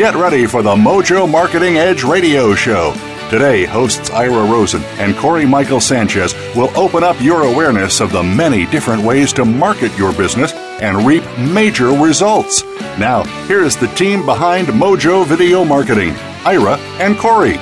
Get 0.00 0.14
ready 0.14 0.46
for 0.46 0.62
the 0.62 0.74
Mojo 0.74 1.30
Marketing 1.30 1.76
Edge 1.76 2.04
radio 2.04 2.54
show. 2.54 2.94
Today, 3.28 3.66
hosts 3.66 4.08
Ira 4.08 4.50
Rosen 4.50 4.82
and 4.96 5.14
Corey 5.14 5.44
Michael 5.44 5.78
Sanchez 5.78 6.32
will 6.56 6.74
open 6.74 7.04
up 7.04 7.20
your 7.20 7.42
awareness 7.42 8.00
of 8.00 8.10
the 8.10 8.22
many 8.22 8.64
different 8.64 9.02
ways 9.02 9.30
to 9.34 9.44
market 9.44 9.94
your 9.98 10.14
business 10.14 10.54
and 10.80 11.06
reap 11.06 11.22
major 11.36 11.88
results. 11.88 12.64
Now, 12.98 13.24
here 13.46 13.62
is 13.62 13.76
the 13.76 13.88
team 13.88 14.24
behind 14.24 14.68
Mojo 14.68 15.26
Video 15.26 15.66
Marketing 15.66 16.14
Ira 16.46 16.78
and 16.98 17.18
Corey. 17.18 17.58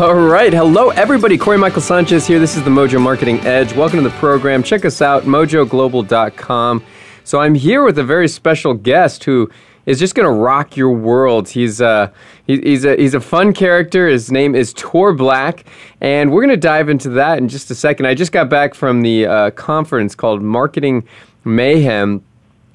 All 0.00 0.16
right. 0.16 0.52
Hello, 0.52 0.90
everybody. 0.90 1.38
Corey 1.38 1.56
Michael 1.56 1.82
Sanchez 1.82 2.26
here. 2.26 2.40
This 2.40 2.56
is 2.56 2.64
the 2.64 2.70
Mojo 2.70 3.00
Marketing 3.00 3.38
Edge. 3.42 3.72
Welcome 3.76 4.02
to 4.02 4.08
the 4.08 4.16
program. 4.16 4.64
Check 4.64 4.84
us 4.84 5.00
out, 5.00 5.22
mojoglobal.com. 5.22 6.84
So, 7.22 7.38
I'm 7.38 7.54
here 7.54 7.84
with 7.84 7.96
a 8.00 8.04
very 8.04 8.26
special 8.26 8.74
guest 8.74 9.22
who 9.22 9.48
is 9.86 9.98
just 9.98 10.14
to 10.26 10.32
rock 10.32 10.76
your 10.76 10.92
world. 10.92 11.48
He's, 11.48 11.80
uh, 11.80 12.10
he, 12.46 12.60
he's, 12.60 12.84
a, 12.84 12.96
he's 12.96 13.14
a 13.14 13.20
fun 13.20 13.52
character. 13.52 14.08
His 14.08 14.30
name 14.30 14.54
is 14.54 14.72
Tor 14.72 15.12
Black, 15.12 15.64
and 16.00 16.30
we're 16.32 16.42
to 16.50 16.56
dive 16.56 16.88
into 16.88 17.08
that 17.10 17.38
in 17.38 17.48
just 17.48 17.70
a 17.70 17.74
second. 17.74 18.06
I 18.06 18.14
just 18.14 18.32
got 18.32 18.48
back 18.48 18.74
from 18.74 19.02
the 19.02 19.26
uh, 19.26 19.50
conference 19.52 20.14
called 20.14 20.42
Marketing 20.42 21.06
Mayhem 21.44 22.22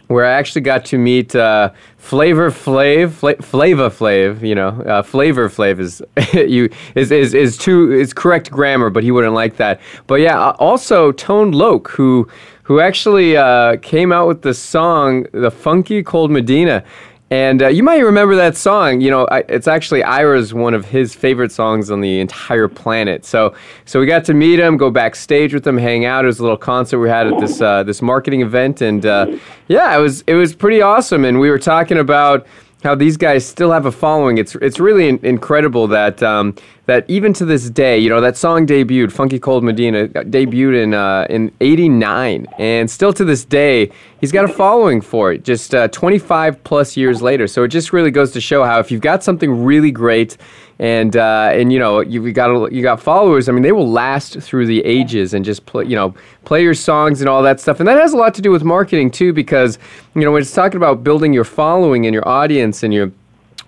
where 0.08 0.26
I 0.26 0.32
actually 0.32 0.62
got 0.62 0.86
to 0.86 0.98
meet 0.98 1.36
uh, 1.36 1.72
Flavor 1.98 2.50
Flav, 2.50 3.12
Fla- 3.12 3.42
Flava 3.42 3.90
Flav. 3.90 4.42
You 4.42 4.56
know, 4.56 4.70
uh, 4.70 5.04
Flavor 5.04 5.50
Flav 5.50 5.80
is 5.80 6.02
you 6.34 6.70
is, 6.96 7.12
is 7.12 7.34
is 7.34 7.58
too 7.58 7.92
is 7.92 8.14
correct 8.14 8.50
grammar, 8.50 8.90
but 8.90 9.04
he 9.04 9.12
wouldn't 9.12 9.34
like 9.34 9.58
that. 9.58 9.80
But 10.08 10.16
yeah, 10.16 10.40
uh, 10.40 10.56
also 10.60 11.12
Tone 11.12 11.52
Loc, 11.52 11.90
who 11.90 12.28
who 12.64 12.80
actually 12.80 13.38
uh, 13.38 13.78
came 13.78 14.12
out 14.12 14.28
with 14.28 14.42
the 14.42 14.54
song 14.54 15.26
"The 15.34 15.52
Funky 15.52 16.04
Cold 16.04 16.32
Medina." 16.32 16.84
And 17.30 17.62
uh, 17.62 17.68
you 17.68 17.84
might 17.84 17.98
remember 17.98 18.36
that 18.38 18.56
song. 18.56 19.02
You 19.02 19.12
know, 19.12 19.26
I, 19.26 19.40
it's 19.50 19.68
actually 19.68 20.02
Ira's 20.02 20.54
one 20.54 20.74
of 20.74 20.86
his 20.86 21.14
favorite 21.14 21.52
songs 21.52 21.92
on 21.92 22.00
the 22.00 22.22
entire 22.22 22.70
planet. 22.70 23.26
So, 23.26 23.54
so 23.84 24.00
we 24.00 24.06
got 24.06 24.24
to 24.26 24.34
meet 24.34 24.60
him, 24.60 24.78
go 24.78 24.90
backstage 24.90 25.54
with 25.54 25.68
him, 25.68 25.78
hang 25.78 26.06
out. 26.06 26.24
It 26.24 26.28
was 26.28 26.40
a 26.40 26.44
little 26.44 26.58
concert 26.58 27.00
we 27.00 27.10
had 27.10 27.28
at 27.28 27.40
this 27.40 27.60
uh, 27.60 27.84
this 27.84 28.02
marketing 28.02 28.42
event, 28.42 28.82
and 28.82 29.06
uh, 29.06 29.38
yeah, 29.68 29.98
it 29.98 30.02
was 30.02 30.22
it 30.22 30.36
was 30.36 30.56
pretty 30.56 30.82
awesome. 30.82 31.26
And 31.26 31.40
we 31.40 31.50
were 31.50 31.60
talking 31.60 31.98
about 31.98 32.48
how 32.84 32.96
these 32.96 33.18
guys 33.18 33.46
still 33.46 33.72
have 33.72 33.86
a 33.86 33.92
following. 33.92 34.38
It's 34.38 34.56
it's 34.56 34.80
really 34.80 35.10
in, 35.10 35.20
incredible 35.24 35.88
that 35.88 36.22
um, 36.22 36.56
that 36.86 37.10
even 37.10 37.34
to 37.34 37.46
this 37.46 37.70
day, 37.70 37.98
you 37.98 38.10
know, 38.10 38.22
that 38.22 38.38
song 38.38 38.66
debuted, 38.68 39.12
"Funky 39.12 39.40
Cold 39.40 39.64
Medina," 39.64 40.08
debuted 40.08 40.84
in 40.84 40.94
uh, 40.94 41.26
in 41.30 41.52
'89, 41.60 42.48
and 42.58 42.90
still 42.90 43.14
to 43.14 43.26
this 43.26 43.44
day, 43.44 43.92
he's 44.20 44.32
got 44.32 44.46
a 44.46 44.48
following 44.48 45.02
for 45.02 45.32
it. 45.32 45.44
Just 45.44 45.74
uh, 45.74 45.88
25 45.90 46.64
plus 46.64 46.98
years 46.98 47.22
later, 47.22 47.48
so 47.48 47.64
it 47.64 47.70
just 47.70 47.94
really 47.94 48.12
goes 48.12 48.32
to 48.32 48.42
show 48.42 48.64
how 48.64 48.80
if 48.80 48.92
you've 48.92 49.02
got 49.02 49.24
something 49.24 49.64
really 49.64 49.92
great 49.92 50.38
and 50.80 51.16
uh, 51.16 51.50
and 51.54 51.74
you 51.74 51.80
know 51.80 52.02
you 52.02 52.32
got 52.32 52.72
you 52.72 52.82
got 52.82 53.02
followers. 53.02 53.50
I 53.50 53.52
mean, 53.52 53.64
they 53.64 53.72
will 53.72 53.90
last 53.90 54.40
through 54.40 54.68
the 54.68 54.84
ages 54.86 55.34
and 55.34 55.44
just 55.44 55.66
play 55.66 55.86
you 55.86 55.96
know 55.96 56.14
play 56.46 56.64
your 56.64 56.74
songs 56.74 57.22
and 57.22 57.30
all 57.30 57.42
that 57.44 57.60
stuff. 57.60 57.80
And 57.80 57.88
that 57.88 57.98
has 57.98 58.14
a 58.14 58.18
lot 58.18 58.34
to 58.36 58.42
do 58.42 58.52
with 58.52 58.64
marketing 58.64 59.12
too, 59.12 59.34
because 59.34 59.80
you 60.16 60.22
know 60.22 60.32
when 60.32 60.42
it's 60.42 60.54
talking 60.54 60.78
about 60.78 61.04
building 61.04 61.34
your 61.34 61.44
following 61.44 62.06
and 62.06 62.14
your 62.14 62.28
audience 62.28 62.84
and 62.84 62.94
your 62.94 63.12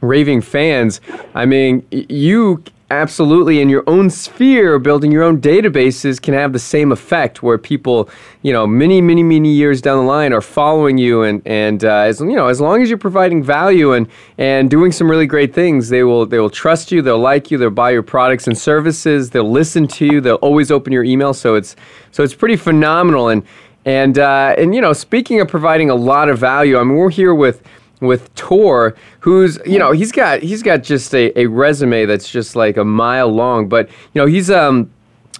raving 0.01 0.41
fans. 0.41 1.01
I 1.35 1.45
mean, 1.45 1.85
you 1.91 2.63
absolutely 2.91 3.61
in 3.61 3.69
your 3.69 3.83
own 3.85 4.09
sphere 4.09 4.79
building 4.79 5.11
your 5.11 5.21
own 5.21 5.39
databases 5.39 6.19
can 6.19 6.33
have 6.33 6.53
the 6.53 6.59
same 6.59 6.91
effect 6.91 7.43
where 7.43 7.57
people 7.57 8.09
you 8.41 8.51
know 8.51 8.65
many 8.65 8.99
many 8.99 9.21
many 9.21 9.51
years 9.51 9.79
down 9.81 9.97
the 9.97 10.03
line 10.03 10.33
are 10.33 10.41
following 10.41 10.97
you 10.97 11.21
and 11.21 11.41
and 11.45 11.85
uh, 11.85 11.99
as 11.99 12.19
you 12.19 12.35
know 12.35 12.47
as 12.47 12.59
long 12.59 12.81
as 12.81 12.89
you're 12.89 12.97
providing 12.97 13.43
value 13.43 13.93
and 13.93 14.07
and 14.39 14.71
doing 14.71 14.91
some 14.91 15.09
really 15.09 15.27
great 15.27 15.53
things 15.53 15.89
they 15.89 16.03
will 16.03 16.25
they 16.25 16.39
will 16.39 16.49
trust 16.49 16.91
you 16.91 17.01
they'll 17.01 17.19
like 17.19 17.51
you 17.51 17.57
they'll 17.57 17.69
buy 17.69 17.91
your 17.91 18.03
products 18.03 18.47
and 18.47 18.57
services 18.57 19.29
they'll 19.29 19.51
listen 19.51 19.87
to 19.87 20.05
you 20.05 20.19
they'll 20.19 20.35
always 20.35 20.71
open 20.71 20.91
your 20.91 21.03
email 21.03 21.33
so 21.33 21.55
it's 21.55 21.75
so 22.11 22.23
it's 22.23 22.33
pretty 22.33 22.55
phenomenal. 22.55 23.29
And 23.29 23.43
and 23.85 24.19
uh, 24.19 24.55
and 24.57 24.75
you 24.75 24.81
know 24.81 24.93
speaking 24.93 25.39
of 25.39 25.47
providing 25.47 25.89
a 25.89 25.95
lot 25.95 26.27
of 26.29 26.37
value 26.37 26.77
i 26.77 26.83
mean 26.83 26.95
we're 26.95 27.09
here 27.09 27.33
with 27.33 27.63
with 27.99 28.33
Tor, 28.35 28.95
who's 29.19 29.59
you 29.65 29.79
know 29.79 29.91
he's 29.91 30.11
got 30.11 30.41
he's 30.41 30.63
got 30.63 30.83
just 30.83 31.13
a, 31.13 31.37
a 31.39 31.47
resume 31.47 32.05
that's 32.05 32.29
just 32.29 32.55
like 32.55 32.77
a 32.77 32.85
mile 32.85 33.29
long, 33.29 33.67
but 33.67 33.89
you 33.89 34.21
know 34.21 34.25
he's 34.25 34.49
um 34.49 34.89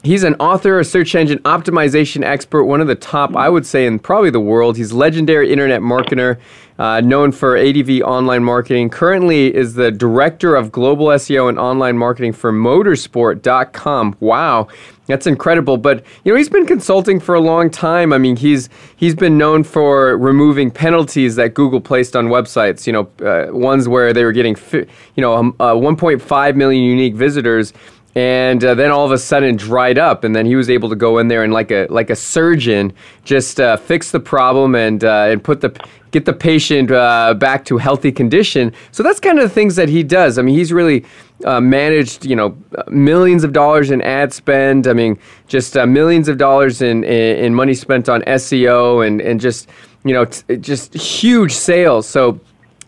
He's 0.02 0.24
an 0.24 0.36
author, 0.36 0.80
a 0.80 0.86
search 0.86 1.14
engine 1.14 1.40
optimization 1.40 2.24
expert, 2.24 2.64
one 2.64 2.80
of 2.80 2.88
the 2.88 2.96
top, 2.96 3.36
I 3.36 3.50
would 3.50 3.66
say, 3.66 3.86
in 3.86 4.00
probably 4.00 4.30
the 4.30 4.40
world. 4.40 4.78
He's 4.78 4.94
legendary 4.94 5.52
internet 5.52 5.82
marketer, 5.82 6.40
uh, 6.78 7.02
known 7.02 7.34
for 7.34 7.58
ADV 7.58 8.02
online 8.04 8.42
marketing. 8.46 8.92
Currently 8.92 9.54
is 9.54 9.74
the 9.74 9.92
director 9.92 10.56
of 10.56 10.72
global 10.72 11.08
SEO 11.08 11.50
and 11.50 11.60
online 11.60 11.98
marketing 11.98 12.32
for 12.32 12.54
motorsport.com. 12.54 14.16
Wow. 14.22 14.70
That's 15.10 15.26
incredible, 15.26 15.78
but 15.78 16.06
you 16.24 16.32
know 16.32 16.38
he's 16.38 16.50
been 16.50 16.68
consulting 16.68 17.20
for 17.20 17.34
a 17.34 17.42
long 17.42 17.72
time. 17.72 18.14
I 18.14 18.20
mean, 18.20 18.36
he's 18.36 18.70
he's 18.96 19.16
been 19.16 19.40
known 19.40 19.64
for 19.64 20.16
removing 20.16 20.70
penalties 20.70 21.36
that 21.36 21.56
Google 21.56 21.82
placed 21.82 22.16
on 22.16 22.28
websites. 22.28 22.86
You 22.86 22.94
know, 22.94 23.10
uh, 23.26 23.52
ones 23.52 23.88
where 23.88 24.14
they 24.14 24.24
were 24.24 24.32
getting, 24.32 24.56
you 24.72 24.86
know, 25.18 25.36
um, 25.36 25.56
uh, 25.60 25.74
1.5 25.74 26.56
million 26.56 26.84
unique 26.84 27.16
visitors 27.16 27.74
and 28.16 28.64
uh, 28.64 28.74
then 28.74 28.90
all 28.92 29.06
of 29.06 29.12
a 29.12 29.18
sudden 29.18 29.56
dried 29.56 29.98
up 29.98 30.24
and 30.24 30.36
then 30.36 30.46
he 30.46 30.56
was 30.56 30.70
able 30.70 30.90
to 30.90 30.96
go 30.96 31.20
in 31.20 31.28
there 31.28 31.44
and 31.44 31.54
like 31.54 31.72
a 31.72 31.86
like 31.90 32.10
a 32.10 32.16
surgeon 32.16 32.92
just 33.24 33.60
uh, 33.60 33.78
fix 33.78 34.12
the 34.12 34.20
problem 34.20 34.74
and 34.76 35.04
uh, 35.04 35.28
and 35.30 35.44
put 35.44 35.62
the 35.62 35.70
get 36.12 36.26
the 36.26 36.34
patient 36.34 36.90
uh, 36.90 37.36
back 37.36 37.64
to 37.66 37.78
healthy 37.78 38.12
condition. 38.12 38.74
So 38.92 39.04
that's 39.04 39.20
kind 39.20 39.38
of 39.38 39.44
the 39.44 39.54
things 39.54 39.76
that 39.76 39.90
he 39.90 40.02
does. 40.02 40.40
I 40.40 40.42
mean 40.42 40.56
he's 40.56 40.74
really 40.74 41.06
uh, 41.46 41.62
managed 41.62 42.26
you 42.26 42.36
know 42.36 42.58
millions 42.90 43.44
of 43.44 43.54
dollars 43.54 43.92
in 43.92 44.02
ad 44.02 44.34
spend. 44.34 44.88
I 44.88 44.94
mean 44.94 45.20
just 45.48 45.78
uh, 45.78 45.86
millions 45.86 46.28
of 46.28 46.38
dollars 46.38 46.82
in, 46.82 47.04
in, 47.04 47.38
in 47.46 47.56
money 47.56 47.76
spent 47.76 48.10
on 48.10 48.22
seo 48.24 49.06
and 49.06 49.22
and 49.22 49.40
just 49.40 49.70
you 50.04 50.14
know 50.14 50.26
t- 50.26 50.58
just 50.58 50.96
huge 50.96 51.54
sales. 51.54 52.08
So 52.08 52.40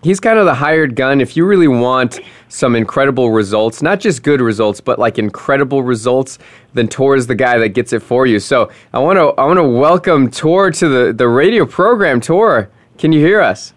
he's 0.03 0.19
kind 0.19 0.39
of 0.39 0.45
the 0.45 0.53
hired 0.53 0.95
gun. 0.95 1.21
If 1.21 1.37
you 1.37 1.45
really 1.45 1.67
want 1.67 2.19
some 2.49 2.75
incredible 2.75 3.31
results 3.31 3.81
not 3.81 3.99
just 3.99 4.23
good 4.23 4.41
results 4.41 4.81
but 4.81 4.99
like 4.99 5.17
incredible 5.17 5.83
results 5.83 6.37
then 6.73 6.87
tor 6.87 7.15
is 7.15 7.27
the 7.27 7.35
guy 7.35 7.57
that 7.57 7.69
gets 7.69 7.93
it 7.93 8.01
for 8.01 8.25
you. 8.25 8.39
So 8.39 8.69
i 8.93 8.99
want 8.99 9.17
to 9.17 9.29
i 9.41 9.45
want 9.45 9.57
to 9.57 9.63
welcome 9.63 10.29
tor 10.29 10.71
to 10.71 10.87
the 10.87 11.13
the 11.13 11.27
radio 11.27 11.65
program. 11.65 12.21
Tor 12.21 12.69
can 12.97 13.11
you 13.11 13.19
hear 13.19 13.41
us? 13.41 13.73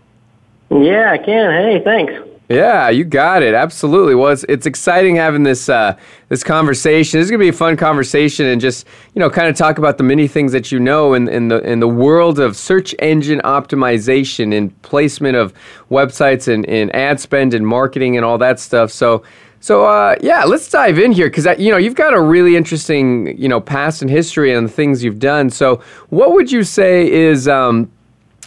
Yeah 0.70 1.12
i 1.12 1.18
can. 1.18 1.50
Hey 1.50 1.82
thanks 1.84 2.33
yeah, 2.48 2.90
you 2.90 3.04
got 3.04 3.42
it. 3.42 3.54
Absolutely. 3.54 4.14
Well, 4.14 4.30
it's, 4.30 4.44
it's 4.50 4.66
exciting 4.66 5.16
having 5.16 5.44
this 5.44 5.70
uh, 5.70 5.96
this 6.28 6.44
conversation. 6.44 7.18
This 7.18 7.26
is 7.26 7.30
gonna 7.30 7.40
be 7.40 7.48
a 7.48 7.54
fun 7.54 7.76
conversation, 7.76 8.46
and 8.46 8.60
just 8.60 8.86
you 9.14 9.20
know, 9.20 9.30
kind 9.30 9.48
of 9.48 9.56
talk 9.56 9.78
about 9.78 9.96
the 9.96 10.04
many 10.04 10.28
things 10.28 10.52
that 10.52 10.70
you 10.70 10.78
know 10.78 11.14
in, 11.14 11.26
in 11.28 11.48
the 11.48 11.60
in 11.60 11.80
the 11.80 11.88
world 11.88 12.38
of 12.38 12.54
search 12.54 12.94
engine 12.98 13.40
optimization 13.44 14.54
and 14.54 14.80
placement 14.82 15.36
of 15.36 15.54
websites 15.90 16.46
and, 16.52 16.66
and 16.66 16.94
ad 16.94 17.18
spend 17.18 17.54
and 17.54 17.66
marketing 17.66 18.16
and 18.16 18.24
all 18.24 18.38
that 18.38 18.60
stuff. 18.60 18.90
So. 18.90 19.22
So 19.60 19.86
uh, 19.86 20.16
yeah, 20.20 20.44
let's 20.44 20.68
dive 20.68 20.98
in 20.98 21.10
here 21.10 21.30
because 21.30 21.46
you 21.58 21.70
know 21.70 21.78
you've 21.78 21.94
got 21.94 22.12
a 22.12 22.20
really 22.20 22.54
interesting 22.54 23.34
you 23.40 23.48
know 23.48 23.62
past 23.62 24.02
and 24.02 24.10
history 24.10 24.52
and 24.52 24.70
things 24.70 25.02
you've 25.02 25.18
done. 25.18 25.48
So 25.48 25.82
what 26.10 26.32
would 26.32 26.52
you 26.52 26.64
say 26.64 27.10
is 27.10 27.48
um, 27.48 27.90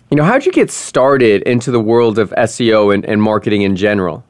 you 0.09 0.17
know, 0.17 0.23
how'd 0.23 0.45
you 0.45 0.51
get 0.51 0.71
started 0.71 1.41
into 1.43 1.71
the 1.71 1.79
world 1.79 2.17
of 2.17 2.31
SEO 2.31 2.93
and, 2.93 3.05
and 3.05 3.21
marketing 3.21 3.63
in 3.63 3.75
general? 3.75 4.23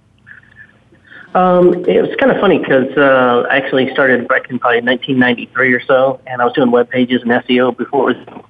Um, 1.36 1.86
it 1.86 2.02
was 2.02 2.16
kind 2.20 2.32
of 2.32 2.42
funny 2.42 2.58
because 2.58 2.98
uh, 2.98 3.46
I 3.50 3.58
actually 3.58 3.92
started 3.94 4.28
back 4.28 4.50
in 4.50 4.58
probably 4.58 4.82
1993 4.82 5.74
or 5.74 5.84
so, 5.84 6.20
and 6.26 6.42
I 6.42 6.46
was 6.46 6.54
doing 6.54 6.72
web 6.72 6.90
pages 6.90 7.22
and 7.22 7.30
SEO 7.30 7.78
before 7.78 8.12
it 8.12 8.18
was 8.28 8.44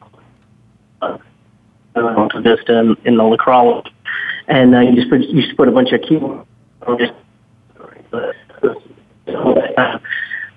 uh, 1.01 1.17
Vista 2.39 2.79
in, 2.79 2.95
in 3.03 3.17
the 3.17 3.23
LaCroix. 3.23 3.83
And 4.47 4.73
uh, 4.73 4.79
you 4.79 4.95
just 4.95 5.09
put, 5.09 5.19
you 5.21 5.41
just 5.41 5.57
put 5.57 5.67
a 5.67 5.71
bunch 5.71 5.91
of 5.91 5.99
keywords, 6.01 6.45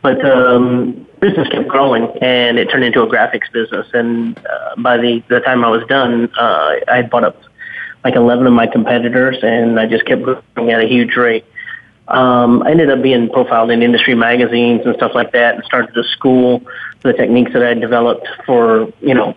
But 0.03 0.25
um, 0.25 1.07
business 1.21 1.49
kept 1.49 1.69
growing, 1.69 2.05
and 2.23 2.59
it 2.59 2.71
turned 2.71 2.85
into 2.85 3.03
a 3.03 3.07
graphics 3.07 3.51
business. 3.53 3.87
And 3.93 4.39
uh, 4.39 4.77
by 4.79 4.97
the 4.97 5.23
the 5.29 5.41
time 5.41 5.65
I 5.65 5.69
was 5.69 5.87
done, 5.87 6.31
uh, 6.39 6.77
I 6.89 6.97
had 6.97 7.11
bought 7.11 7.25
up 7.25 7.41
like 8.05 8.17
11 8.17 8.47
of 8.47 8.53
my 8.53 8.67
competitors, 8.67 9.39
and 9.43 9.79
I 9.79 9.87
just 9.87 10.07
kept 10.07 10.23
growing 10.23 10.71
at 10.71 10.81
a 10.81 10.89
huge 10.89 11.17
rate. 11.17 11.45
Um, 12.09 12.63
I 12.65 12.73
ended 12.73 12.91
up 12.91 13.03
being 13.03 13.29
profiled 13.31 13.71
in 13.71 13.83
industry 13.83 14.15
magazines 14.15 14.83
and 14.85 14.97
stuff 14.97 15.13
like 15.15 15.33
that, 15.33 15.55
and 15.55 15.65
started 15.65 15.97
a 15.97 16.05
school 16.05 16.63
the 17.03 17.13
techniques 17.13 17.53
that 17.53 17.63
I 17.63 17.75
developed 17.75 18.29
for 18.45 18.93
you 19.01 19.15
know 19.15 19.35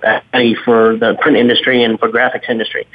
for 0.66 0.98
the 0.98 1.18
print 1.22 1.38
industry 1.38 1.84
and 1.84 2.00
for 2.00 2.10
graphics 2.10 2.50
industry. 2.50 2.88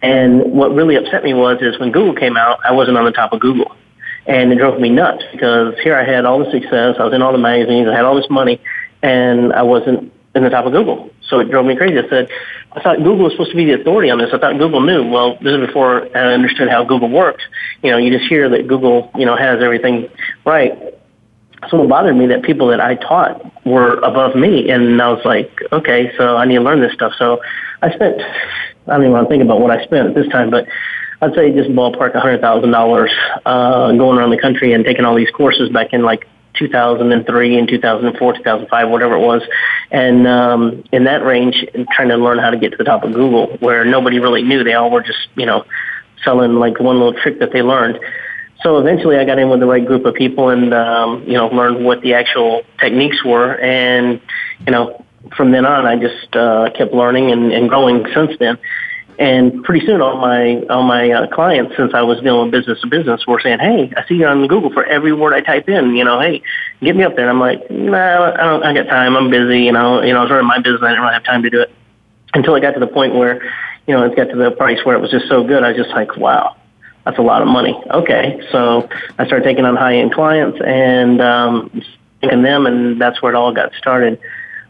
And 0.00 0.52
what 0.52 0.74
really 0.74 0.96
upset 0.96 1.22
me 1.22 1.32
was 1.32 1.58
is 1.60 1.78
when 1.78 1.92
Google 1.92 2.14
came 2.14 2.36
out, 2.36 2.58
I 2.64 2.72
wasn't 2.72 2.96
on 2.96 3.04
the 3.04 3.12
top 3.12 3.32
of 3.32 3.40
Google. 3.40 3.76
And 4.26 4.52
it 4.52 4.56
drove 4.56 4.80
me 4.80 4.88
nuts 4.88 5.24
because 5.32 5.74
here 5.82 5.96
I 5.96 6.04
had 6.04 6.24
all 6.24 6.38
the 6.38 6.50
success, 6.50 6.96
I 6.98 7.04
was 7.04 7.12
in 7.12 7.22
all 7.22 7.32
the 7.32 7.38
magazines, 7.38 7.88
I 7.88 7.94
had 7.94 8.04
all 8.04 8.14
this 8.14 8.30
money, 8.30 8.60
and 9.02 9.52
I 9.52 9.62
wasn't 9.62 10.12
in 10.34 10.44
the 10.44 10.50
top 10.50 10.64
of 10.64 10.72
Google. 10.72 11.10
So 11.28 11.40
it 11.40 11.50
drove 11.50 11.66
me 11.66 11.76
crazy. 11.76 11.98
I 11.98 12.08
said, 12.08 12.28
I 12.72 12.82
thought 12.82 12.98
Google 12.98 13.24
was 13.24 13.32
supposed 13.32 13.50
to 13.50 13.56
be 13.56 13.64
the 13.64 13.80
authority 13.80 14.10
on 14.10 14.18
this. 14.18 14.30
I 14.32 14.38
thought 14.38 14.58
Google 14.58 14.80
knew. 14.80 15.08
Well, 15.08 15.36
this 15.40 15.52
is 15.52 15.66
before 15.66 16.04
I 16.16 16.34
understood 16.34 16.68
how 16.68 16.84
Google 16.84 17.10
works. 17.10 17.42
You 17.82 17.90
know, 17.90 17.98
you 17.98 18.10
just 18.10 18.28
hear 18.28 18.48
that 18.48 18.68
Google, 18.68 19.10
you 19.16 19.26
know, 19.26 19.36
has 19.36 19.62
everything 19.62 20.08
right. 20.44 20.72
So 21.68 21.82
it 21.82 21.88
bothered 21.88 22.16
me 22.16 22.26
that 22.26 22.42
people 22.42 22.68
that 22.68 22.80
I 22.80 22.96
taught 22.96 23.64
were 23.66 23.98
above 23.98 24.34
me. 24.34 24.70
And 24.70 25.00
I 25.00 25.10
was 25.10 25.24
like, 25.24 25.50
okay, 25.70 26.12
so 26.16 26.36
I 26.36 26.44
need 26.44 26.56
to 26.56 26.62
learn 26.62 26.80
this 26.80 26.92
stuff. 26.92 27.12
So 27.18 27.40
I 27.82 27.92
spent, 27.92 28.20
I 28.86 28.92
don't 28.92 29.02
even 29.02 29.12
want 29.12 29.28
to 29.28 29.30
think 29.30 29.42
about 29.42 29.60
what 29.60 29.70
I 29.70 29.84
spent 29.84 30.08
at 30.08 30.14
this 30.14 30.28
time, 30.28 30.50
but 30.50 30.66
I'd 31.20 31.34
say 31.34 31.52
just 31.52 31.70
ballpark 31.70 32.14
$100,000 32.14 33.08
uh, 33.46 33.92
going 33.92 34.18
around 34.18 34.30
the 34.30 34.40
country 34.40 34.72
and 34.72 34.84
taking 34.84 35.04
all 35.04 35.14
these 35.14 35.30
courses 35.30 35.68
back 35.68 35.92
in 35.92 36.02
like 36.02 36.26
2003 36.54 37.58
and 37.58 37.68
2004, 37.68 38.32
2005, 38.34 38.88
whatever 38.90 39.14
it 39.14 39.20
was. 39.20 39.42
And 39.90 40.26
um, 40.26 40.82
in 40.92 41.04
that 41.04 41.24
range, 41.24 41.64
trying 41.92 42.08
to 42.08 42.16
learn 42.16 42.38
how 42.38 42.50
to 42.50 42.56
get 42.56 42.72
to 42.72 42.76
the 42.76 42.84
top 42.84 43.04
of 43.04 43.12
Google 43.12 43.56
where 43.58 43.84
nobody 43.84 44.18
really 44.18 44.42
knew. 44.42 44.64
They 44.64 44.74
all 44.74 44.90
were 44.90 45.02
just, 45.02 45.28
you 45.36 45.46
know, 45.46 45.64
selling 46.24 46.54
like 46.54 46.80
one 46.80 46.98
little 46.98 47.14
trick 47.14 47.38
that 47.38 47.52
they 47.52 47.62
learned. 47.62 48.00
So 48.62 48.78
eventually 48.78 49.16
I 49.16 49.24
got 49.24 49.38
in 49.38 49.48
with 49.48 49.60
the 49.60 49.66
right 49.66 49.84
group 49.84 50.04
of 50.04 50.14
people 50.14 50.50
and, 50.50 50.72
um, 50.72 51.24
you 51.24 51.34
know, 51.34 51.48
learned 51.48 51.84
what 51.84 52.00
the 52.02 52.14
actual 52.14 52.62
techniques 52.78 53.24
were. 53.24 53.58
And, 53.58 54.20
you 54.66 54.72
know, 54.72 55.04
from 55.36 55.52
then 55.52 55.64
on, 55.66 55.86
I 55.86 55.96
just 55.96 56.34
uh, 56.36 56.70
kept 56.74 56.92
learning 56.92 57.30
and, 57.30 57.52
and 57.52 57.68
growing 57.68 58.06
since 58.14 58.32
then. 58.38 58.58
And 59.18 59.62
pretty 59.62 59.86
soon, 59.86 60.00
all 60.00 60.16
my 60.16 60.62
all 60.70 60.82
my 60.82 61.10
uh, 61.10 61.26
clients, 61.28 61.76
since 61.76 61.92
I 61.94 62.02
was 62.02 62.20
dealing 62.22 62.50
with 62.50 62.50
business 62.50 62.80
to 62.80 62.86
business, 62.86 63.26
were 63.26 63.40
saying, 63.40 63.58
"Hey, 63.58 63.92
I 63.96 64.06
see 64.08 64.14
you 64.14 64.26
on 64.26 64.46
Google 64.48 64.72
for 64.72 64.84
every 64.84 65.12
word 65.12 65.34
I 65.34 65.40
type 65.42 65.68
in. 65.68 65.94
You 65.94 66.04
know, 66.04 66.18
hey, 66.18 66.42
get 66.80 66.96
me 66.96 67.04
up 67.04 67.14
there." 67.14 67.28
And 67.28 67.30
I'm 67.30 67.40
like, 67.40 67.70
"Nah, 67.70 68.32
I 68.32 68.36
don't. 68.38 68.62
I 68.64 68.72
got 68.72 68.88
time. 68.88 69.14
I'm 69.14 69.30
busy. 69.30 69.60
You 69.60 69.72
know, 69.72 70.02
you 70.02 70.14
know, 70.14 70.20
I 70.20 70.22
was 70.22 70.30
running 70.30 70.46
my 70.46 70.58
business. 70.58 70.80
I 70.82 70.88
didn't 70.88 71.02
really 71.02 71.14
have 71.14 71.24
time 71.24 71.42
to 71.42 71.50
do 71.50 71.60
it." 71.60 71.70
Until 72.34 72.54
I 72.54 72.60
got 72.60 72.72
to 72.72 72.80
the 72.80 72.86
point 72.86 73.14
where, 73.14 73.44
you 73.86 73.94
know, 73.94 74.02
it 74.04 74.16
got 74.16 74.30
to 74.30 74.36
the 74.36 74.50
price 74.50 74.82
where 74.84 74.96
it 74.96 75.00
was 75.00 75.10
just 75.10 75.28
so 75.28 75.44
good. 75.44 75.62
I 75.62 75.68
was 75.68 75.76
just 75.76 75.90
like, 75.90 76.16
"Wow, 76.16 76.56
that's 77.04 77.18
a 77.18 77.22
lot 77.22 77.42
of 77.42 77.48
money." 77.48 77.80
Okay, 77.90 78.40
so 78.50 78.88
I 79.18 79.26
started 79.26 79.44
taking 79.44 79.66
on 79.66 79.76
high 79.76 79.98
end 79.98 80.14
clients 80.14 80.58
and 80.64 81.20
um, 81.20 81.82
taking 82.22 82.42
them, 82.42 82.64
and 82.64 83.00
that's 83.00 83.20
where 83.20 83.32
it 83.32 83.36
all 83.36 83.52
got 83.52 83.74
started. 83.74 84.18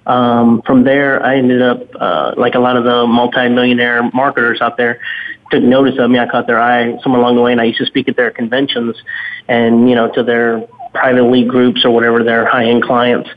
Um, 0.06 0.62
from 0.62 0.84
there, 0.84 1.24
I 1.24 1.36
ended 1.36 1.62
up, 1.62 1.82
uh, 1.98 2.34
like 2.36 2.54
a 2.54 2.58
lot 2.58 2.76
of 2.76 2.84
the 2.84 3.06
multi-millionaire 3.06 4.10
marketers 4.12 4.60
out 4.60 4.76
there, 4.76 5.00
took 5.50 5.62
notice 5.62 5.98
of 5.98 6.10
me. 6.10 6.18
I 6.18 6.26
caught 6.26 6.46
their 6.46 6.60
eye 6.60 6.98
somewhere 7.02 7.20
along 7.20 7.36
the 7.36 7.42
way, 7.42 7.52
and 7.52 7.60
I 7.60 7.64
used 7.64 7.78
to 7.78 7.86
speak 7.86 8.08
at 8.08 8.16
their 8.16 8.30
conventions 8.30 8.96
and, 9.48 9.88
you 9.88 9.94
know, 9.94 10.10
to 10.12 10.22
their 10.22 10.66
private 10.92 11.24
league 11.24 11.48
groups 11.48 11.84
or 11.84 11.90
whatever, 11.90 12.24
their 12.24 12.46
high-end 12.46 12.82
clients. 12.82 13.30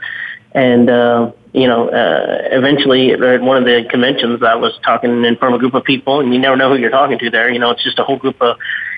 And, 0.53 0.89
uh, 0.89 1.31
you 1.53 1.67
know, 1.67 1.89
uh, 1.89 2.49
eventually 2.51 3.11
at 3.11 3.41
one 3.41 3.57
of 3.57 3.65
the 3.65 3.85
conventions, 3.89 4.41
I 4.41 4.55
was 4.55 4.73
talking 4.83 5.23
in 5.23 5.35
front 5.35 5.53
of 5.53 5.59
a 5.59 5.61
group 5.61 5.73
of 5.73 5.83
people, 5.83 6.19
and 6.21 6.33
you 6.33 6.39
never 6.39 6.55
know 6.55 6.69
who 6.69 6.77
you're 6.77 6.89
talking 6.89 7.19
to 7.19 7.29
there. 7.29 7.49
You 7.49 7.59
know, 7.59 7.71
it's 7.71 7.83
just 7.83 7.99
a 7.99 8.03
whole 8.03 8.17
group 8.17 8.41
of, 8.41 8.57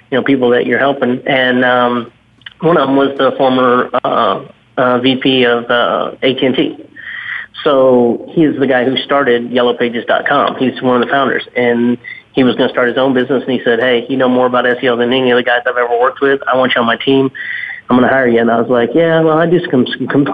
you 0.09 0.17
know, 0.17 0.23
people 0.23 0.51
that 0.51 0.65
you're 0.65 0.79
helping. 0.79 1.27
And 1.27 1.65
um, 1.65 2.11
one 2.61 2.77
of 2.77 2.87
them 2.87 2.95
was 2.95 3.17
the 3.17 3.33
former 3.37 3.89
uh, 4.03 4.47
uh, 4.77 4.99
VP 4.99 5.43
of 5.45 5.69
uh, 5.69 6.15
AT&T 6.21 6.87
so 7.63 8.25
he 8.33 8.44
is 8.44 8.59
the 8.59 8.68
guy 8.68 8.86
who 8.86 8.98
started 8.98 9.50
yellowpages.com. 9.50 10.57
He's 10.57 10.81
one 10.81 11.01
of 11.01 11.07
the 11.07 11.12
founders 11.12 11.48
and 11.56 11.98
he 12.33 12.44
was 12.44 12.56
going 12.56 12.69
to 12.69 12.74
start 12.74 12.88
his 12.88 12.98
own 12.98 13.13
business 13.13 13.44
and 13.44 13.51
he 13.51 13.63
said, 13.63 13.80
Hey, 13.80 14.06
you 14.09 14.18
know 14.18 14.30
more 14.30 14.45
about 14.45 14.65
SEO 14.65 14.98
than 14.98 15.12
any 15.12 15.31
of 15.31 15.38
the 15.38 15.44
guys 15.44 15.62
I've 15.65 15.75
ever 15.77 16.00
worked 16.00 16.21
with. 16.21 16.42
I 16.48 16.56
want 16.56 16.74
you 16.75 16.81
on 16.81 16.88
my 16.88 16.98
team. 16.98 17.31
I'm 17.89 17.98
going 17.98 18.07
to 18.07 18.13
hire 18.13 18.27
you. 18.27 18.39
And 18.39 18.51
I 18.51 18.59
was 18.59 18.69
like, 18.69 18.89
yeah, 18.94 19.21
well, 19.21 19.38
I 19.38 19.50
do 19.50 19.62
some, 19.71 19.88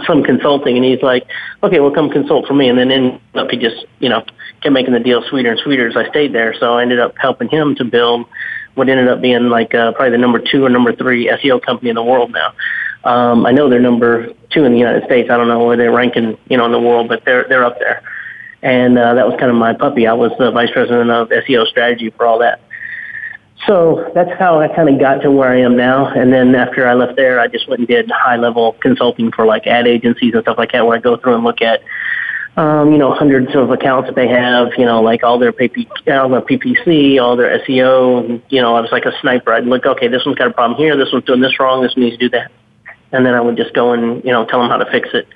some 0.08 0.24
consulting. 0.24 0.76
And 0.76 0.84
he's 0.84 1.04
like, 1.04 1.28
okay, 1.62 1.80
well, 1.80 1.92
come 1.92 2.10
consult 2.10 2.48
for 2.48 2.56
me. 2.56 2.68
And 2.68 2.80
then 2.80 2.92
end 2.92 3.22
up, 3.36 3.50
he 3.52 3.58
just, 3.58 3.86
you 4.00 4.10
know, 4.10 4.26
kept 4.62 4.74
making 4.74 4.94
the 4.94 5.00
deal 5.00 5.24
sweeter 5.30 5.52
and 5.52 5.60
sweeter 5.60 5.88
as 5.88 5.96
I 5.96 6.10
stayed 6.10 6.34
there. 6.34 6.56
So 6.60 6.78
I 6.78 6.82
ended 6.82 7.00
up 7.00 7.14
helping 7.18 7.50
him 7.50 7.76
to 7.76 7.84
build 7.84 8.26
what 8.74 8.90
ended 8.90 9.08
up 9.08 9.22
being 9.22 9.50
like 9.50 9.76
uh, 9.76 9.92
probably 9.92 10.12
the 10.12 10.18
number 10.18 10.40
two 10.40 10.66
or 10.66 10.70
number 10.70 10.96
three 10.96 11.28
SEO 11.28 11.62
company 11.62 11.90
in 11.90 11.96
the 11.96 12.04
world 12.04 12.32
now. 12.32 12.54
Um, 13.04 13.46
I 13.46 13.52
know 13.52 13.70
they're 13.70 13.80
number 13.80 14.34
two 14.50 14.64
in 14.64 14.72
the 14.72 14.80
United 14.80 15.04
States. 15.06 15.30
I 15.30 15.38
don't 15.38 15.48
know 15.48 15.66
where 15.66 15.76
they're 15.76 15.92
ranking, 15.92 16.38
you 16.50 16.58
know, 16.58 16.66
in 16.66 16.72
the 16.72 16.80
world, 16.80 17.10
but 17.10 17.26
they're 17.26 17.46
they're 17.50 17.66
up 17.66 17.80
there. 17.80 18.02
And 18.62 18.98
uh, 18.98 19.16
that 19.16 19.28
was 19.28 19.38
kind 19.38 19.52
of 19.52 19.58
my 19.58 19.74
puppy. 19.74 20.08
I 20.08 20.14
was 20.14 20.32
the 20.40 20.50
vice 20.52 20.72
president 20.72 21.12
of 21.12 21.30
SEO 21.30 21.68
strategy 21.68 22.12
for 22.12 22.26
all 22.26 22.40
that. 22.40 22.62
So 23.68 24.12
that's 24.16 24.32
how 24.40 24.60
I 24.60 24.70
kind 24.70 24.90
of 24.90 25.00
got 25.00 25.22
to 25.22 25.32
where 25.32 25.50
I 25.50 25.60
am 25.62 25.76
now. 25.76 26.08
And 26.08 26.32
then 26.32 26.56
after 26.56 26.88
I 26.88 26.94
left 26.94 27.16
there, 27.16 27.40
I 27.40 27.48
just 27.48 27.68
went 27.68 27.80
and 27.80 27.88
did 27.88 28.10
high 28.10 28.38
level 28.38 28.74
consulting 28.82 29.32
for 29.32 29.46
like 29.46 29.68
ad 29.68 29.86
agencies 29.88 30.34
and 30.34 30.44
stuff 30.44 30.58
like 30.58 30.72
that, 30.72 30.86
where 30.86 30.98
I 30.98 31.02
go 31.02 31.18
through 31.18 31.36
and 31.36 31.44
look 31.44 31.62
at, 31.62 31.82
um, 32.56 32.92
you 32.92 32.98
know, 32.98 33.14
hundreds 33.14 33.54
of 33.56 33.70
accounts 33.70 34.08
that 34.08 34.16
they 34.16 34.28
have, 34.28 34.70
you 34.78 34.86
know, 34.86 35.02
like 35.02 35.24
all 35.24 35.40
their 35.40 35.54
PP, 35.54 35.88
all 36.08 36.30
their 36.30 36.42
PPC, 36.42 37.22
all 37.22 37.36
their 37.36 37.60
SEO. 37.60 38.26
And, 38.26 38.42
you 38.50 38.62
know, 38.62 38.76
I 38.76 38.82
was 38.82 38.92
like 38.92 39.06
a 39.06 39.18
sniper. 39.20 39.54
I'd 39.54 39.66
look, 39.66 39.86
okay, 39.86 40.08
this 40.08 40.26
one's 40.26 40.38
got 40.38 40.48
a 40.48 40.54
problem 40.54 40.78
here. 40.78 40.96
This 40.98 41.12
one's 41.12 41.26
doing 41.26 41.42
this 41.42 41.60
wrong. 41.60 41.82
This 41.82 41.96
one 41.96 42.06
needs 42.06 42.18
to 42.18 42.30
do 42.30 42.30
that 42.30 42.52
and 43.14 43.26
then 43.26 43.34
I 43.34 43.42
would 43.42 43.56
just 43.56 43.74
go 43.74 43.94
and 43.94 44.24
you 44.24 44.32
know 44.32 44.46
tell 44.46 44.60
them 44.60 44.70
how 44.70 44.78
to 44.78 44.92
fix 44.92 45.10
it 45.14 45.28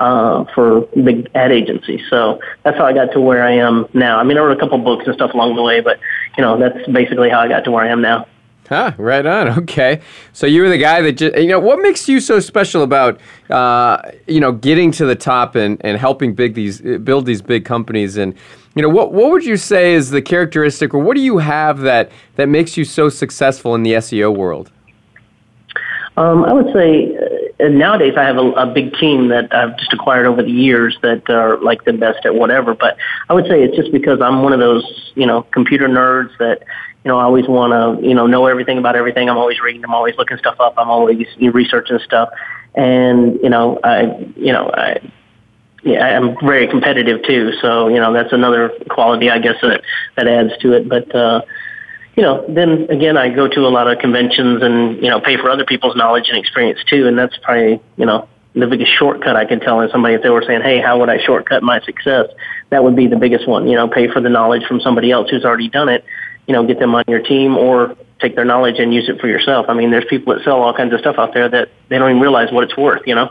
uh, 0.00 0.44
for 0.54 0.82
big 1.02 1.28
ad 1.34 1.52
agencies. 1.52 2.00
So 2.10 2.40
that's 2.64 2.76
how 2.76 2.86
I 2.86 2.92
got 2.92 3.12
to 3.12 3.20
where 3.20 3.44
I 3.44 3.52
am 3.52 3.86
now. 3.94 4.18
I 4.18 4.24
mean, 4.24 4.36
I 4.38 4.40
wrote 4.40 4.56
a 4.56 4.60
couple 4.60 4.78
books 4.78 5.06
and 5.06 5.14
stuff 5.14 5.34
along 5.34 5.56
the 5.56 5.62
way, 5.62 5.80
but 5.80 6.00
you 6.36 6.42
know 6.42 6.58
that's 6.58 6.88
basically 6.88 7.30
how 7.30 7.40
I 7.40 7.48
got 7.48 7.64
to 7.64 7.70
where 7.70 7.84
I 7.84 7.88
am 7.88 8.02
now. 8.02 8.26
Huh, 8.68 8.92
right 8.98 9.24
on. 9.24 9.48
Okay. 9.68 10.00
So 10.32 10.46
you 10.46 10.62
were 10.62 10.68
the 10.68 10.78
guy 10.78 11.00
that 11.02 11.12
just, 11.12 11.36
you 11.36 11.46
know, 11.46 11.58
what 11.58 11.80
makes 11.80 12.08
you 12.08 12.20
so 12.20 12.38
special 12.38 12.82
about, 12.82 13.20
uh, 13.50 14.00
you 14.26 14.40
know, 14.40 14.52
getting 14.52 14.90
to 14.92 15.06
the 15.06 15.14
top 15.14 15.56
and, 15.56 15.80
and 15.84 15.98
helping 15.98 16.34
big 16.34 16.54
these, 16.54 16.80
build 16.80 17.26
these 17.26 17.42
big 17.42 17.64
companies? 17.64 18.16
And, 18.16 18.34
you 18.74 18.82
know, 18.82 18.88
what, 18.88 19.12
what 19.12 19.30
would 19.30 19.44
you 19.44 19.56
say 19.56 19.94
is 19.94 20.10
the 20.10 20.22
characteristic 20.22 20.94
or 20.94 20.98
what 20.98 21.16
do 21.16 21.22
you 21.22 21.38
have 21.38 21.80
that, 21.80 22.10
that 22.36 22.48
makes 22.48 22.76
you 22.76 22.84
so 22.84 23.08
successful 23.08 23.74
in 23.74 23.82
the 23.82 23.92
SEO 23.92 24.34
world? 24.34 24.70
Um, 26.18 26.44
I 26.44 26.52
would 26.52 26.72
say 26.74 27.16
uh, 27.60 27.68
nowadays 27.68 28.14
I 28.16 28.24
have 28.24 28.38
a, 28.38 28.50
a 28.52 28.66
big 28.66 28.92
team 28.94 29.28
that 29.28 29.54
I've 29.54 29.78
just 29.78 29.92
acquired 29.92 30.26
over 30.26 30.42
the 30.42 30.50
years 30.50 30.98
that 31.02 31.30
are 31.30 31.58
like 31.58 31.84
the 31.84 31.92
best 31.92 32.26
at 32.26 32.34
whatever. 32.34 32.74
But 32.74 32.96
I 33.28 33.34
would 33.34 33.46
say 33.46 33.62
it's 33.62 33.76
just 33.76 33.92
because 33.92 34.20
I'm 34.20 34.42
one 34.42 34.52
of 34.52 34.58
those, 34.58 35.12
you 35.14 35.26
know, 35.26 35.44
computer 35.44 35.86
nerds 35.86 36.36
that, 36.38 36.64
you 37.04 37.08
know, 37.08 37.18
I 37.18 37.22
always 37.22 37.46
want 37.46 37.70
to, 37.72 38.04
you 38.04 38.16
know, 38.16 38.26
know 38.26 38.46
everything 38.46 38.78
about 38.78 38.96
everything. 38.96 39.30
I'm 39.30 39.38
always 39.38 39.60
reading. 39.60 39.84
I'm 39.84 39.94
always 39.94 40.16
looking 40.16 40.38
stuff 40.38 40.56
up. 40.58 40.74
I'm 40.76 40.90
always 40.90 41.24
researching 41.40 42.00
stuff. 42.00 42.30
And, 42.74 43.38
you 43.40 43.48
know, 43.48 43.78
I, 43.84 44.28
you 44.34 44.52
know, 44.52 44.72
I, 44.74 44.98
yeah, 45.84 46.18
I'm 46.18 46.36
very 46.44 46.66
competitive 46.66 47.22
too. 47.22 47.52
So, 47.62 47.86
you 47.86 48.00
know, 48.00 48.12
that's 48.12 48.32
another 48.32 48.72
quality, 48.90 49.30
I 49.30 49.38
guess, 49.38 49.60
that, 49.62 49.82
that 50.16 50.26
adds 50.26 50.50
to 50.62 50.72
it. 50.72 50.88
But, 50.88 51.14
uh, 51.14 51.42
you 52.18 52.24
know, 52.24 52.44
then 52.48 52.90
again, 52.90 53.16
I 53.16 53.28
go 53.28 53.46
to 53.46 53.60
a 53.60 53.70
lot 53.70 53.86
of 53.86 54.00
conventions 54.00 54.60
and, 54.60 54.96
you 54.96 55.08
know, 55.08 55.20
pay 55.20 55.36
for 55.36 55.48
other 55.48 55.64
people's 55.64 55.94
knowledge 55.94 56.24
and 56.28 56.36
experience 56.36 56.80
too. 56.90 57.06
And 57.06 57.16
that's 57.16 57.36
probably, 57.38 57.80
you 57.96 58.06
know, 58.06 58.28
the 58.54 58.66
biggest 58.66 58.90
shortcut 58.98 59.36
I 59.36 59.44
can 59.44 59.60
tell 59.60 59.88
somebody 59.88 60.14
if 60.14 60.22
they 60.22 60.30
were 60.30 60.42
saying, 60.42 60.62
hey, 60.62 60.80
how 60.80 60.98
would 60.98 61.08
I 61.08 61.24
shortcut 61.24 61.62
my 61.62 61.80
success? 61.82 62.26
That 62.70 62.82
would 62.82 62.96
be 62.96 63.06
the 63.06 63.14
biggest 63.14 63.46
one, 63.46 63.68
you 63.68 63.76
know, 63.76 63.86
pay 63.86 64.08
for 64.08 64.20
the 64.20 64.28
knowledge 64.28 64.64
from 64.66 64.80
somebody 64.80 65.12
else 65.12 65.30
who's 65.30 65.44
already 65.44 65.68
done 65.68 65.88
it, 65.88 66.04
you 66.48 66.54
know, 66.54 66.66
get 66.66 66.80
them 66.80 66.92
on 66.96 67.04
your 67.06 67.22
team 67.22 67.56
or 67.56 67.96
take 68.18 68.34
their 68.34 68.44
knowledge 68.44 68.80
and 68.80 68.92
use 68.92 69.08
it 69.08 69.20
for 69.20 69.28
yourself. 69.28 69.66
I 69.68 69.74
mean, 69.74 69.92
there's 69.92 70.06
people 70.06 70.34
that 70.34 70.42
sell 70.42 70.60
all 70.60 70.74
kinds 70.74 70.92
of 70.92 70.98
stuff 70.98 71.20
out 71.20 71.34
there 71.34 71.48
that 71.48 71.68
they 71.88 71.98
don't 71.98 72.10
even 72.10 72.20
realize 72.20 72.50
what 72.50 72.64
it's 72.64 72.76
worth, 72.76 73.02
you 73.06 73.14
know? 73.14 73.30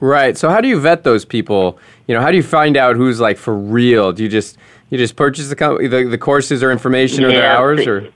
Right. 0.00 0.36
So 0.36 0.50
how 0.50 0.60
do 0.60 0.66
you 0.66 0.80
vet 0.80 1.04
those 1.04 1.24
people? 1.24 1.78
You 2.08 2.16
know, 2.16 2.20
how 2.20 2.32
do 2.32 2.36
you 2.36 2.42
find 2.42 2.76
out 2.76 2.96
who's 2.96 3.20
like 3.20 3.36
for 3.36 3.56
real? 3.56 4.12
Do 4.12 4.24
you 4.24 4.28
just 4.28 4.58
you 4.90 4.98
just 4.98 5.16
purchase 5.16 5.48
the 5.48 5.54
the, 5.54 6.04
the 6.04 6.18
courses 6.18 6.62
or 6.62 6.70
information 6.70 7.24
or 7.24 7.30
yeah, 7.30 7.40
the 7.40 7.46
hours 7.46 7.86
or? 7.86 8.08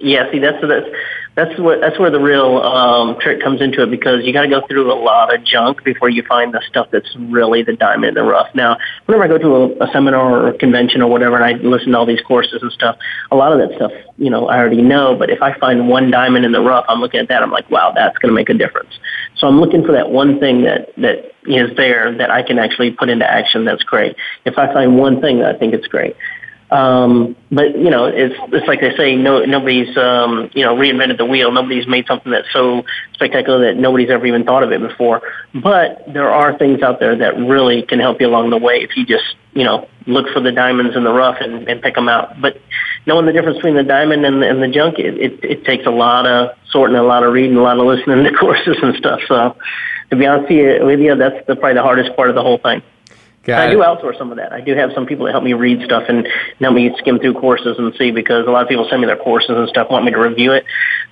Yeah, 0.00 0.30
see, 0.32 0.38
that's 0.38 0.60
that's 0.66 0.86
that's 1.34 1.58
what 1.58 1.80
that's 1.80 1.98
where 1.98 2.10
the 2.10 2.20
real 2.20 2.58
um, 2.58 3.18
trick 3.18 3.42
comes 3.42 3.62
into 3.62 3.82
it 3.82 3.90
because 3.90 4.22
you 4.24 4.32
got 4.32 4.42
to 4.42 4.48
go 4.48 4.66
through 4.66 4.92
a 4.92 4.94
lot 4.94 5.34
of 5.34 5.42
junk 5.44 5.82
before 5.82 6.10
you 6.10 6.22
find 6.22 6.52
the 6.52 6.62
stuff 6.68 6.88
that's 6.92 7.08
really 7.16 7.62
the 7.62 7.74
diamond 7.74 8.08
in 8.08 8.14
the 8.14 8.22
rough. 8.22 8.54
Now, 8.54 8.76
whenever 9.06 9.24
I 9.24 9.28
go 9.28 9.38
to 9.38 9.54
a, 9.54 9.88
a 9.88 9.92
seminar 9.92 10.30
or 10.30 10.48
a 10.48 10.58
convention 10.58 11.00
or 11.00 11.10
whatever, 11.10 11.36
and 11.36 11.44
I 11.44 11.52
listen 11.66 11.92
to 11.92 11.98
all 11.98 12.06
these 12.06 12.20
courses 12.20 12.60
and 12.60 12.70
stuff, 12.72 12.98
a 13.30 13.36
lot 13.36 13.52
of 13.52 13.66
that 13.66 13.74
stuff, 13.76 13.92
you 14.18 14.28
know, 14.28 14.48
I 14.48 14.58
already 14.58 14.82
know. 14.82 15.16
But 15.16 15.30
if 15.30 15.40
I 15.40 15.58
find 15.58 15.88
one 15.88 16.10
diamond 16.10 16.44
in 16.44 16.52
the 16.52 16.60
rough, 16.60 16.84
I'm 16.88 17.00
looking 17.00 17.20
at 17.20 17.28
that. 17.28 17.42
I'm 17.42 17.50
like, 17.50 17.70
wow, 17.70 17.92
that's 17.94 18.18
going 18.18 18.30
to 18.30 18.34
make 18.34 18.50
a 18.50 18.54
difference. 18.54 18.92
So 19.38 19.46
I'm 19.46 19.58
looking 19.58 19.84
for 19.84 19.92
that 19.92 20.10
one 20.10 20.38
thing 20.38 20.64
that 20.64 20.94
that 20.98 21.32
is 21.44 21.74
there 21.76 22.16
that 22.18 22.30
I 22.30 22.42
can 22.42 22.58
actually 22.58 22.90
put 22.90 23.08
into 23.08 23.30
action. 23.30 23.64
That's 23.64 23.82
great. 23.84 24.16
If 24.44 24.58
I 24.58 24.70
find 24.72 24.98
one 24.98 25.22
thing 25.22 25.38
that 25.38 25.54
I 25.54 25.58
think 25.58 25.72
it's 25.72 25.86
great. 25.86 26.14
Um, 26.72 27.36
but 27.50 27.76
you 27.76 27.90
know, 27.90 28.06
it's 28.06 28.34
it's 28.50 28.66
like 28.66 28.80
they 28.80 28.96
say, 28.96 29.14
no 29.14 29.44
nobody's 29.44 29.94
um, 29.98 30.48
you 30.54 30.64
know 30.64 30.74
reinvented 30.74 31.18
the 31.18 31.26
wheel. 31.26 31.52
Nobody's 31.52 31.86
made 31.86 32.06
something 32.06 32.32
that's 32.32 32.50
so 32.50 32.84
spectacular 33.12 33.66
that 33.66 33.76
nobody's 33.78 34.08
ever 34.08 34.24
even 34.24 34.44
thought 34.44 34.62
of 34.62 34.72
it 34.72 34.80
before. 34.80 35.20
But 35.54 36.02
there 36.10 36.30
are 36.30 36.56
things 36.56 36.80
out 36.80 36.98
there 36.98 37.14
that 37.14 37.36
really 37.36 37.82
can 37.82 38.00
help 38.00 38.22
you 38.22 38.26
along 38.26 38.48
the 38.50 38.56
way 38.56 38.76
if 38.76 38.96
you 38.96 39.04
just 39.04 39.36
you 39.52 39.64
know 39.64 39.86
look 40.06 40.30
for 40.32 40.40
the 40.40 40.50
diamonds 40.50 40.96
in 40.96 41.04
the 41.04 41.12
rough 41.12 41.36
and, 41.42 41.68
and 41.68 41.82
pick 41.82 41.94
them 41.94 42.08
out. 42.08 42.40
But 42.40 42.58
knowing 43.04 43.26
the 43.26 43.32
difference 43.32 43.58
between 43.58 43.76
the 43.76 43.84
diamond 43.84 44.24
and 44.24 44.40
the, 44.40 44.48
and 44.48 44.62
the 44.62 44.68
junk, 44.68 44.98
it, 44.98 45.18
it 45.18 45.44
it 45.44 45.64
takes 45.66 45.84
a 45.84 45.90
lot 45.90 46.26
of 46.26 46.56
sorting, 46.70 46.96
a 46.96 47.02
lot 47.02 47.22
of 47.22 47.34
reading, 47.34 47.58
a 47.58 47.62
lot 47.62 47.78
of 47.78 47.84
listening 47.84 48.24
to 48.24 48.32
courses 48.40 48.78
and 48.82 48.96
stuff. 48.96 49.20
So 49.28 49.58
to 50.08 50.16
be 50.16 50.26
honest 50.26 50.48
with 50.48 51.00
you, 51.00 51.16
that's 51.16 51.46
the, 51.46 51.54
probably 51.54 51.74
the 51.74 51.82
hardest 51.82 52.16
part 52.16 52.30
of 52.30 52.34
the 52.34 52.42
whole 52.42 52.58
thing. 52.58 52.82
I 53.48 53.70
do 53.70 53.78
outsource 53.78 54.18
some 54.18 54.30
of 54.30 54.36
that. 54.36 54.52
I 54.52 54.60
do 54.60 54.74
have 54.76 54.90
some 54.94 55.04
people 55.04 55.26
that 55.26 55.32
help 55.32 55.42
me 55.42 55.52
read 55.52 55.82
stuff 55.84 56.04
and 56.08 56.28
help 56.60 56.74
me 56.74 56.94
skim 56.98 57.18
through 57.18 57.34
courses 57.34 57.76
and 57.78 57.92
see 57.96 58.12
because 58.12 58.46
a 58.46 58.50
lot 58.50 58.62
of 58.62 58.68
people 58.68 58.86
send 58.88 59.00
me 59.00 59.06
their 59.06 59.16
courses 59.16 59.50
and 59.50 59.68
stuff, 59.68 59.90
want 59.90 60.04
me 60.04 60.12
to 60.12 60.18
review 60.18 60.52
it. 60.52 60.64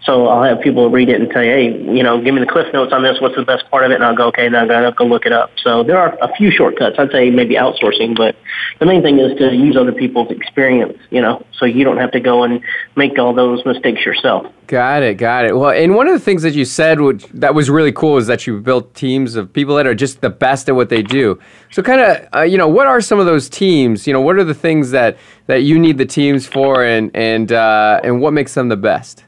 So 0.05 0.29
I'll 0.29 0.45
have 0.45 0.61
people 0.61 0.89
read 0.91 1.09
it 1.09 1.21
and 1.21 1.31
say, 1.35 1.47
hey, 1.47 1.65
you 1.93 2.03
know, 2.03 2.23
give 2.23 2.33
me 2.35 2.41
the 2.41 2.47
cliff 2.47 2.73
notes 2.73 2.93
on 2.93 3.03
this. 3.03 3.21
What's 3.21 3.37
the 3.37 3.45
best 3.45 3.69
part 3.71 3.85
of 3.85 3.91
it? 3.91 3.97
And 3.97 4.05
I'll 4.05 4.17
go, 4.17 4.29
okay, 4.29 4.49
now 4.49 4.61
I'm 4.61 4.69
going 4.69 4.85
to 4.85 4.93
go 4.93 5.05
look 5.05 5.27
it 5.27 5.33
up. 5.33 5.51
So 5.57 5.83
there 5.83 5.99
are 5.99 6.17
a 6.23 6.33
few 6.37 6.51
shortcuts. 6.51 6.97
I'd 6.99 7.11
say 7.11 7.31
maybe 7.31 7.57
outsourcing, 7.57 8.17
but 8.17 8.37
the 8.79 8.87
main 8.87 9.03
thing 9.03 9.19
is 9.19 9.37
to 9.39 9.53
use 9.53 9.77
other 9.77 9.93
people's 9.93 10.31
experience, 10.31 10.99
you 11.11 11.21
know, 11.21 11.45
so 11.53 11.67
you 11.67 11.85
don't 11.85 11.99
have 11.99 12.13
to 12.13 12.21
go 12.21 12.45
and 12.45 12.63
make 12.97 13.19
all 13.19 13.35
those 13.35 13.65
mistakes 13.67 14.05
yourself. 14.07 14.47
Got 14.71 15.03
it, 15.03 15.17
got 15.17 15.47
it. 15.47 15.57
Well, 15.57 15.71
and 15.71 15.97
one 15.97 16.07
of 16.07 16.13
the 16.13 16.21
things 16.21 16.43
that 16.43 16.55
you 16.55 16.65
said 16.65 17.01
which, 17.01 17.27
that 17.35 17.57
was 17.57 17.69
really 17.69 17.91
cool 17.91 18.19
is 18.19 18.29
that 18.29 18.47
you 18.47 18.61
built 18.61 18.95
teams 18.95 19.35
of 19.35 19.53
people 19.53 19.75
that 19.75 19.85
are 19.85 19.97
just 19.97 20.21
the 20.21 20.31
best 20.31 20.69
at 20.69 20.77
what 20.77 20.91
they 20.91 21.03
do. 21.03 21.41
So, 21.73 21.83
kind 21.83 22.01
of, 22.01 22.29
uh, 22.33 22.43
you 22.43 22.57
know, 22.57 22.69
what 22.69 22.87
are 22.87 23.01
some 23.01 23.19
of 23.19 23.27
those 23.27 23.49
teams? 23.49 24.07
You 24.07 24.13
know, 24.13 24.21
what 24.21 24.37
are 24.37 24.45
the 24.45 24.55
things 24.55 24.93
that, 24.93 25.19
that 25.49 25.65
you 25.65 25.77
need 25.77 25.99
the 25.99 26.07
teams 26.07 26.47
for, 26.47 26.85
and 26.85 27.11
and 27.17 27.51
uh, 27.51 28.01
and 28.05 28.21
what 28.21 28.33
makes 28.33 28.55
them 28.55 28.69
the 28.69 28.77
best? 28.77 29.25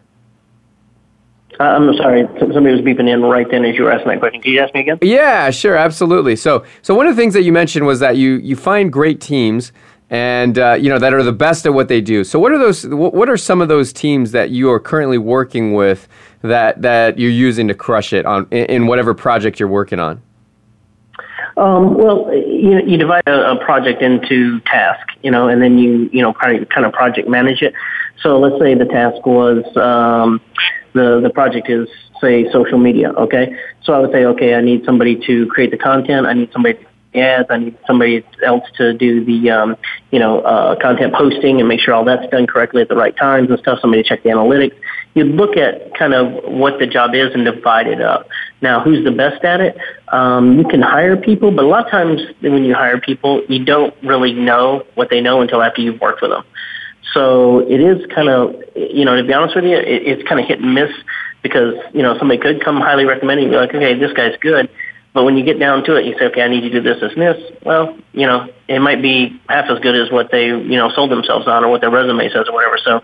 Uh, 1.59 1.65
I'm 1.65 1.93
sorry, 1.97 2.25
somebody 2.39 2.71
was 2.71 2.81
beeping 2.81 3.13
in 3.13 3.23
right 3.23 3.51
then 3.51 3.65
as 3.65 3.75
you 3.75 3.83
were 3.83 3.91
asking 3.91 4.13
that 4.13 4.21
question. 4.21 4.41
Can 4.43 4.53
you 4.53 4.61
ask 4.61 4.73
me 4.75 4.81
again? 4.83 4.99
Yeah, 5.03 5.51
sure, 5.51 5.77
absolutely. 5.77 6.37
So, 6.37 6.65
so 6.83 6.95
one 6.95 7.09
of 7.09 7.17
the 7.17 7.21
things 7.21 7.35
that 7.35 7.43
you 7.43 7.53
mentioned 7.53 7.85
was 7.85 7.99
that 7.99 8.17
you 8.17 8.35
you 8.35 8.55
find 8.55 8.93
great 8.93 9.21
teams 9.21 9.73
and 10.13 10.59
uh, 10.59 10.75
you 10.75 10.91
know 10.91 10.99
that 10.99 11.15
are 11.15 11.23
the 11.23 11.33
best 11.33 11.65
at 11.65 11.73
what 11.73 11.89
they 11.89 12.03
do. 12.03 12.23
So, 12.23 12.39
what 12.39 12.53
are 12.53 12.59
those? 12.59 12.87
What 12.87 13.31
are 13.31 13.37
some 13.39 13.63
of 13.63 13.69
those 13.69 13.95
teams 13.95 14.33
that 14.33 14.51
you 14.51 14.71
are 14.71 14.79
currently 14.79 15.17
working 15.17 15.73
with 15.73 16.07
that 16.43 16.83
that 16.83 17.19
you're 17.19 17.31
using 17.31 17.67
to 17.69 17.75
crush 17.75 18.13
it 18.13 18.27
on 18.27 18.47
in, 18.51 18.87
whatever 18.87 19.15
project 19.15 19.59
you're 19.59 19.71
working 19.71 19.99
on? 19.99 20.21
Um, 21.57 21.95
well, 21.95 22.33
you, 22.33 22.81
you 22.87 22.97
divide 22.99 23.23
a, 23.27 23.53
a, 23.53 23.65
project 23.65 24.01
into 24.01 24.61
tasks, 24.61 25.15
you 25.23 25.31
know, 25.31 25.49
and 25.49 25.63
then 25.63 25.79
you 25.79 26.11
you 26.13 26.21
know 26.21 26.35
kind 26.35 26.63
of, 26.63 26.69
kind 26.69 26.87
of 26.87 26.93
project 26.93 27.27
manage 27.27 27.63
it. 27.63 27.73
So 28.21 28.39
let's 28.39 28.61
say 28.61 28.75
the 28.75 28.85
task 28.85 29.25
was 29.25 29.65
um, 29.79 30.43
the 30.93 31.21
the 31.21 31.31
project 31.31 31.71
is 31.71 31.89
say 32.21 32.53
social 32.53 32.79
media. 32.79 33.13
Okay, 33.13 33.57
so 33.83 33.95
I 33.95 33.99
would 33.99 34.13
say, 34.13 34.27
okay, 34.27 34.55
I 34.57 34.61
need 34.61 34.85
somebody 34.85 35.17
to 35.27 35.47
create 35.47 35.71
the 35.71 35.79
content. 35.79 36.27
I 36.27 36.35
need 36.35 36.53
somebody 36.53 36.79
to 36.79 36.87
ads. 37.15 37.49
I 37.51 37.59
need 37.59 37.79
somebody 37.87 38.25
else 38.45 38.65
to 38.77 38.93
do 38.95 39.25
the, 39.25 39.51
um, 39.51 39.77
you 40.11 40.19
know, 40.19 40.41
uh, 40.41 40.77
content 40.81 41.15
posting 41.15 41.61
and 41.61 41.69
make 41.69 41.81
sure 41.81 41.95
all 41.95 42.05
that's 42.05 42.29
done 42.31 42.47
correctly 42.47 42.83
at 42.83 42.89
the 42.89 42.97
right 42.97 43.17
times 43.17 43.51
and 43.51 43.59
stuff. 43.59 43.81
Somebody 43.81 44.03
to 44.03 44.09
check 44.09 44.23
the 44.23 44.31
analytics. 44.31 44.75
You 45.15 45.25
look 45.25 45.57
at 45.57 45.95
kind 45.95 46.15
of 46.15 46.45
what 46.45 46.79
the 46.79 46.87
job 46.87 47.15
is 47.15 47.35
and 47.35 47.45
divide 47.45 47.87
it 47.87 48.01
up. 48.01 48.29
Now, 48.61 48.81
who's 48.81 49.05
the 49.05 49.11
best 49.11 49.45
at 49.45 49.61
it? 49.61 49.77
Um, 50.09 50.59
you 50.59 50.65
can 50.65 50.81
hire 50.81 51.17
people, 51.17 51.51
but 51.51 51.65
a 51.65 51.69
lot 51.69 51.85
of 51.85 51.91
times 51.91 52.21
when 52.41 52.65
you 52.65 52.75
hire 52.75 53.01
people, 53.01 53.43
you 53.49 53.65
don't 53.65 53.95
really 54.03 54.33
know 54.33 54.85
what 54.95 55.11
they 55.11 55.21
know 55.21 55.41
until 55.41 55.63
after 55.63 55.81
you've 55.81 56.01
worked 56.01 56.23
with 56.23 56.31
them. 56.31 56.45
So 57.13 57.59
it 57.61 57.81
is 57.81 58.07
kind 58.15 58.29
of, 58.29 58.55
you 58.75 59.05
know, 59.05 59.17
to 59.17 59.25
be 59.25 59.33
honest 59.33 59.55
with 59.55 59.65
you, 59.65 59.77
it, 59.77 60.03
it's 60.07 60.29
kind 60.29 60.41
of 60.41 60.47
hit 60.47 60.61
and 60.61 60.75
miss 60.75 60.91
because, 61.43 61.75
you 61.93 62.03
know, 62.03 62.17
somebody 62.19 62.41
could 62.41 62.65
come 62.65 62.81
highly 62.81 63.05
recommending, 63.05 63.51
be 63.51 63.57
like, 63.57 63.75
okay, 63.75 63.99
this 63.99 64.13
guy's 64.13 64.37
good. 64.41 64.71
But 65.15 65.25
when 65.25 65.37
you 65.37 65.45
get 65.45 65.59
down 65.59 65.85
to 65.85 65.97
it, 65.97 66.07
you 66.07 66.17
say, 66.19 66.27
okay, 66.27 66.43
I 66.43 66.49
need 66.49 66.63
to 66.63 66.71
do 66.71 66.81
this, 66.81 67.01
this, 67.01 67.13
and 67.13 67.21
this. 67.21 67.53
Well, 67.65 67.99
you 68.13 68.27
know, 68.27 68.49
it 68.67 68.81
might 68.81 69.03
be 69.03 69.39
half 69.49 69.69
as 69.69 69.79
good 69.81 69.95
as 69.95 70.11
what 70.11 70.31
they, 70.31 70.47
you 70.47 70.77
know, 70.77 70.91
sold 70.91 71.11
themselves 71.11 71.47
on 71.47 71.65
or 71.65 71.69
what 71.69 71.83
their 71.83 71.91
resume 71.91 72.31
says 72.31 72.47
or 72.49 72.55
whatever. 72.55 72.79
So 72.83 73.03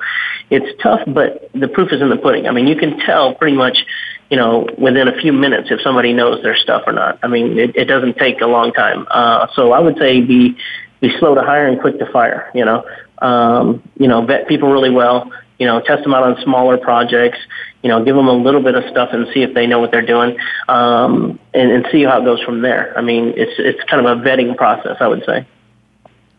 it's 0.50 0.80
tough, 0.82 1.00
but 1.06 1.50
the 1.52 1.68
proof 1.68 1.92
is 1.92 2.00
in 2.00 2.08
the 2.08 2.16
pudding. 2.16 2.46
I 2.46 2.52
mean, 2.52 2.66
you 2.66 2.76
can 2.76 2.98
tell 3.00 3.34
pretty 3.34 3.56
much, 3.56 3.84
you 4.30 4.38
know, 4.38 4.66
within 4.78 5.06
a 5.06 5.20
few 5.20 5.34
minutes 5.34 5.68
if 5.70 5.82
somebody 5.82 6.14
knows 6.14 6.42
their 6.42 6.56
stuff 6.56 6.84
or 6.86 6.94
not. 6.94 7.18
I 7.22 7.28
mean, 7.28 7.58
it, 7.58 7.76
it 7.76 7.84
doesn't 7.84 8.16
take 8.16 8.40
a 8.40 8.46
long 8.46 8.72
time. 8.72 9.06
Uh, 9.10 9.48
so 9.54 9.72
I 9.72 9.80
would 9.80 9.98
say 9.98 10.22
be, 10.22 10.56
be 11.00 11.10
slow 11.18 11.34
to 11.34 11.42
hire 11.42 11.66
and 11.66 11.78
quick 11.78 11.98
to 11.98 12.10
fire, 12.10 12.50
you 12.54 12.64
know. 12.64 12.84
Um, 13.18 13.82
you 13.98 14.08
know, 14.08 14.24
vet 14.24 14.48
people 14.48 14.70
really 14.72 14.90
well, 14.90 15.30
you 15.58 15.66
know, 15.66 15.80
test 15.80 16.02
them 16.04 16.14
out 16.14 16.22
on 16.22 16.40
smaller 16.42 16.78
projects, 16.78 17.38
you 17.82 17.88
know, 17.88 18.04
give 18.04 18.16
them 18.16 18.28
a 18.28 18.32
little 18.32 18.62
bit 18.62 18.74
of 18.74 18.84
stuff 18.90 19.10
and 19.12 19.26
see 19.32 19.42
if 19.42 19.54
they 19.54 19.66
know 19.66 19.78
what 19.80 19.90
they're 19.90 20.06
doing, 20.06 20.36
um, 20.68 21.38
and, 21.54 21.70
and 21.70 21.86
see 21.90 22.04
how 22.04 22.20
it 22.20 22.24
goes 22.24 22.42
from 22.42 22.62
there. 22.62 22.96
I 22.96 23.02
mean, 23.02 23.34
it's 23.36 23.52
it's 23.58 23.82
kind 23.90 24.04
of 24.04 24.18
a 24.18 24.22
vetting 24.22 24.56
process, 24.56 24.96
I 25.00 25.08
would 25.08 25.24
say. 25.24 25.46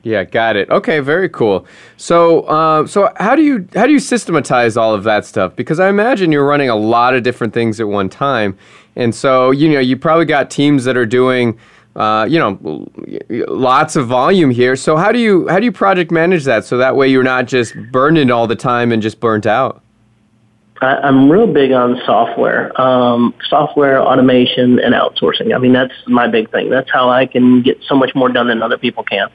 Yeah, 0.02 0.24
got 0.24 0.56
it. 0.56 0.70
Okay, 0.70 1.02
very 1.02 1.28
cool. 1.28 1.66
So, 1.98 2.42
uh, 2.42 2.88
so 2.88 3.12
how 3.18 3.36
do 3.36 3.44
you 3.44 3.68
how 3.74 3.86
do 3.86 3.92
you 3.92 4.00
systematize 4.00 4.78
all 4.78 4.94
of 4.94 5.04
that 5.04 5.26
stuff? 5.26 5.56
Because 5.56 5.80
I 5.80 5.90
imagine 5.90 6.32
you're 6.32 6.48
running 6.48 6.70
a 6.70 6.76
lot 6.76 7.14
of 7.14 7.24
different 7.24 7.54
things 7.54 7.82
at 7.82 7.88
one 7.88 8.08
time, 8.08 8.58
and 8.96 9.14
so 9.14 9.52
you 9.52 9.70
know 9.70 9.80
you 9.80 9.98
probably 9.98 10.26
got 10.26 10.50
teams 10.50 10.86
that 10.86 10.96
are 10.96 11.06
doing. 11.06 11.60
Uh, 12.00 12.24
you 12.24 12.40
know, 12.40 12.88
lots 13.50 13.98
of 13.98 14.08
volume 14.08 14.52
here. 14.52 14.78
So 14.78 14.96
how 14.96 15.12
do 15.12 15.20
you 15.20 15.50
how 15.50 15.60
do 15.60 15.66
you 15.66 15.72
project 15.74 16.12
manage 16.12 16.46
that 16.46 16.64
so 16.64 16.78
that 16.78 16.96
way 16.96 17.10
you're 17.10 17.24
not 17.24 17.46
just 17.46 17.76
burning 17.92 18.32
all 18.32 18.48
the 18.48 18.56
time 18.56 18.94
and 18.94 19.02
just 19.02 19.20
burnt 19.20 19.46
out? 19.46 19.84
I, 20.82 21.06
am 21.06 21.30
real 21.30 21.46
big 21.46 21.74
on 21.74 22.02
software, 22.06 22.80
um, 22.80 23.34
software 23.50 24.02
automation 24.02 24.80
and 24.80 24.94
outsourcing. 24.94 25.54
I 25.54 25.58
mean, 25.58 25.74
that's 25.74 25.94
my 26.08 26.26
big 26.26 26.50
thing. 26.52 26.70
That's 26.70 26.90
how 26.90 27.10
I 27.10 27.26
can 27.26 27.62
get 27.64 27.84
so 27.84 27.96
much 27.96 28.16
more 28.16 28.30
done 28.30 28.48
than 28.48 28.64
other 28.64 28.78
people 28.78 29.04
can. 29.04 29.28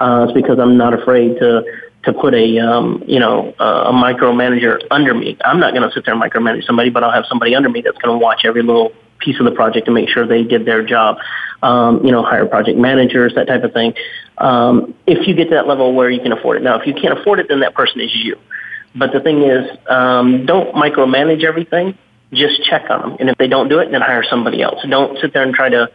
Uh, 0.00 0.24
it's 0.26 0.32
because 0.32 0.58
I'm 0.58 0.78
not 0.78 0.94
afraid 0.94 1.38
to 1.40 1.64
to 2.04 2.14
put 2.14 2.32
a 2.32 2.58
um, 2.60 3.04
you 3.06 3.20
know 3.20 3.54
a 3.58 3.92
micromanager 3.92 4.80
under 4.90 5.12
me. 5.12 5.36
I'm 5.44 5.60
not 5.60 5.74
going 5.74 5.86
to 5.86 5.92
sit 5.92 6.06
there 6.06 6.14
and 6.14 6.22
micromanage 6.22 6.64
somebody, 6.64 6.88
but 6.88 7.04
I'll 7.04 7.12
have 7.12 7.26
somebody 7.28 7.54
under 7.54 7.68
me 7.68 7.82
that's 7.82 7.98
going 7.98 8.18
to 8.18 8.24
watch 8.24 8.46
every 8.46 8.62
little 8.62 8.92
piece 9.18 9.38
of 9.38 9.44
the 9.44 9.52
project 9.52 9.86
to 9.86 9.92
make 9.92 10.08
sure 10.08 10.26
they 10.26 10.42
did 10.42 10.64
their 10.64 10.84
job. 10.84 11.18
Um, 11.62 12.04
you 12.04 12.12
know, 12.12 12.22
hire 12.22 12.46
project 12.46 12.78
managers, 12.78 13.34
that 13.34 13.46
type 13.46 13.64
of 13.64 13.72
thing. 13.72 13.94
Um, 14.38 14.94
if 15.06 15.26
you 15.26 15.34
get 15.34 15.44
to 15.44 15.54
that 15.54 15.66
level 15.66 15.94
where 15.94 16.10
you 16.10 16.20
can 16.20 16.32
afford 16.32 16.58
it. 16.58 16.62
Now, 16.62 16.78
if 16.78 16.86
you 16.86 16.94
can't 16.94 17.18
afford 17.18 17.40
it, 17.40 17.48
then 17.48 17.60
that 17.60 17.74
person 17.74 18.00
is 18.00 18.14
you. 18.14 18.38
But 18.94 19.12
the 19.12 19.20
thing 19.20 19.42
is, 19.42 19.70
um, 19.88 20.46
don't 20.46 20.74
micromanage 20.74 21.44
everything. 21.44 21.98
Just 22.32 22.62
check 22.64 22.90
on 22.90 23.00
them. 23.00 23.16
And 23.20 23.30
if 23.30 23.38
they 23.38 23.48
don't 23.48 23.68
do 23.68 23.78
it, 23.78 23.90
then 23.90 24.00
hire 24.00 24.24
somebody 24.28 24.62
else. 24.62 24.84
Don't 24.88 25.18
sit 25.20 25.32
there 25.32 25.42
and 25.42 25.54
try 25.54 25.68
to 25.68 25.90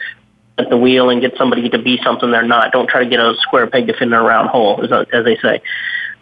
at 0.58 0.70
the 0.70 0.78
wheel 0.78 1.10
and 1.10 1.22
get 1.22 1.34
somebody 1.38 1.70
to 1.70 1.80
be 1.82 2.00
something 2.04 2.32
they're 2.32 2.44
not. 2.46 2.72
Don't 2.72 2.90
try 2.90 3.04
to 3.04 3.10
get 3.10 3.20
a 3.20 3.34
square 3.40 3.68
peg 3.68 3.88
to 3.88 3.94
fit 3.94 4.04
in 4.04 4.14
a 4.14 4.22
round 4.22 4.50
hole, 4.50 4.84
as, 4.84 4.92
as 5.14 5.26
they 5.26 5.38
say. 5.38 5.62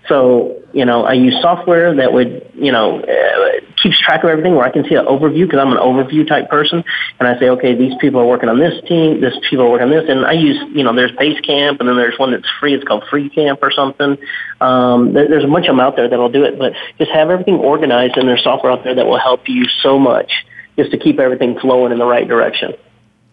So, 0.09 0.61
you 0.73 0.85
know, 0.85 1.05
I 1.05 1.13
use 1.13 1.35
software 1.41 1.95
that 1.95 2.11
would, 2.11 2.51
you 2.55 2.71
know, 2.71 2.99
uh, 2.99 3.59
keeps 3.81 3.99
track 3.99 4.23
of 4.23 4.29
everything 4.29 4.55
where 4.55 4.65
I 4.65 4.71
can 4.71 4.83
see 4.83 4.95
an 4.95 5.05
overview 5.05 5.45
because 5.45 5.59
I'm 5.59 5.71
an 5.71 5.77
overview 5.77 6.27
type 6.27 6.49
person. 6.49 6.83
And 7.19 7.27
I 7.27 7.39
say, 7.39 7.49
okay, 7.49 7.75
these 7.75 7.93
people 8.01 8.19
are 8.19 8.25
working 8.25 8.49
on 8.49 8.59
this 8.59 8.83
team, 8.87 9.21
this 9.21 9.35
people 9.49 9.65
are 9.65 9.69
working 9.69 9.87
on 9.87 9.91
this. 9.91 10.09
And 10.09 10.25
I 10.25 10.33
use, 10.33 10.57
you 10.73 10.83
know, 10.83 10.93
there's 10.95 11.11
Basecamp 11.11 11.79
and 11.79 11.87
then 11.87 11.95
there's 11.95 12.17
one 12.17 12.31
that's 12.31 12.49
free. 12.59 12.73
It's 12.73 12.83
called 12.83 13.03
FreeCamp 13.03 13.59
or 13.61 13.71
something. 13.71 14.17
Um, 14.59 15.13
there's 15.13 15.43
a 15.43 15.47
bunch 15.47 15.67
of 15.67 15.75
them 15.75 15.79
out 15.79 15.95
there 15.95 16.09
that'll 16.09 16.31
do 16.31 16.43
it, 16.43 16.57
but 16.57 16.73
just 16.97 17.11
have 17.11 17.29
everything 17.29 17.55
organized 17.55 18.17
and 18.17 18.27
there's 18.27 18.43
software 18.43 18.71
out 18.71 18.83
there 18.83 18.95
that 18.95 19.05
will 19.05 19.19
help 19.19 19.47
you 19.47 19.65
so 19.83 19.99
much 19.99 20.31
just 20.75 20.91
to 20.91 20.97
keep 20.97 21.19
everything 21.19 21.59
flowing 21.59 21.91
in 21.91 21.99
the 21.99 22.05
right 22.05 22.27
direction. 22.27 22.73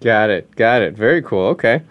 Got 0.03 0.29
it. 0.29 0.55
Got 0.57 0.83
it. 0.83 0.95
Very 0.95 1.23
cool. 1.23 1.47
Okay. 1.49 1.83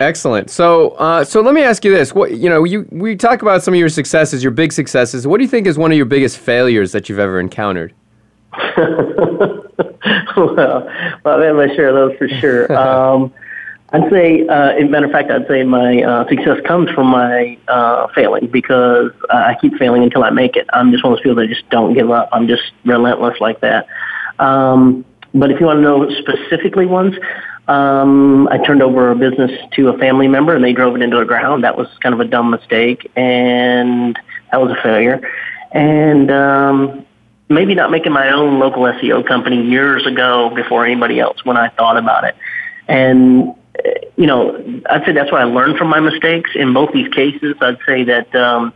Excellent. 0.00 0.50
So, 0.50 0.90
uh, 0.90 1.24
so 1.24 1.40
let 1.40 1.54
me 1.54 1.62
ask 1.62 1.84
you 1.84 1.92
this: 1.92 2.14
What 2.14 2.32
you 2.32 2.48
know, 2.48 2.64
you 2.64 2.86
we 2.90 3.16
talk 3.16 3.42
about 3.42 3.62
some 3.62 3.74
of 3.74 3.80
your 3.80 3.88
successes, 3.88 4.42
your 4.42 4.52
big 4.52 4.72
successes. 4.72 5.26
What 5.26 5.38
do 5.38 5.44
you 5.44 5.48
think 5.48 5.66
is 5.66 5.78
one 5.78 5.90
of 5.90 5.96
your 5.96 6.06
biggest 6.06 6.38
failures 6.38 6.92
that 6.92 7.08
you've 7.08 7.18
ever 7.18 7.40
encountered? 7.40 7.94
well, 8.76 9.64
well, 10.36 11.42
I 11.42 11.44
have 11.44 11.56
my 11.56 11.68
share 11.74 11.88
of 11.88 11.94
those 11.94 12.18
for 12.18 12.28
sure. 12.28 12.72
Um, 12.78 13.32
I'd 13.90 14.10
say, 14.10 14.46
uh, 14.46 14.72
as 14.72 14.82
a 14.82 14.86
matter 14.86 15.06
of 15.06 15.12
fact, 15.12 15.30
I'd 15.30 15.46
say 15.48 15.62
my 15.62 16.02
uh, 16.02 16.28
success 16.28 16.60
comes 16.66 16.90
from 16.90 17.06
my 17.06 17.56
uh, 17.68 18.08
failing 18.08 18.48
because 18.48 19.12
I 19.30 19.56
keep 19.62 19.76
failing 19.76 20.02
until 20.02 20.24
I 20.24 20.30
make 20.30 20.56
it. 20.56 20.66
I'm 20.74 20.92
just 20.92 21.02
one 21.02 21.14
of 21.14 21.16
those 21.16 21.22
people 21.22 21.36
that 21.36 21.48
just 21.48 21.68
don't 21.70 21.94
give 21.94 22.10
up. 22.10 22.28
I'm 22.30 22.46
just 22.46 22.64
relentless 22.84 23.40
like 23.40 23.60
that. 23.60 23.86
Um, 24.38 25.06
but 25.32 25.50
if 25.50 25.58
you 25.58 25.66
want 25.66 25.78
to 25.78 25.82
know 25.82 26.10
specifically 26.18 26.84
ones, 26.84 27.14
um, 27.68 28.48
I 28.48 28.58
turned 28.58 28.82
over 28.82 29.10
a 29.10 29.14
business 29.14 29.50
to 29.74 29.88
a 29.88 29.98
family 29.98 30.26
member 30.26 30.54
and 30.54 30.64
they 30.64 30.72
drove 30.72 30.96
it 30.96 31.02
into 31.02 31.18
the 31.18 31.24
ground. 31.24 31.64
That 31.64 31.76
was 31.76 31.86
kind 32.00 32.14
of 32.14 32.20
a 32.20 32.24
dumb 32.24 32.50
mistake 32.50 33.10
and 33.14 34.18
that 34.50 34.60
was 34.60 34.72
a 34.72 34.82
failure. 34.82 35.20
And 35.72 36.30
um, 36.30 37.06
maybe 37.48 37.74
not 37.74 37.90
making 37.90 38.12
my 38.12 38.30
own 38.30 38.58
local 38.58 38.82
SEO 38.84 39.26
company 39.26 39.62
years 39.62 40.06
ago 40.06 40.50
before 40.54 40.86
anybody 40.86 41.20
else 41.20 41.44
when 41.44 41.56
I 41.56 41.68
thought 41.68 41.96
about 41.98 42.24
it. 42.24 42.34
And 42.88 43.54
you 44.16 44.26
know, 44.26 44.82
I'd 44.90 45.04
say 45.04 45.12
that's 45.12 45.30
what 45.30 45.40
I 45.40 45.44
learned 45.44 45.78
from 45.78 45.88
my 45.88 46.00
mistakes. 46.00 46.50
In 46.54 46.72
both 46.72 46.92
these 46.92 47.08
cases, 47.08 47.54
I'd 47.60 47.78
say 47.86 48.04
that, 48.04 48.34
um, 48.34 48.72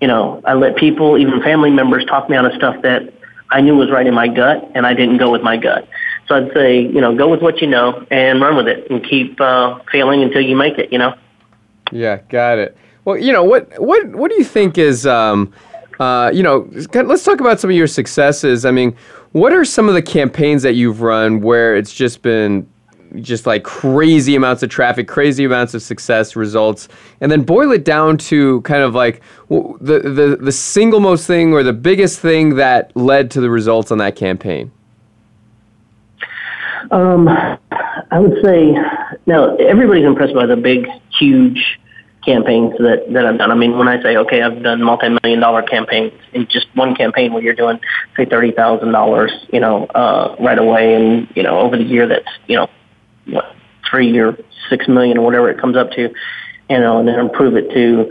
you 0.00 0.08
know, 0.08 0.40
I 0.44 0.54
let 0.54 0.76
people, 0.76 1.18
even 1.18 1.42
family 1.42 1.70
members, 1.70 2.04
talk 2.04 2.30
me 2.30 2.36
out 2.36 2.44
of 2.44 2.52
stuff 2.52 2.82
that 2.82 3.12
I 3.50 3.60
knew 3.60 3.76
was 3.76 3.90
right 3.90 4.06
in 4.06 4.14
my 4.14 4.28
gut, 4.28 4.70
and 4.74 4.86
I 4.86 4.94
didn't 4.94 5.18
go 5.18 5.30
with 5.30 5.42
my 5.42 5.56
gut. 5.56 5.88
So 6.28 6.34
I'd 6.34 6.52
say, 6.52 6.80
you 6.80 7.00
know, 7.00 7.14
go 7.14 7.28
with 7.28 7.40
what 7.40 7.60
you 7.60 7.68
know 7.68 8.04
and 8.10 8.40
run 8.40 8.56
with 8.56 8.66
it, 8.66 8.90
and 8.90 9.04
keep 9.04 9.40
uh, 9.40 9.78
failing 9.92 10.22
until 10.22 10.40
you 10.40 10.56
make 10.56 10.78
it. 10.78 10.92
You 10.92 10.98
know. 10.98 11.14
Yeah, 11.92 12.18
got 12.28 12.58
it. 12.58 12.76
Well, 13.04 13.16
you 13.16 13.32
know, 13.32 13.44
what 13.44 13.70
what 13.80 14.06
what 14.14 14.30
do 14.30 14.36
you 14.36 14.44
think 14.44 14.78
is, 14.78 15.06
um, 15.06 15.52
uh, 16.00 16.30
you 16.34 16.42
know, 16.42 16.68
let's 16.94 17.24
talk 17.24 17.40
about 17.40 17.60
some 17.60 17.70
of 17.70 17.76
your 17.76 17.86
successes. 17.86 18.64
I 18.64 18.72
mean, 18.72 18.96
what 19.32 19.52
are 19.52 19.64
some 19.64 19.88
of 19.88 19.94
the 19.94 20.02
campaigns 20.02 20.62
that 20.64 20.74
you've 20.74 21.02
run 21.02 21.40
where 21.40 21.76
it's 21.76 21.94
just 21.94 22.22
been 22.22 22.68
just 23.20 23.46
like 23.46 23.62
crazy 23.62 24.34
amounts 24.34 24.62
of 24.62 24.70
traffic, 24.70 25.06
crazy 25.06 25.44
amounts 25.44 25.74
of 25.74 25.82
success 25.82 26.34
results, 26.34 26.88
and 27.20 27.30
then 27.30 27.42
boil 27.42 27.70
it 27.70 27.84
down 27.84 28.18
to 28.18 28.60
kind 28.62 28.82
of 28.82 28.94
like 28.94 29.22
the 29.48 30.00
the 30.00 30.38
the 30.40 30.52
single 30.52 31.00
most 31.00 31.26
thing 31.26 31.52
or 31.52 31.62
the 31.62 31.72
biggest 31.72 32.18
thing 32.18 32.56
that 32.56 32.90
led 32.96 33.30
to 33.30 33.40
the 33.40 33.50
results 33.50 33.92
on 33.92 33.98
that 33.98 34.16
campaign. 34.16 34.72
Um, 36.90 37.28
I 37.28 38.18
would 38.18 38.42
say 38.44 38.76
now 39.26 39.56
everybody's 39.56 40.04
impressed 40.04 40.34
by 40.34 40.46
the 40.46 40.56
big, 40.56 40.86
huge 41.18 41.78
campaigns 42.24 42.72
that 42.78 43.04
that 43.12 43.24
I've 43.24 43.38
done. 43.38 43.50
I 43.50 43.54
mean, 43.54 43.78
when 43.78 43.88
I 43.88 44.02
say 44.02 44.16
okay, 44.16 44.42
I've 44.42 44.62
done 44.62 44.82
multi-million 44.82 45.40
dollar 45.40 45.62
campaigns 45.62 46.12
in 46.32 46.46
just 46.48 46.66
one 46.74 46.94
campaign 46.94 47.32
where 47.32 47.42
you're 47.42 47.54
doing 47.54 47.80
say 48.16 48.26
thirty 48.26 48.52
thousand 48.52 48.92
dollars, 48.92 49.32
you 49.52 49.60
know, 49.60 49.86
uh, 49.86 50.36
right 50.40 50.58
away, 50.58 50.94
and 50.94 51.28
you 51.34 51.42
know, 51.42 51.60
over 51.60 51.76
the 51.76 51.84
year 51.84 52.06
that's 52.06 52.28
you 52.46 52.56
know 52.56 52.68
what 53.26 53.54
three 53.88 54.18
or 54.18 54.36
six 54.68 54.88
million 54.88 55.18
or 55.18 55.24
whatever 55.24 55.48
it 55.48 55.60
comes 55.60 55.76
up 55.76 55.92
to, 55.92 56.02
you 56.68 56.78
know, 56.78 56.98
and 56.98 57.08
then 57.08 57.18
improve 57.18 57.56
it 57.56 57.70
to, 57.70 58.10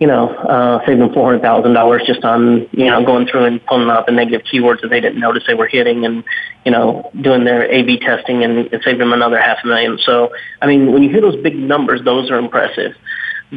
you 0.00 0.06
know, 0.06 0.30
uh, 0.34 0.84
save 0.86 0.98
them 0.98 1.12
four 1.12 1.26
hundred 1.26 1.42
thousand 1.42 1.74
dollars 1.74 2.02
just 2.06 2.24
on 2.24 2.66
you 2.72 2.86
know 2.86 3.04
going 3.04 3.26
through 3.26 3.44
and 3.44 3.64
pulling 3.66 3.90
out 3.90 4.06
the 4.06 4.12
negative 4.12 4.46
keywords 4.50 4.80
that 4.80 4.88
they 4.88 5.00
didn't 5.00 5.20
notice 5.20 5.44
they 5.46 5.54
were 5.54 5.66
hitting, 5.66 6.06
and 6.06 6.24
you 6.64 6.72
know 6.72 7.10
doing 7.20 7.44
their 7.44 7.70
A/B 7.70 8.00
testing 8.00 8.42
and 8.42 8.72
it 8.72 8.82
saved 8.82 8.98
them 8.98 9.12
another 9.12 9.38
half 9.38 9.58
a 9.62 9.66
million. 9.66 9.98
So 9.98 10.32
I 10.62 10.66
mean, 10.66 10.90
when 10.92 11.02
you 11.02 11.10
hear 11.10 11.20
those 11.20 11.40
big 11.42 11.54
numbers, 11.54 12.02
those 12.02 12.30
are 12.30 12.38
impressive, 12.38 12.94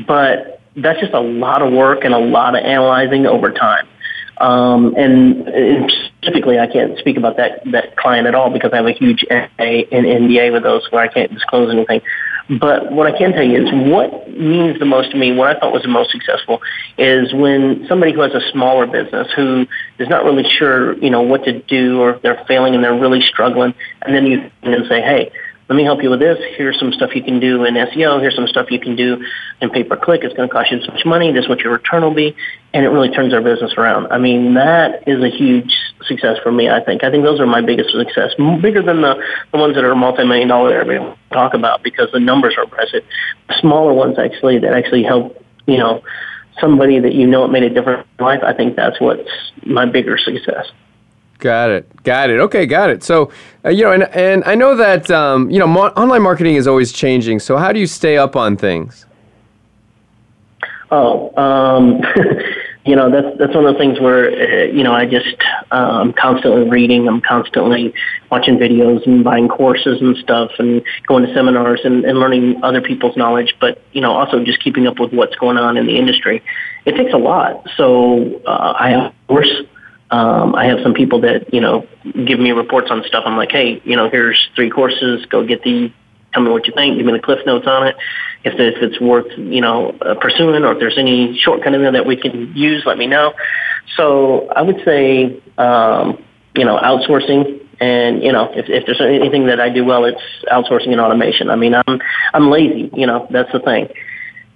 but 0.05 0.59
that's 0.75 0.99
just 0.99 1.13
a 1.13 1.19
lot 1.21 1.61
of 1.61 1.71
work 1.71 2.03
and 2.03 2.13
a 2.13 2.19
lot 2.19 2.55
of 2.55 2.63
analyzing 2.63 3.25
over 3.25 3.51
time. 3.51 3.87
Um, 4.37 4.95
and, 4.97 5.47
and 5.47 5.93
specifically, 6.17 6.59
I 6.59 6.67
can't 6.67 6.97
speak 6.97 7.15
about 7.15 7.37
that 7.37 7.61
that 7.71 7.95
client 7.95 8.27
at 8.27 8.35
all 8.35 8.49
because 8.49 8.71
I 8.73 8.77
have 8.77 8.87
a 8.87 8.91
huge 8.91 9.23
NA 9.29 9.85
and 9.91 10.05
NDA 10.05 10.51
with 10.51 10.63
those 10.63 10.85
where 10.91 11.03
I 11.03 11.07
can't 11.07 11.33
disclose 11.33 11.71
anything. 11.71 12.01
But 12.49 12.91
what 12.91 13.07
I 13.07 13.17
can 13.17 13.31
tell 13.31 13.43
you 13.43 13.65
is 13.65 13.71
what 13.89 14.29
means 14.29 14.77
the 14.79 14.85
most 14.85 15.11
to 15.11 15.17
me, 15.17 15.33
what 15.33 15.55
I 15.55 15.59
thought 15.59 15.71
was 15.71 15.83
the 15.83 15.87
most 15.87 16.11
successful, 16.11 16.61
is 16.97 17.33
when 17.33 17.85
somebody 17.87 18.11
who 18.11 18.21
has 18.21 18.33
a 18.33 18.41
smaller 18.51 18.85
business 18.85 19.27
who 19.35 19.65
is 19.97 20.09
not 20.09 20.25
really 20.25 20.43
sure, 20.49 20.97
you 20.97 21.09
know, 21.09 21.21
what 21.21 21.45
to 21.45 21.61
do 21.61 22.01
or 22.01 22.15
if 22.15 22.21
they're 22.21 22.43
failing 22.47 22.75
and 22.75 22.83
they're 22.83 22.99
really 22.99 23.21
struggling, 23.21 23.73
and 24.01 24.13
then 24.13 24.25
you 24.25 24.51
can 24.61 24.85
say, 24.89 25.01
hey, 25.01 25.31
let 25.69 25.75
me 25.75 25.83
help 25.83 26.03
you 26.03 26.09
with 26.09 26.19
this. 26.19 26.37
Here's 26.57 26.77
some 26.77 26.91
stuff 26.91 27.15
you 27.15 27.23
can 27.23 27.39
do 27.39 27.63
in 27.63 27.75
SEO. 27.75 28.19
Here's 28.19 28.35
some 28.35 28.47
stuff 28.47 28.69
you 28.69 28.79
can 28.79 28.95
do 28.95 29.23
in 29.61 29.69
pay 29.69 29.83
per 29.83 29.95
click. 29.95 30.21
It's 30.23 30.33
going 30.35 30.49
to 30.49 30.53
cost 30.53 30.71
you 30.71 30.79
this 30.79 30.87
much 30.89 31.05
money. 31.05 31.31
This 31.31 31.43
is 31.43 31.49
what 31.49 31.59
your 31.59 31.71
return 31.71 32.03
will 32.03 32.13
be. 32.13 32.35
And 32.73 32.85
it 32.85 32.89
really 32.89 33.09
turns 33.09 33.33
our 33.33 33.41
business 33.41 33.73
around. 33.77 34.07
I 34.11 34.17
mean, 34.17 34.55
that 34.55 35.07
is 35.07 35.23
a 35.23 35.29
huge 35.29 35.73
success 36.05 36.37
for 36.43 36.51
me, 36.51 36.69
I 36.69 36.83
think. 36.83 37.03
I 37.03 37.11
think 37.11 37.23
those 37.23 37.39
are 37.39 37.47
my 37.47 37.61
biggest 37.61 37.91
success, 37.91 38.31
bigger 38.61 38.81
than 38.81 39.01
the, 39.01 39.15
the 39.53 39.57
ones 39.57 39.75
that 39.75 39.85
are 39.85 39.95
multi-million 39.95 40.49
dollar 40.49 40.77
everybody 40.77 41.15
talk 41.31 41.53
about 41.53 41.81
because 41.81 42.09
the 42.11 42.19
numbers 42.19 42.55
are 42.57 42.63
impressive. 42.63 43.03
Smaller 43.59 43.93
ones 43.93 44.19
actually 44.19 44.59
that 44.59 44.73
actually 44.73 45.03
help, 45.03 45.41
you 45.65 45.77
know, 45.77 46.03
somebody 46.59 46.99
that 46.99 47.13
you 47.13 47.25
know 47.25 47.45
it 47.45 47.51
made 47.51 47.63
a 47.63 47.69
difference 47.69 48.05
in 48.19 48.25
life, 48.25 48.41
I 48.43 48.53
think 48.53 48.75
that's 48.75 48.99
what's 48.99 49.29
my 49.65 49.85
bigger 49.85 50.17
success. 50.17 50.67
Got 51.43 51.71
it. 51.71 52.03
Got 52.03 52.29
it. 52.29 52.39
Okay, 52.39 52.65
got 52.65 52.89
it. 52.89 53.03
So, 53.03 53.29
uh, 53.65 53.69
you 53.69 53.83
know, 53.83 53.91
and, 53.91 54.03
and 54.15 54.45
I 54.45 54.55
know 54.55 54.77
that, 54.77 55.11
um, 55.11 55.51
you 55.51 55.59
know, 55.59 55.67
mo- 55.67 55.91
online 55.97 56.21
marketing 56.21 56.55
is 56.55 56.67
always 56.67 56.93
changing. 56.93 57.39
So, 57.39 57.57
how 57.57 57.73
do 57.73 57.81
you 57.81 57.85
stay 57.85 58.17
up 58.17 58.37
on 58.37 58.55
things? 58.55 59.05
Oh, 60.89 61.35
um, 61.35 62.01
you 62.85 62.95
know, 62.95 63.11
that's, 63.11 63.37
that's 63.37 63.53
one 63.53 63.65
of 63.65 63.73
the 63.73 63.77
things 63.77 63.99
where, 63.99 64.31
uh, 64.31 64.71
you 64.71 64.83
know, 64.85 64.93
I 64.93 65.05
just, 65.05 65.35
uh, 65.69 65.75
I'm 65.75 66.13
constantly 66.13 66.69
reading, 66.69 67.09
I'm 67.09 67.19
constantly 67.19 67.93
watching 68.31 68.55
videos 68.55 69.05
and 69.05 69.21
buying 69.21 69.49
courses 69.49 69.99
and 69.99 70.15
stuff 70.15 70.51
and 70.59 70.81
going 71.07 71.25
to 71.25 71.33
seminars 71.33 71.81
and, 71.83 72.05
and 72.05 72.19
learning 72.21 72.63
other 72.63 72.79
people's 72.79 73.17
knowledge, 73.17 73.53
but, 73.59 73.81
you 73.91 73.99
know, 73.99 74.13
also 74.13 74.45
just 74.45 74.63
keeping 74.63 74.87
up 74.87 74.97
with 74.97 75.11
what's 75.11 75.35
going 75.35 75.57
on 75.57 75.75
in 75.75 75.87
the 75.87 75.97
industry. 75.97 76.41
It 76.85 76.95
takes 76.95 77.11
a 77.11 77.17
lot. 77.17 77.67
So, 77.75 78.41
uh, 78.45 78.75
I, 78.79 78.93
of 79.07 79.13
course, 79.27 79.51
um, 80.13 80.53
I 80.53 80.65
have 80.65 80.77
some 80.83 80.93
people 80.93 81.21
that 81.21 81.51
you 81.51 81.59
know 81.59 81.87
give 82.03 82.39
me 82.39 82.51
reports 82.51 82.91
on 82.91 83.03
stuff. 83.07 83.23
I'm 83.25 83.35
like, 83.35 83.51
hey, 83.51 83.81
you 83.83 83.95
know, 83.95 84.11
here's 84.11 84.37
three 84.55 84.69
courses. 84.69 85.25
Go 85.25 85.43
get 85.45 85.63
the. 85.63 85.91
Tell 86.33 86.43
me 86.43 86.51
what 86.51 86.67
you 86.67 86.73
think. 86.73 86.97
Give 86.97 87.05
me 87.05 87.13
the 87.13 87.19
cliff 87.19 87.39
notes 87.45 87.67
on 87.67 87.87
it. 87.87 87.95
If, 88.43 88.53
if 88.59 88.81
it's 88.83 89.01
worth 89.01 89.27
you 89.37 89.61
know 89.61 89.89
uh, 90.01 90.13
pursuing, 90.15 90.63
or 90.63 90.73
if 90.73 90.79
there's 90.79 90.99
any 90.99 91.37
shortcut 91.39 91.73
in 91.73 91.81
there 91.81 91.91
that 91.91 92.05
we 92.05 92.15
can 92.15 92.55
use, 92.55 92.83
let 92.85 92.99
me 92.99 93.07
know. 93.07 93.33
So 93.97 94.49
I 94.49 94.61
would 94.61 94.81
say 94.85 95.41
um, 95.57 96.23
you 96.55 96.65
know 96.65 96.77
outsourcing 96.77 97.65
and 97.81 98.21
you 98.21 98.31
know 98.31 98.51
if, 98.53 98.69
if 98.69 98.85
there's 98.85 99.01
anything 99.01 99.47
that 99.47 99.59
I 99.59 99.69
do 99.69 99.83
well, 99.83 100.05
it's 100.05 100.21
outsourcing 100.51 100.91
and 100.91 101.01
automation. 101.01 101.49
I 101.49 101.55
mean, 101.55 101.73
I'm 101.73 101.99
I'm 102.35 102.51
lazy. 102.51 102.91
You 102.93 103.07
know, 103.07 103.27
that's 103.31 103.51
the 103.51 103.59
thing. 103.59 103.89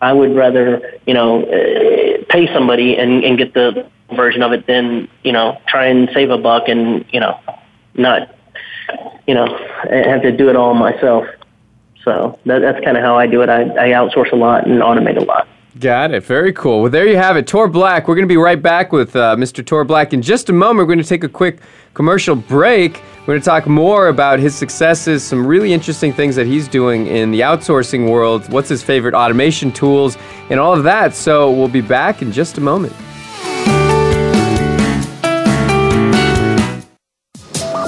I 0.01 0.13
would 0.13 0.35
rather 0.35 0.99
you 1.07 1.15
know 1.15 1.43
uh, 1.43 2.23
pay 2.29 2.51
somebody 2.53 2.95
and, 2.97 3.23
and 3.23 3.39
get 3.39 3.55
the 3.55 3.89
version 4.15 4.41
of 4.41 4.53
it 4.53 4.67
than 4.67 5.07
you 5.23 5.31
know 5.31 5.59
try 5.67 5.85
and 5.87 6.09
save 6.13 6.29
a 6.29 6.37
buck 6.37 6.67
and 6.67 7.05
you 7.11 7.19
know 7.19 7.39
not 7.95 8.35
you 9.27 9.33
know 9.33 9.47
have 9.89 10.21
to 10.21 10.31
do 10.31 10.49
it 10.49 10.55
all 10.55 10.73
myself. 10.73 11.25
So 12.03 12.39
that, 12.45 12.59
that's 12.59 12.83
kind 12.85 12.95
of 12.95 13.03
how 13.03 13.17
I 13.17 13.27
do 13.27 13.41
it. 13.41 13.49
I, 13.49 13.63
I 13.63 13.89
outsource 13.89 14.31
a 14.31 14.35
lot 14.35 14.65
and 14.65 14.81
automate 14.81 15.17
a 15.17 15.25
lot. 15.25 15.47
Got 15.79 16.11
it. 16.11 16.23
Very 16.23 16.53
cool. 16.53 16.81
Well, 16.81 16.89
there 16.89 17.05
you 17.05 17.17
have 17.17 17.37
it. 17.37 17.45
Tor 17.45 17.67
Black. 17.67 18.07
We're 18.07 18.15
going 18.15 18.27
to 18.27 18.31
be 18.31 18.37
right 18.37 18.59
back 18.59 18.91
with 18.91 19.15
uh, 19.15 19.35
Mr. 19.35 19.63
Tor 19.63 19.83
Black 19.83 20.13
in 20.13 20.21
just 20.21 20.49
a 20.49 20.53
moment. 20.53 20.87
We're 20.87 20.95
going 20.95 21.03
to 21.03 21.07
take 21.07 21.23
a 21.23 21.29
quick 21.29 21.59
commercial 21.93 22.35
break. 22.35 23.01
We're 23.21 23.33
going 23.33 23.41
to 23.41 23.45
talk 23.45 23.67
more 23.67 24.07
about 24.07 24.39
his 24.39 24.55
successes, 24.55 25.23
some 25.23 25.45
really 25.45 25.73
interesting 25.73 26.13
things 26.13 26.35
that 26.35 26.47
he's 26.47 26.67
doing 26.67 27.07
in 27.07 27.31
the 27.31 27.41
outsourcing 27.41 28.09
world, 28.09 28.51
what's 28.51 28.69
his 28.69 28.81
favorite 28.81 29.13
automation 29.13 29.71
tools, 29.71 30.17
and 30.49 30.59
all 30.59 30.73
of 30.73 30.83
that. 30.83 31.13
So 31.13 31.51
we'll 31.51 31.67
be 31.67 31.81
back 31.81 32.21
in 32.21 32.31
just 32.31 32.57
a 32.57 32.61
moment. 32.61 32.93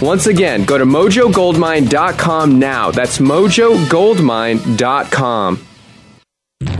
Once 0.00 0.26
again, 0.26 0.64
go 0.64 0.78
to 0.78 0.84
mojogoldmine.com 0.84 2.58
now. 2.58 2.90
That's 2.90 3.18
mojogoldmine.com. 3.18 5.66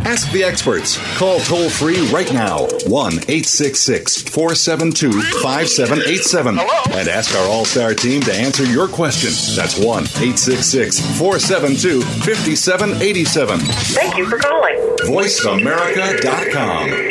Ask 0.04 0.30
the 0.33 0.42
experts. 0.44 0.98
Call 1.18 1.38
toll 1.40 1.68
free 1.70 2.00
right 2.09 2.30
now 2.33 2.66
1 2.87 3.12
866 3.12 4.22
472 4.22 5.12
5787 5.42 6.59
and 6.59 7.09
ask 7.09 7.35
our 7.37 7.46
All 7.46 7.64
Star 7.64 7.94
team 7.94 8.20
to 8.22 8.35
answer 8.35 8.64
your 8.64 8.88
question. 8.88 9.30
That's 9.54 9.78
1 9.78 10.02
866 10.04 10.98
472 11.18 12.00
5787. 12.02 13.61
Thank 13.61 14.16
you 14.16 14.26
for 14.28 14.38
calling. 14.38 14.76
VoiceAmerica.com. 15.04 17.10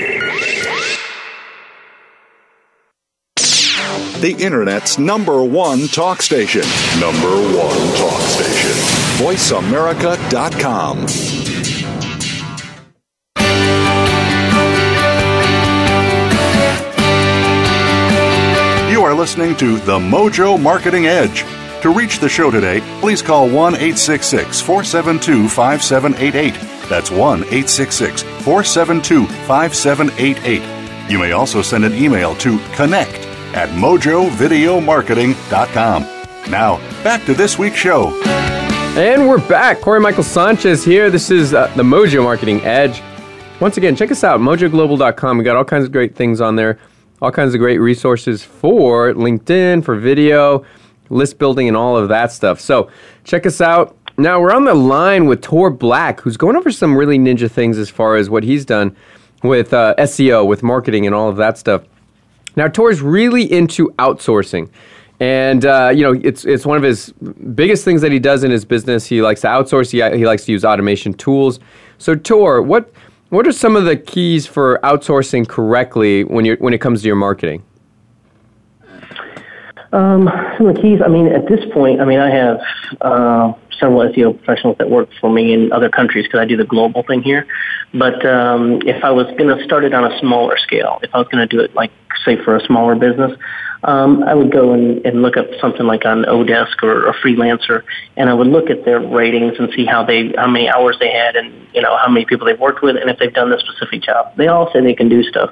The 4.22 4.36
Internet's 4.38 5.00
number 5.00 5.42
one 5.46 5.88
talk 5.88 6.22
station. 6.22 6.64
Number 7.00 7.30
one 7.58 7.96
talk 7.96 8.20
station. 8.20 8.72
VoiceAmerica.com. 9.24 11.08
You 18.92 19.06
are 19.06 19.14
listening 19.14 19.56
to 19.56 19.78
The 19.78 19.98
Mojo 19.98 20.62
Marketing 20.62 21.06
Edge. 21.08 21.46
To 21.84 21.90
reach 21.94 22.20
the 22.20 22.28
show 22.28 22.52
today, 22.52 22.82
please 23.00 23.22
call 23.22 23.46
1 23.46 23.76
866 23.76 24.60
472 24.60 25.48
5788. 25.48 26.56
That's 26.90 27.10
1 27.10 27.44
866 27.44 28.24
472 28.24 29.28
5788. 29.28 31.10
You 31.10 31.20
may 31.20 31.32
also 31.32 31.62
send 31.62 31.86
an 31.86 31.94
email 31.94 32.36
to 32.36 32.60
connect 32.76 33.29
at 33.54 33.70
mojovideomarketing.com. 33.70 36.04
Now, 36.50 36.78
back 37.04 37.26
to 37.26 37.34
this 37.34 37.60
week's 37.60 37.78
show. 37.78 38.10
And 38.98 39.30
we're 39.30 39.46
back. 39.48 39.82
Corey 39.82 40.00
Michael 40.00 40.24
Sanchez 40.24 40.84
here. 40.84 41.10
This 41.10 41.30
is 41.30 41.54
uh, 41.54 41.72
the 41.76 41.84
Mojo 41.84 42.24
Marketing 42.24 42.62
Edge. 42.62 43.02
Once 43.60 43.78
again, 43.78 43.96
check 43.96 44.12
us 44.12 44.24
out, 44.24 44.40
mojoglobal.com. 44.40 45.38
We 45.38 45.44
got 45.44 45.56
all 45.56 45.66
kinds 45.66 45.86
of 45.86 45.92
great 45.92 46.16
things 46.16 46.42
on 46.42 46.56
there, 46.56 46.80
all 47.22 47.32
kinds 47.32 47.54
of 47.54 47.60
great 47.60 47.78
resources 47.78 48.44
for 48.44 49.14
LinkedIn, 49.14 49.84
for 49.84 49.96
video, 49.96 50.66
list 51.10 51.38
building, 51.38 51.68
and 51.68 51.76
all 51.76 51.98
of 51.98 52.10
that 52.10 52.32
stuff. 52.32 52.60
So 52.60 52.90
check 53.26 53.46
us 53.46 53.62
out. 53.62 53.96
Now 54.18 54.40
we're 54.40 54.54
on 54.54 54.66
the 54.66 54.74
line 54.74 55.28
with 55.28 55.42
Tor 55.42 55.70
Black, 55.70 56.22
who's 56.22 56.38
going 56.38 56.56
over 56.56 56.72
some 56.72 56.98
really 56.98 57.20
ninja 57.20 57.50
things 57.50 57.78
as 57.78 57.90
far 57.90 58.16
as 58.16 58.30
what 58.30 58.44
he's 58.44 58.66
done 58.66 58.96
with 59.44 59.74
uh, 59.74 59.96
SEO, 59.98 60.48
with 60.48 60.64
marketing, 60.64 61.06
and 61.06 61.14
all 61.14 61.30
of 61.30 61.38
that 61.38 61.58
stuff. 61.58 61.84
Now 62.56 62.68
Tor's 62.68 63.02
really 63.02 63.52
into 63.52 63.90
outsourcing. 64.00 64.70
And 65.20 65.66
uh, 65.66 65.92
you 65.94 66.02
know, 66.04 66.14
it's 66.24 66.46
it's 66.46 66.66
one 66.66 66.78
of 66.78 66.84
his 66.84 67.12
biggest 67.54 67.84
things 67.84 68.02
that 68.02 68.12
he 68.12 68.20
does 68.20 68.44
in 68.44 68.52
his 68.52 68.64
business. 68.64 69.06
He 69.06 69.22
likes 69.22 69.42
to 69.42 69.48
outsource. 69.48 69.92
He, 69.92 70.18
he 70.18 70.26
likes 70.26 70.46
to 70.46 70.52
use 70.52 70.64
automation 70.64 71.14
tools. 71.14 71.60
So, 71.98 72.16
Tor, 72.16 72.62
what 72.62 72.94
what 73.30 73.46
are 73.46 73.52
some 73.52 73.76
of 73.76 73.84
the 73.84 73.98
keys 73.98 74.48
for 74.48 74.80
outsourcing 74.82 75.48
correctly 75.48 76.24
when 76.24 76.46
you 76.46 76.56
when 76.60 76.74
it 76.74 76.80
comes 76.80 77.02
to 77.02 77.08
your 77.08 77.18
marketing? 77.18 77.64
Um, 79.92 80.30
some 80.58 80.68
of 80.68 80.76
the 80.76 80.82
keys. 80.82 81.02
I 81.04 81.10
mean, 81.10 81.28
at 81.28 81.48
this 81.48 81.66
point, 81.74 82.00
I 82.00 82.06
mean, 82.06 82.20
I 82.20 82.30
have 82.30 82.60
uh, 83.02 83.54
several 83.80 84.02
SEO 84.10 84.38
professionals 84.38 84.78
that 84.78 84.90
work 84.90 85.10
for 85.20 85.30
me 85.30 85.54
in 85.54 85.72
other 85.72 85.90
countries 85.90 86.26
because 86.26 86.40
I 86.40 86.46
do 86.46 86.56
the 86.56 86.66
global 86.66 87.04
thing 87.04 87.24
here. 87.24 87.46
But 87.94 88.26
um, 88.26 88.82
if 88.86 89.04
I 89.04 89.12
was 89.12 89.26
going 89.38 89.56
to 89.56 89.64
start 89.64 89.84
it 89.84 89.94
on 89.94 90.10
a 90.10 90.18
smaller 90.20 90.58
scale, 90.58 91.00
if 91.02 91.10
I 91.14 91.18
was 91.18 91.28
going 91.28 91.48
to 91.48 91.58
do 91.58 91.62
it 91.62 91.74
like 91.74 91.92
say 92.26 92.42
for 92.44 92.56
a 92.56 92.66
smaller 92.66 92.96
business, 92.96 93.38
um, 93.84 94.24
I 94.24 94.34
would 94.34 94.52
go 94.52 94.74
and, 94.74 95.06
and 95.06 95.22
look 95.22 95.38
up 95.38 95.48
something 95.62 95.86
like 95.86 96.06
on 96.06 96.24
Odesk 96.24 96.84
or 96.84 97.08
a 97.08 97.14
freelancer, 97.14 97.84
and 98.18 98.30
I 98.30 98.34
would 98.34 98.48
look 98.48 98.70
at 98.70 98.84
their 98.84 99.00
ratings 99.00 99.54
and 99.58 99.72
see 99.74 99.86
how 99.86 100.04
they, 100.04 100.34
how 100.38 100.48
many 100.48 100.70
hours 100.70 100.98
they 101.00 101.12
had, 101.12 101.36
and 101.36 101.54
you 101.74 101.82
know 101.82 101.96
how 101.98 102.10
many 102.10 102.26
people 102.26 102.46
they've 102.46 102.60
worked 102.60 102.82
with, 102.82 102.98
and 102.98 103.10
if 103.10 103.18
they've 103.20 103.34
done 103.34 103.50
the 103.50 103.60
specific 103.60 104.02
job. 104.02 104.36
They 104.36 104.48
all 104.48 104.72
say 104.74 104.82
they 104.82 104.96
can 104.96 105.08
do 105.08 105.24
stuff, 105.24 105.52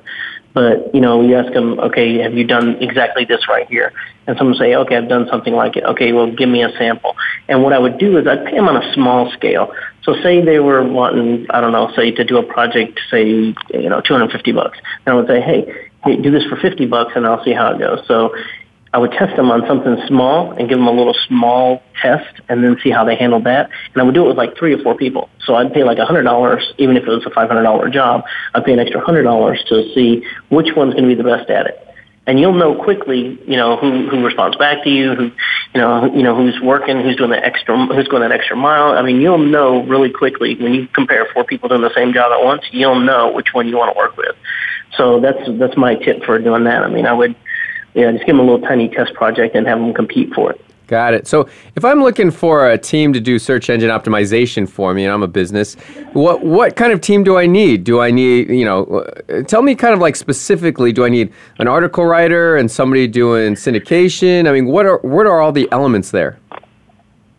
but 0.58 0.93
you 0.93 1.01
know, 1.01 1.21
you 1.21 1.36
ask 1.36 1.53
them, 1.53 1.80
okay, 1.80 2.17
have 2.17 2.34
you 2.34 2.43
done 2.43 2.82
exactly 2.82 3.25
this 3.25 3.47
right 3.47 3.67
here? 3.69 3.93
And 4.25 4.36
someone 4.38 4.58
say, 4.58 4.73
okay, 4.73 4.97
I've 4.97 5.08
done 5.08 5.27
something 5.30 5.53
like 5.53 5.77
it. 5.77 5.84
Okay, 5.84 6.12
well, 6.13 6.32
give 6.32 6.49
me 6.49 6.63
a 6.63 6.71
sample. 6.77 7.15
And 7.47 7.62
what 7.62 7.73
I 7.73 7.80
would 7.80 7.99
do 7.99 8.17
is 8.17 8.25
I'd 8.27 8.43
pay 8.43 8.56
them 8.56 8.67
on 8.67 8.75
a 8.75 8.93
small 8.93 9.32
scale. 9.32 9.71
So 10.01 10.15
say 10.23 10.43
they 10.43 10.60
were 10.60 10.84
wanting, 10.84 11.45
I 11.51 11.62
don't 11.62 11.73
know, 11.73 11.91
say 11.95 12.12
to 12.12 12.23
do 12.23 12.38
a 12.38 12.43
project, 12.43 12.99
say, 13.12 13.27
you 13.27 13.89
know, 13.89 14.01
250 14.01 14.51
bucks. 14.51 14.80
And 15.06 15.13
I 15.13 15.15
would 15.15 15.27
say, 15.27 15.41
hey, 15.41 15.87
do 16.15 16.31
this 16.31 16.43
for 16.45 16.55
50 16.55 16.85
bucks 16.87 17.13
and 17.15 17.25
I'll 17.25 17.43
see 17.43 17.53
how 17.53 17.71
it 17.73 17.79
goes. 17.79 18.05
So 18.07 18.33
I 18.93 18.99
would 18.99 19.11
test 19.11 19.35
them 19.35 19.51
on 19.51 19.65
something 19.67 19.97
small 20.07 20.51
and 20.51 20.69
give 20.69 20.77
them 20.77 20.87
a 20.87 20.91
little 20.91 21.15
small 21.27 21.83
test 22.01 22.41
and 22.47 22.63
then 22.63 22.77
see 22.81 22.89
how 22.89 23.03
they 23.03 23.15
handled 23.15 23.43
that. 23.43 23.69
And 23.93 24.01
I 24.01 24.05
would 24.05 24.15
do 24.15 24.25
it 24.25 24.29
with 24.29 24.37
like 24.37 24.57
three 24.57 24.73
or 24.73 24.81
four 24.81 24.95
people. 24.95 25.29
So 25.43 25.55
I'd 25.55 25.73
pay 25.73 25.83
like 25.83 25.97
a 25.97 26.05
$100, 26.05 26.61
even 26.77 26.95
if 26.95 27.03
it 27.03 27.09
was 27.09 27.25
a 27.25 27.29
$500 27.29 27.93
job, 27.93 28.23
I'd 28.53 28.63
pay 28.63 28.73
an 28.73 28.79
extra 28.79 29.01
$100 29.01 29.65
to 29.67 29.93
see 29.93 30.25
which 30.49 30.75
one's 30.75 30.93
going 30.93 31.07
to 31.07 31.15
be 31.15 31.21
the 31.21 31.27
best 31.27 31.49
at 31.49 31.67
it. 31.67 31.83
And 32.27 32.39
you'll 32.39 32.53
know 32.53 32.75
quickly, 32.75 33.39
you 33.47 33.55
know, 33.55 33.77
who, 33.77 34.09
who 34.09 34.23
responds 34.25 34.57
back 34.57 34.83
to 34.83 34.89
you, 34.89 35.15
who, 35.15 35.23
you 35.73 35.81
know, 35.81 36.13
you 36.13 36.23
know, 36.23 36.35
who's 36.35 36.59
working, 36.61 36.99
who's 36.99 37.15
doing 37.15 37.29
the 37.29 37.43
extra, 37.43 37.85
who's 37.85 38.07
going 38.09 38.21
that 38.21 38.33
extra 38.33 38.55
mile. 38.55 38.97
I 38.97 39.01
mean, 39.01 39.21
you'll 39.21 39.37
know 39.37 39.83
really 39.85 40.09
quickly 40.09 40.55
when 40.55 40.73
you 40.73 40.87
compare 40.87 41.25
four 41.33 41.45
people 41.45 41.69
doing 41.69 41.81
the 41.81 41.93
same 41.93 42.13
job 42.13 42.33
at 42.33 42.43
once, 42.43 42.63
you'll 42.71 42.99
know 42.99 43.31
which 43.31 43.53
one 43.53 43.69
you 43.69 43.77
want 43.77 43.93
to 43.93 43.97
work 43.97 44.17
with. 44.17 44.35
So 44.95 45.19
that's 45.19 45.39
that's 45.60 45.78
my 45.78 45.95
tip 45.95 46.23
for 46.23 46.39
doing 46.39 46.63
that. 46.63 46.84
I 46.84 46.88
mean, 46.88 47.06
I 47.06 47.13
would 47.13 47.36
yeah, 47.93 48.12
just 48.12 48.26
give 48.26 48.36
them 48.36 48.39
a 48.39 48.50
little 48.50 48.65
tiny 48.65 48.89
test 48.89 49.13
project 49.13 49.56
and 49.56 49.67
have 49.67 49.80
them 49.80 49.93
compete 49.93 50.34
for 50.34 50.52
it. 50.52 50.62
Got 50.88 51.13
it. 51.13 51.28
So 51.28 51.50
if 51.76 51.84
I'm 51.84 52.02
looking 52.02 52.32
for 52.32 52.69
a 52.69 52.78
team 52.78 53.12
to 53.12 53.19
do 53.19 53.39
search 53.39 53.69
engine 53.69 53.89
optimization 53.89 54.69
for 54.69 54.93
me, 54.93 55.04
and 55.04 55.13
I'm 55.13 55.21
a 55.21 55.28
business, 55.28 55.76
what 56.13 56.45
what 56.45 56.78
kind 56.78 56.93
of 56.93 57.02
team 57.02 57.26
do 57.26 57.38
I 57.38 57.45
need? 57.45 57.84
Do 57.84 58.00
I 58.00 58.10
need, 58.10 58.50
you 58.50 58.63
know, 58.63 58.86
uh, 58.86 59.41
tell 59.43 59.62
me 59.62 59.76
kind 59.76 59.93
of 59.93 60.00
like 60.00 60.15
specifically, 60.15 60.93
do 60.93 61.04
I 61.04 61.10
need 61.10 61.34
an 61.60 61.67
article 61.67 62.06
writer 62.06 62.56
and 62.56 62.71
somebody 62.71 63.06
doing 63.06 63.56
syndication? 63.56 64.47
I 64.47 64.54
mean, 64.54 64.67
what 64.67 64.86
are 64.86 65.00
what 65.00 65.26
are 65.26 65.41
all 65.41 65.52
the 65.52 65.67
elements 65.73 66.12
there? 66.12 66.39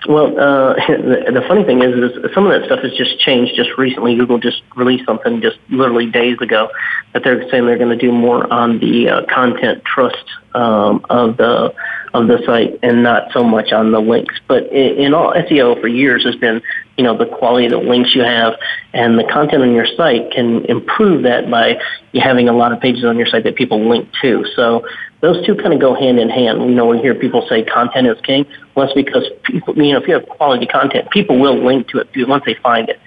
Well, 0.06 0.26
uh, 0.38 0.74
the, 0.74 1.30
the 1.40 1.44
funny 1.48 1.64
thing 1.64 1.82
is, 1.82 1.94
is 1.94 2.34
some 2.34 2.46
of 2.46 2.52
that 2.52 2.66
stuff 2.66 2.80
has 2.80 2.92
just 2.92 3.18
changed 3.18 3.54
just 3.56 3.70
recently. 3.76 4.16
Google 4.16 4.38
just 4.38 4.62
released 4.76 5.04
something 5.06 5.40
just 5.40 5.58
literally 5.70 6.06
days 6.06 6.38
ago 6.40 6.68
that 7.12 7.24
they're 7.24 7.48
saying 7.50 7.66
they're 7.66 7.78
going 7.78 7.96
to 7.96 8.06
do 8.06 8.12
more 8.12 8.50
on 8.52 8.78
the 8.78 9.08
uh, 9.08 9.26
content 9.26 9.84
trust 9.84 10.24
um, 10.54 11.04
of 11.10 11.36
the 11.36 11.74
of 12.14 12.26
the 12.26 12.38
site 12.46 12.78
and 12.82 13.02
not 13.02 13.30
so 13.32 13.44
much 13.44 13.72
on 13.72 13.92
the 13.92 14.00
links. 14.00 14.34
But 14.46 14.64
in, 14.72 14.98
in 14.98 15.14
all 15.14 15.32
SEO 15.34 15.80
for 15.80 15.88
years 15.88 16.24
has 16.24 16.36
been, 16.36 16.62
you 16.98 17.04
know, 17.04 17.16
the 17.16 17.26
quality 17.26 17.66
of 17.66 17.70
the 17.70 17.78
links 17.78 18.14
you 18.14 18.22
have 18.22 18.54
and 18.92 19.18
the 19.18 19.24
content 19.24 19.62
on 19.62 19.72
your 19.72 19.86
site 19.86 20.32
can 20.32 20.64
improve 20.64 21.22
that 21.22 21.48
by 21.48 21.80
having 22.14 22.48
a 22.48 22.52
lot 22.52 22.72
of 22.72 22.80
pages 22.80 23.04
on 23.04 23.16
your 23.16 23.26
site 23.26 23.44
that 23.44 23.54
people 23.54 23.88
link 23.88 24.08
to. 24.20 24.44
So 24.56 24.84
those 25.20 25.46
two 25.46 25.54
kind 25.54 25.72
of 25.72 25.80
go 25.80 25.94
hand 25.94 26.18
in 26.18 26.28
hand. 26.28 26.60
You 26.60 26.74
know, 26.74 26.86
we 26.86 26.98
hear 26.98 27.14
people 27.14 27.46
say 27.48 27.62
content 27.62 28.08
is 28.08 28.20
king. 28.22 28.46
Well, 28.74 28.86
that's 28.86 28.94
because 28.94 29.24
people, 29.44 29.76
you 29.76 29.92
know, 29.92 30.00
if 30.00 30.08
you 30.08 30.14
have 30.14 30.28
quality 30.28 30.66
content, 30.66 31.08
people 31.10 31.38
will 31.38 31.64
link 31.64 31.88
to 31.88 31.98
it 31.98 32.08
once 32.28 32.42
they 32.44 32.54
find 32.54 32.88
it. 32.88 33.00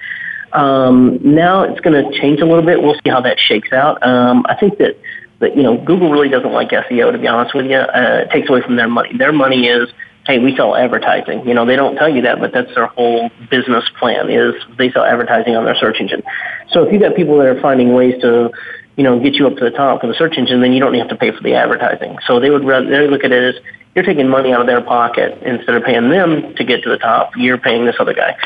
Um, 0.54 1.20
now 1.22 1.64
it's 1.64 1.82
going 1.82 2.02
to 2.02 2.18
change 2.18 2.40
a 2.40 2.46
little 2.46 2.66
bit. 2.66 2.82
We'll 2.82 2.96
see 2.96 3.10
how 3.10 3.22
that 3.22 3.40
shakes 3.40 3.74
out. 3.74 4.02
Um, 4.06 4.46
I 4.48 4.56
think 4.56 4.78
that 4.80 4.98
that 5.40 5.58
you 5.58 5.64
know 5.64 5.78
Google 5.78 6.12
really 6.12 6.30
doesn't 6.30 6.52
like 6.52 6.70
SEO 6.70 7.12
to 7.12 7.18
be 7.18 7.28
honest 7.28 7.54
with 7.54 7.66
you. 7.66 7.78
Uh, 7.78 8.26
it 8.26 8.32
takes 8.32 8.50
away 8.50 8.62
from 8.62 8.78
their 8.78 8.88
money. 8.88 9.18
Their 9.18 9.34
money 9.34 9.68
is 9.68 9.90
hey, 10.28 10.40
we 10.40 10.56
sell 10.56 10.76
advertising. 10.76 11.48
You 11.48 11.54
know, 11.54 11.66
they 11.66 11.76
don't 11.76 11.96
tell 11.96 12.10
you 12.10 12.22
that, 12.22 12.40
but 12.40 12.52
that's 12.54 12.74
their 12.76 12.88
whole 12.88 13.30
business 13.50 13.84
plan 14.00 14.30
is 14.30 14.54
they 14.78 14.92
sell 14.92 15.04
advertising 15.04 15.56
on 15.56 15.66
their 15.66 15.76
search 15.76 15.98
engine. 16.00 16.24
So 16.70 16.84
if 16.84 16.94
you 16.94 17.00
got 17.00 17.16
people 17.16 17.38
that 17.38 17.48
are 17.48 17.62
finding 17.62 17.94
ways 17.94 18.22
to, 18.22 18.52
you 18.98 19.04
know, 19.04 19.20
get 19.20 19.34
you 19.34 19.48
up 19.48 19.56
to 19.58 19.64
the 19.64 19.72
top 19.72 20.04
of 20.04 20.10
the 20.10 20.16
search 20.16 20.38
engine, 20.38 20.62
then 20.62 20.74
you 20.74 20.80
don't 20.80 20.94
have 20.94 21.10
to 21.10 21.16
pay 21.16 21.32
for 21.32 21.42
the 21.42 21.56
advertising. 21.56 22.18
So 22.28 22.40
they 22.40 22.50
would 22.50 22.64
rather 22.64 22.88
they 22.88 23.08
look 23.08 23.24
at 23.24 23.32
it 23.32 23.56
as 23.56 23.62
you're 23.96 24.06
taking 24.06 24.30
money 24.30 24.54
out 24.54 24.62
of 24.62 24.68
their 24.68 24.82
pocket 24.82 25.38
instead 25.42 25.76
of 25.76 25.84
paying 25.84 26.10
them 26.10 26.56
to 26.56 26.64
get 26.64 26.84
to 26.84 26.90
the 26.90 26.98
top. 26.98 27.32
You're 27.36 27.58
paying 27.58 27.86
this 27.86 27.96
other 28.00 28.14
guy. 28.14 28.38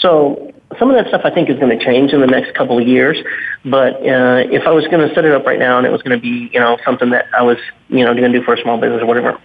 So 0.00 0.52
some 0.78 0.90
of 0.90 0.96
that 0.96 1.08
stuff 1.08 1.22
I 1.24 1.30
think 1.30 1.50
is 1.50 1.58
going 1.58 1.76
to 1.76 1.84
change 1.84 2.12
in 2.12 2.20
the 2.20 2.26
next 2.26 2.54
couple 2.54 2.78
of 2.78 2.86
years. 2.86 3.18
But 3.64 3.94
uh, 3.96 4.44
if 4.50 4.66
I 4.66 4.70
was 4.70 4.86
going 4.88 5.06
to 5.06 5.14
set 5.14 5.24
it 5.24 5.32
up 5.32 5.44
right 5.44 5.58
now 5.58 5.78
and 5.78 5.86
it 5.86 5.90
was 5.90 6.02
going 6.02 6.16
to 6.16 6.22
be, 6.22 6.50
you 6.52 6.60
know, 6.60 6.78
something 6.84 7.10
that 7.10 7.26
I 7.36 7.42
was, 7.42 7.58
you 7.88 8.04
know, 8.04 8.14
going 8.14 8.32
to 8.32 8.38
do 8.38 8.44
for 8.44 8.54
a 8.54 8.62
small 8.62 8.78
business 8.78 9.02
or 9.02 9.06
whatever, 9.06 9.38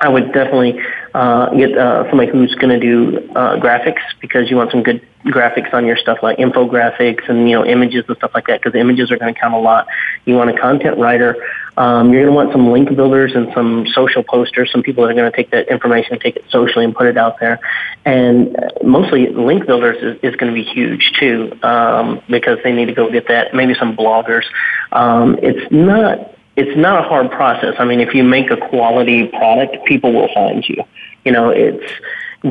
I 0.00 0.08
would 0.08 0.32
definitely 0.32 0.80
uh, 1.14 1.54
get 1.54 1.76
uh, 1.76 2.08
somebody 2.08 2.30
who's 2.30 2.54
going 2.54 2.78
to 2.78 2.80
do 2.80 3.30
uh, 3.36 3.56
graphics 3.56 4.00
because 4.20 4.48
you 4.50 4.56
want 4.56 4.70
some 4.70 4.82
good 4.82 5.06
graphics 5.26 5.74
on 5.74 5.84
your 5.84 5.98
stuff 5.98 6.18
like 6.22 6.38
infographics 6.38 7.28
and 7.28 7.48
you 7.48 7.54
know 7.54 7.66
images 7.66 8.06
and 8.08 8.16
stuff 8.16 8.30
like 8.34 8.46
that 8.46 8.62
because 8.62 8.74
images 8.78 9.10
are 9.10 9.18
going 9.18 9.32
to 9.32 9.38
count 9.38 9.52
a 9.52 9.58
lot. 9.58 9.86
You 10.24 10.36
want 10.36 10.48
a 10.48 10.58
content 10.58 10.96
writer. 10.96 11.36
Um, 11.76 12.12
you're 12.12 12.22
going 12.22 12.32
to 12.32 12.36
want 12.36 12.52
some 12.52 12.70
link 12.70 12.94
builders 12.96 13.32
and 13.34 13.52
some 13.54 13.86
social 13.92 14.22
posters. 14.22 14.70
Some 14.72 14.82
people 14.82 15.04
that 15.04 15.10
are 15.10 15.14
going 15.14 15.30
to 15.30 15.36
take 15.36 15.50
that 15.50 15.68
information 15.68 16.14
and 16.14 16.20
take 16.20 16.36
it 16.36 16.44
socially 16.50 16.84
and 16.84 16.94
put 16.94 17.06
it 17.06 17.18
out 17.18 17.38
there. 17.38 17.60
And 18.06 18.56
uh, 18.56 18.68
mostly 18.82 19.28
link 19.28 19.66
builders 19.66 19.96
is, 20.02 20.18
is 20.22 20.36
going 20.36 20.52
to 20.52 20.54
be 20.54 20.64
huge 20.64 21.12
too 21.20 21.58
um, 21.62 22.22
because 22.28 22.58
they 22.64 22.72
need 22.72 22.86
to 22.86 22.94
go 22.94 23.10
get 23.10 23.28
that. 23.28 23.54
Maybe 23.54 23.74
some 23.74 23.96
bloggers. 23.96 24.44
Um, 24.92 25.38
it's 25.42 25.70
not 25.70 26.34
it's 26.56 26.76
not 26.76 27.04
a 27.04 27.08
hard 27.08 27.30
process. 27.30 27.74
I 27.78 27.84
mean, 27.84 28.00
if 28.00 28.14
you 28.14 28.24
make 28.24 28.50
a 28.50 28.56
quality 28.56 29.28
product, 29.28 29.84
people 29.86 30.12
will 30.12 30.32
find 30.34 30.66
you. 30.68 30.82
You 31.24 31.32
know, 31.32 31.50
it's 31.50 31.92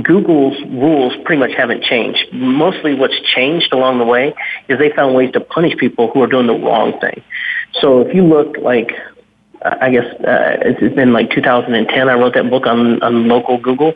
Google's 0.04 0.60
rules 0.68 1.14
pretty 1.26 1.40
much 1.40 1.52
haven't 1.58 1.84
changed. 1.84 2.32
Mostly 2.32 2.94
what's 2.94 3.20
changed 3.22 3.74
along 3.74 3.98
the 3.98 4.06
way 4.06 4.34
is 4.68 4.78
they 4.78 4.92
found 4.92 5.16
ways 5.16 5.32
to 5.34 5.40
punish 5.40 5.78
people 5.78 6.12
who 6.12 6.22
are 6.22 6.28
doing 6.28 6.48
the 6.48 6.54
wrong 6.54 7.00
thing. 7.00 7.24
So 7.82 8.02
if 8.02 8.14
you 8.14 8.24
look 8.24 8.58
like, 8.58 8.92
I 9.62 9.90
guess 9.92 10.06
uh, 10.22 10.58
it's 10.62 10.96
been 10.96 11.12
like 11.12 11.32
2010, 11.32 12.10
I 12.10 12.14
wrote 12.14 12.34
that 12.36 12.50
book 12.50 12.66
on, 12.66 13.02
on 13.04 13.28
local 13.28 13.58
Google. 13.58 13.94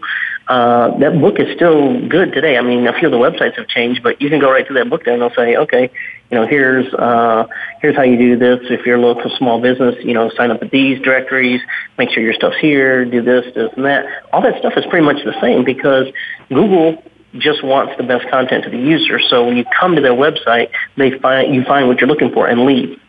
Uh, 0.48 0.98
that 1.00 1.22
book 1.22 1.40
is 1.40 1.56
still 1.56 2.06
good 2.10 2.34
today. 2.34 2.58
I 2.58 2.62
mean, 2.62 2.86
a 2.86 2.94
few 2.94 3.08
of 3.08 3.14
the 3.14 3.18
websites 3.18 3.56
have 3.56 3.68
changed, 3.68 4.04
but 4.04 4.22
you 4.22 4.30
can 4.30 4.40
go 4.40 4.52
right 4.52 4.68
to 4.68 4.74
that 4.74 4.90
book 4.90 5.06
there 5.06 5.14
and 5.14 5.22
they'll 5.22 5.34
say, 5.34 5.56
okay, 5.56 5.90
you 6.30 6.38
know, 6.38 6.46
here's 6.46 6.94
uh, 6.96 7.48
here's 7.80 7.96
how 7.96 8.02
you 8.02 8.18
do 8.18 8.38
this. 8.38 8.60
If 8.64 8.86
you're 8.86 8.98
a 8.98 9.00
local 9.00 9.32
small 9.38 9.62
business, 9.62 9.96
you 10.04 10.14
know, 10.14 10.30
sign 10.36 10.52
up 10.52 10.62
at 10.62 10.72
these 10.72 11.02
directories, 11.02 11.62
make 11.98 12.10
sure 12.10 12.22
your 12.22 12.34
stuff's 12.34 12.58
here, 12.60 13.06
do 13.06 13.22
this, 13.22 13.46
this, 13.56 13.70
and 13.78 13.86
that. 13.86 14.06
All 14.34 14.42
that 14.42 14.60
stuff 14.60 14.74
is 14.76 14.86
pretty 14.90 15.06
much 15.06 15.24
the 15.24 15.40
same 15.40 15.64
because 15.64 16.08
Google 16.50 17.02
just 17.38 17.64
wants 17.64 17.94
the 17.98 18.04
best 18.04 18.28
content 18.30 18.66
to 18.66 18.70
the 18.70 18.78
user. 18.78 19.20
So 19.20 19.46
when 19.46 19.56
you 19.56 19.66
come 19.80 19.96
to 19.96 20.02
their 20.02 20.14
website, 20.14 20.72
they 20.98 21.18
find 21.20 21.56
you 21.56 21.64
find 21.64 21.88
what 21.88 22.02
you're 22.02 22.10
looking 22.10 22.32
for 22.32 22.48
and 22.48 22.66
leave. 22.66 23.00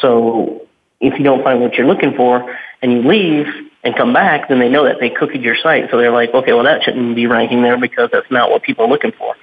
So 0.00 0.66
if 1.00 1.18
you 1.18 1.24
don't 1.24 1.42
find 1.42 1.60
what 1.60 1.74
you're 1.74 1.86
looking 1.86 2.14
for 2.14 2.56
and 2.82 2.92
you 2.92 3.02
leave 3.02 3.46
and 3.82 3.96
come 3.96 4.12
back, 4.12 4.48
then 4.48 4.58
they 4.58 4.68
know 4.68 4.84
that 4.84 5.00
they 5.00 5.10
cookied 5.10 5.42
your 5.42 5.56
site. 5.56 5.90
So 5.90 5.96
they're 5.96 6.12
like, 6.12 6.32
okay, 6.34 6.52
well 6.52 6.64
that 6.64 6.82
shouldn't 6.82 7.16
be 7.16 7.26
ranking 7.26 7.62
there 7.62 7.78
because 7.78 8.10
that's 8.12 8.30
not 8.30 8.50
what 8.50 8.62
people 8.62 8.84
are 8.84 8.88
looking 8.88 9.12
for. 9.12 9.34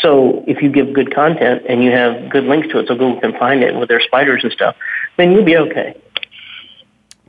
So 0.00 0.44
if 0.46 0.62
you 0.62 0.70
give 0.70 0.92
good 0.92 1.14
content 1.14 1.62
and 1.68 1.84
you 1.84 1.90
have 1.92 2.30
good 2.30 2.44
links 2.44 2.68
to 2.68 2.78
it 2.78 2.88
so 2.88 2.94
Google 2.94 3.20
can 3.20 3.38
find 3.38 3.62
it 3.62 3.74
with 3.74 3.88
their 3.88 4.00
spiders 4.00 4.42
and 4.42 4.52
stuff, 4.52 4.76
then 5.16 5.32
you'll 5.32 5.44
be 5.44 5.56
okay. 5.56 5.94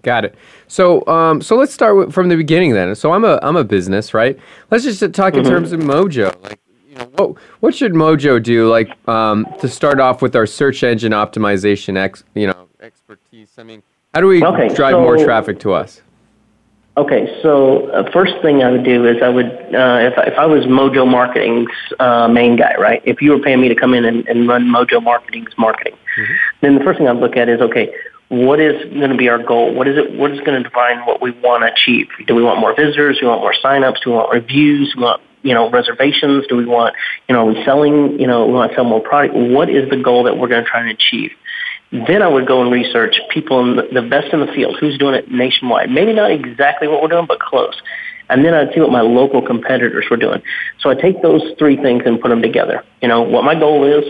Got 0.01 0.25
it. 0.25 0.35
So, 0.67 1.05
um, 1.07 1.41
so 1.41 1.55
let's 1.55 1.73
start 1.73 1.97
with, 1.97 2.13
from 2.13 2.29
the 2.29 2.35
beginning 2.35 2.73
then. 2.73 2.93
So 2.95 3.11
I'm 3.11 3.23
a 3.23 3.39
I'm 3.41 3.55
a 3.55 3.63
business, 3.63 4.13
right? 4.13 4.37
Let's 4.69 4.83
just 4.83 4.99
talk 5.13 5.33
in 5.33 5.41
mm-hmm. 5.41 5.49
terms 5.49 5.71
of 5.71 5.79
Mojo. 5.79 6.43
Like, 6.43 6.59
you 6.87 6.95
know, 6.95 7.09
what 7.15 7.37
what 7.59 7.75
should 7.75 7.93
Mojo 7.93 8.41
do? 8.41 8.69
Like, 8.69 8.95
um, 9.07 9.47
to 9.59 9.67
start 9.67 9.99
off 9.99 10.21
with 10.21 10.35
our 10.35 10.45
search 10.45 10.83
engine 10.83 11.11
optimization, 11.11 11.97
ex, 11.97 12.23
you 12.35 12.47
know, 12.47 12.67
expertise. 12.85 13.51
I 13.57 13.63
mean, 13.63 13.83
how 14.13 14.21
do 14.21 14.27
we 14.27 14.43
okay, 14.43 14.73
drive 14.73 14.93
so, 14.93 15.01
more 15.01 15.17
traffic 15.17 15.59
to 15.61 15.73
us? 15.73 16.01
Okay, 16.97 17.27
so 17.41 17.89
uh, 17.89 18.09
first 18.13 18.35
thing 18.41 18.63
I 18.63 18.71
would 18.71 18.85
do 18.85 19.05
is 19.05 19.21
I 19.21 19.27
would, 19.27 19.47
uh, 19.47 19.99
if, 19.99 20.13
if 20.17 20.37
I 20.37 20.45
was 20.45 20.63
Mojo 20.63 21.05
Marketing's 21.05 21.69
uh, 21.99 22.29
main 22.29 22.55
guy, 22.55 22.75
right? 22.79 23.01
If 23.03 23.21
you 23.21 23.31
were 23.31 23.39
paying 23.39 23.59
me 23.59 23.67
to 23.67 23.75
come 23.75 23.93
in 23.93 24.05
and, 24.05 24.25
and 24.29 24.47
run 24.47 24.63
Mojo 24.63 25.03
Marketing's 25.03 25.51
marketing, 25.57 25.93
mm-hmm. 26.17 26.33
then 26.61 26.77
the 26.77 26.83
first 26.85 26.99
thing 26.99 27.09
I'd 27.09 27.17
look 27.17 27.35
at 27.35 27.49
is, 27.49 27.59
okay, 27.59 27.93
what 28.29 28.61
is 28.61 28.81
going 28.93 29.09
to 29.09 29.17
be 29.17 29.27
our 29.27 29.43
goal? 29.43 29.73
What 29.73 29.87
is 29.87 29.97
it? 29.97 30.17
What 30.17 30.31
is 30.31 30.39
going 30.39 30.61
to 30.61 30.67
define 30.67 31.05
what 31.05 31.21
we 31.21 31.31
want 31.31 31.63
to 31.63 31.71
achieve? 31.71 32.07
Do 32.27 32.33
we 32.33 32.41
want 32.41 32.59
more 32.59 32.73
visitors? 32.73 33.19
Do 33.19 33.25
we 33.25 33.29
want 33.29 33.41
more 33.41 33.53
signups? 33.53 34.01
Do 34.03 34.11
we 34.11 34.15
want 34.15 34.33
reviews? 34.33 34.93
Do 34.93 34.99
we 34.99 35.03
want 35.03 35.21
you 35.43 35.53
know 35.53 35.69
reservations? 35.69 36.47
Do 36.47 36.55
we 36.55 36.65
want 36.65 36.95
you 37.29 37.35
know 37.35 37.47
are 37.47 37.53
we 37.53 37.63
selling? 37.63 38.19
You 38.19 38.25
know 38.25 38.47
we 38.47 38.53
want 38.53 38.71
to 38.71 38.75
sell 38.75 38.83
more 38.83 38.99
product. 38.99 39.35
What 39.35 39.69
is 39.69 39.89
the 39.91 39.97
goal 39.97 40.23
that 40.23 40.37
we're 40.37 40.47
going 40.47 40.63
to 40.63 40.69
try 40.69 40.81
and 40.81 40.89
achieve? 40.89 41.31
Then 42.07 42.21
I 42.21 42.27
would 42.27 42.45
go 42.45 42.61
and 42.61 42.71
research 42.71 43.19
people 43.29 43.61
in 43.61 43.93
the, 43.93 44.01
best 44.01 44.33
in 44.33 44.41
the 44.41 44.51
field, 44.51 44.77
who's 44.79 44.97
doing 44.97 45.15
it 45.15 45.31
nationwide. 45.31 45.89
Maybe 45.89 46.13
not 46.13 46.31
exactly 46.31 46.87
what 46.87 47.01
we're 47.01 47.07
doing, 47.07 47.25
but 47.25 47.39
close. 47.39 47.81
And 48.29 48.43
then 48.43 48.53
I'd 48.53 48.73
see 48.73 48.79
what 48.79 48.91
my 48.91 49.01
local 49.01 49.41
competitors 49.41 50.05
were 50.09 50.17
doing. 50.17 50.41
So 50.79 50.89
I 50.89 50.95
take 50.95 51.21
those 51.21 51.43
three 51.57 51.77
things 51.77 52.03
and 52.05 52.19
put 52.19 52.29
them 52.29 52.41
together. 52.41 52.83
You 53.01 53.07
know, 53.07 53.21
what 53.21 53.43
my 53.43 53.55
goal 53.55 53.85
is, 53.85 54.03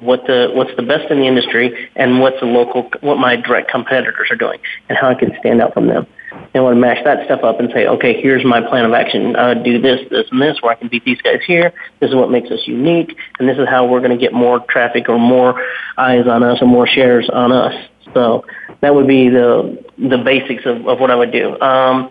what 0.00 0.26
the 0.26 0.50
what's 0.54 0.74
the 0.76 0.82
best 0.82 1.10
in 1.10 1.18
the 1.18 1.26
industry, 1.26 1.90
and 1.96 2.20
what's 2.20 2.40
the 2.40 2.46
local 2.46 2.90
what 3.00 3.18
my 3.18 3.36
direct 3.36 3.70
competitors 3.70 4.28
are 4.30 4.36
doing, 4.36 4.58
and 4.88 4.96
how 4.96 5.08
I 5.08 5.14
can 5.14 5.32
stand 5.40 5.60
out 5.60 5.74
from 5.74 5.86
them. 5.86 6.06
And 6.30 6.52
to 6.54 6.74
mash 6.74 7.02
that 7.04 7.24
stuff 7.24 7.42
up 7.42 7.60
and 7.60 7.70
say, 7.72 7.86
okay, 7.86 8.20
here's 8.20 8.44
my 8.44 8.60
plan 8.60 8.84
of 8.84 8.92
action. 8.92 9.36
Uh, 9.36 9.54
do 9.54 9.80
this, 9.80 10.00
this, 10.10 10.26
and 10.30 10.40
this, 10.40 10.58
where 10.60 10.72
I 10.72 10.74
can 10.74 10.88
beat 10.88 11.04
these 11.04 11.20
guys 11.22 11.40
here. 11.46 11.72
This 12.00 12.10
is 12.10 12.16
what 12.16 12.30
makes 12.30 12.50
us 12.50 12.60
unique, 12.66 13.16
and 13.38 13.48
this 13.48 13.58
is 13.58 13.68
how 13.68 13.86
we're 13.86 14.00
going 14.00 14.16
to 14.16 14.18
get 14.18 14.32
more 14.32 14.60
traffic 14.68 15.08
or 15.08 15.18
more 15.18 15.62
eyes 15.96 16.26
on 16.26 16.42
us 16.42 16.58
or 16.60 16.66
more 16.66 16.86
shares 16.86 17.28
on 17.32 17.52
us. 17.52 17.74
So 18.14 18.44
that 18.80 18.94
would 18.94 19.06
be 19.06 19.28
the 19.28 19.84
the 19.98 20.18
basics 20.18 20.64
of, 20.64 20.86
of 20.86 21.00
what 21.00 21.10
I 21.10 21.14
would 21.14 21.32
do. 21.32 21.58
Um, 21.60 22.10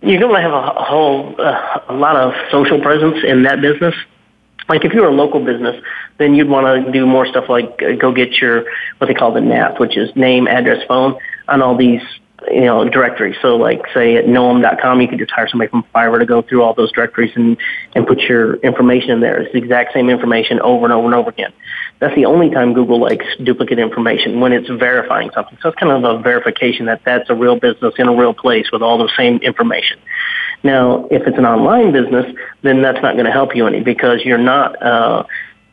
you're 0.00 0.20
going 0.20 0.34
to 0.34 0.40
have 0.40 0.52
a, 0.52 0.84
whole 0.84 1.34
uh, 1.38 1.80
a 1.88 1.94
lot 1.94 2.16
of 2.16 2.34
social 2.50 2.80
presence 2.80 3.18
in 3.24 3.44
that 3.44 3.60
business 3.60 3.94
like 4.68 4.84
if 4.84 4.92
you're 4.92 5.08
a 5.08 5.12
local 5.12 5.44
business, 5.44 5.82
then 6.18 6.34
you'd 6.34 6.48
want 6.48 6.86
to 6.86 6.92
do 6.92 7.06
more 7.06 7.26
stuff 7.26 7.48
like 7.48 7.82
uh, 7.82 7.92
go 7.96 8.12
get 8.12 8.32
your 8.34 8.64
what 8.98 9.08
they 9.08 9.14
call 9.14 9.32
the 9.32 9.40
NAP, 9.40 9.78
which 9.78 9.96
is 9.96 10.14
name, 10.16 10.46
address, 10.48 10.82
phone, 10.88 11.18
on 11.48 11.62
all 11.62 11.76
these 11.76 12.00
you 12.50 12.62
know 12.62 12.88
directory. 12.88 13.36
So 13.42 13.56
like 13.56 13.82
say 13.92 14.16
at 14.16 14.26
knowem.com, 14.26 15.00
you 15.00 15.08
could 15.08 15.18
just 15.18 15.30
hire 15.30 15.48
somebody 15.48 15.70
from 15.70 15.84
Fiverr 15.94 16.18
to 16.18 16.26
go 16.26 16.42
through 16.42 16.62
all 16.62 16.74
those 16.74 16.92
directories 16.92 17.32
and 17.36 17.56
and 17.94 18.06
put 18.06 18.20
your 18.20 18.56
information 18.56 19.10
in 19.10 19.20
there. 19.20 19.40
It's 19.40 19.52
the 19.52 19.58
exact 19.58 19.92
same 19.92 20.10
information 20.10 20.60
over 20.60 20.84
and 20.84 20.92
over 20.92 21.06
and 21.06 21.14
over 21.14 21.30
again. 21.30 21.52
That's 22.00 22.14
the 22.14 22.26
only 22.26 22.50
time 22.50 22.74
Google 22.74 23.00
likes 23.00 23.24
duplicate 23.42 23.78
information 23.78 24.40
when 24.40 24.52
it's 24.52 24.68
verifying 24.68 25.30
something. 25.34 25.56
So 25.62 25.68
it's 25.70 25.78
kind 25.78 25.92
of 25.92 26.04
a 26.04 26.22
verification 26.22 26.86
that 26.86 27.02
that's 27.04 27.30
a 27.30 27.34
real 27.34 27.58
business 27.58 27.94
in 27.98 28.08
a 28.08 28.14
real 28.14 28.34
place 28.34 28.70
with 28.72 28.82
all 28.82 28.98
the 28.98 29.10
same 29.16 29.38
information. 29.38 29.98
Now, 30.62 31.06
if 31.10 31.26
it's 31.26 31.38
an 31.38 31.46
online 31.46 31.92
business, 31.92 32.34
then 32.62 32.82
that's 32.82 33.00
not 33.02 33.14
going 33.14 33.26
to 33.26 33.32
help 33.32 33.54
you 33.54 33.66
any 33.66 33.80
because 33.80 34.24
you're 34.24 34.38
not 34.38 34.82
uh, 34.82 35.24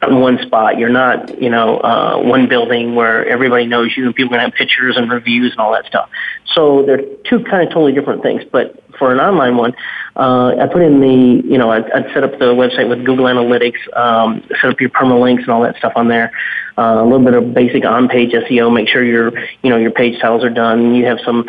one 0.09 0.39
spot. 0.41 0.77
You're 0.77 0.89
not, 0.89 1.41
you 1.41 1.49
know, 1.49 1.77
uh, 1.77 2.17
one 2.17 2.47
building 2.47 2.95
where 2.95 3.27
everybody 3.27 3.65
knows 3.65 3.95
you 3.95 4.05
and 4.05 4.15
people 4.15 4.33
are 4.33 4.39
going 4.39 4.51
to 4.51 4.55
have 4.55 4.57
pictures 4.57 4.97
and 4.97 5.11
reviews 5.11 5.51
and 5.51 5.59
all 5.59 5.71
that 5.73 5.85
stuff. 5.85 6.09
So 6.53 6.83
they're 6.83 7.03
two 7.29 7.43
kind 7.43 7.67
of 7.67 7.69
totally 7.69 7.93
different 7.93 8.23
things. 8.23 8.43
But 8.51 8.83
for 8.97 9.11
an 9.11 9.19
online 9.19 9.57
one, 9.57 9.73
uh, 10.15 10.55
I 10.59 10.67
put 10.67 10.81
in 10.81 10.99
the, 10.99 11.47
you 11.47 11.57
know, 11.57 11.71
I'd, 11.71 11.89
I'd 11.91 12.13
set 12.13 12.23
up 12.23 12.31
the 12.39 12.53
website 12.53 12.89
with 12.89 13.05
Google 13.05 13.25
Analytics, 13.25 13.95
um, 13.95 14.43
set 14.59 14.71
up 14.71 14.81
your 14.81 14.89
permalinks 14.89 15.41
and 15.41 15.49
all 15.49 15.61
that 15.61 15.77
stuff 15.77 15.93
on 15.95 16.07
there. 16.07 16.31
Uh, 16.77 17.01
a 17.01 17.03
little 17.03 17.23
bit 17.23 17.33
of 17.33 17.53
basic 17.53 17.85
on-page 17.85 18.31
SEO. 18.31 18.73
Make 18.73 18.87
sure 18.87 19.03
your, 19.03 19.37
you 19.61 19.69
know, 19.69 19.77
your 19.77 19.91
page 19.91 20.19
titles 20.19 20.43
are 20.43 20.49
done. 20.49 20.95
You 20.95 21.05
have 21.05 21.19
some, 21.23 21.47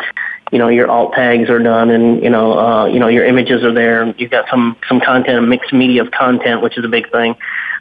you 0.53 0.59
know, 0.59 0.67
your 0.67 0.87
alt 0.87 1.13
tags 1.13 1.49
are 1.49 1.57
done, 1.57 1.89
and 1.89 2.21
you 2.21 2.29
know, 2.29 2.53
uh, 2.53 2.85
you 2.85 2.99
know, 2.99 3.07
your 3.07 3.25
images 3.25 3.63
are 3.63 3.73
there. 3.73 4.13
You've 4.19 4.29
got 4.29 4.47
some 4.51 4.77
some 4.87 5.01
content, 5.01 5.39
a 5.39 5.41
mixed 5.41 5.73
media 5.73 6.03
of 6.03 6.11
content, 6.11 6.61
which 6.61 6.77
is 6.77 6.85
a 6.85 6.87
big 6.87 7.11
thing. 7.11 7.35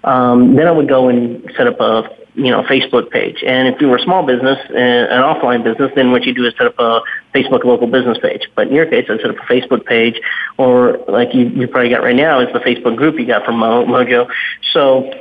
Um, 0.04 0.56
then 0.56 0.66
I 0.66 0.70
would 0.70 0.88
go 0.88 1.10
and 1.10 1.52
set 1.54 1.66
up 1.66 1.78
a 1.80 2.08
you 2.34 2.50
know 2.50 2.62
Facebook 2.62 3.10
page. 3.10 3.44
And 3.46 3.68
if 3.68 3.78
you 3.78 3.88
were 3.88 3.96
a 3.96 4.02
small 4.02 4.24
business, 4.24 4.58
uh, 4.70 4.74
an 4.74 5.20
offline 5.20 5.62
business, 5.62 5.92
then 5.94 6.12
what 6.12 6.24
you 6.24 6.32
do 6.32 6.46
is 6.46 6.54
set 6.56 6.66
up 6.66 6.78
a 6.78 7.02
Facebook 7.34 7.64
local 7.64 7.88
business 7.88 8.16
page. 8.22 8.48
But 8.54 8.68
in 8.68 8.74
your 8.74 8.86
case, 8.86 9.04
I 9.10 9.18
set 9.18 9.28
up 9.28 9.36
a 9.36 9.52
Facebook 9.52 9.84
page, 9.84 10.18
or 10.56 10.96
like 11.08 11.34
you 11.34 11.48
you 11.48 11.68
probably 11.68 11.90
got 11.90 12.02
right 12.02 12.16
now 12.16 12.40
is 12.40 12.50
the 12.54 12.60
Facebook 12.60 12.96
group 12.96 13.18
you 13.18 13.26
got 13.26 13.44
from 13.44 13.58
Mo- 13.58 13.84
Mojo. 13.84 14.30
So 14.72 15.12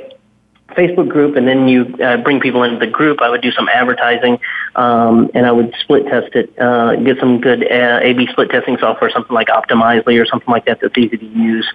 Facebook 0.74 1.08
group, 1.08 1.36
and 1.36 1.46
then 1.46 1.68
you 1.68 1.94
uh, 2.02 2.16
bring 2.18 2.40
people 2.40 2.62
into 2.62 2.78
the 2.78 2.86
group. 2.86 3.20
I 3.20 3.28
would 3.30 3.42
do 3.42 3.52
some 3.52 3.68
advertising, 3.68 4.38
um, 4.74 5.30
and 5.34 5.46
I 5.46 5.52
would 5.52 5.74
split 5.80 6.06
test 6.06 6.34
it, 6.34 6.58
uh, 6.58 6.96
get 6.96 7.18
some 7.18 7.40
good 7.40 7.64
uh, 7.64 8.00
A/B 8.02 8.28
split 8.32 8.50
testing 8.50 8.76
software, 8.78 9.10
something 9.10 9.34
like 9.34 9.48
Optimizely 9.48 10.20
or 10.20 10.26
something 10.26 10.50
like 10.50 10.64
that 10.66 10.80
that's 10.80 10.96
easy 10.96 11.16
to 11.16 11.26
use. 11.26 11.68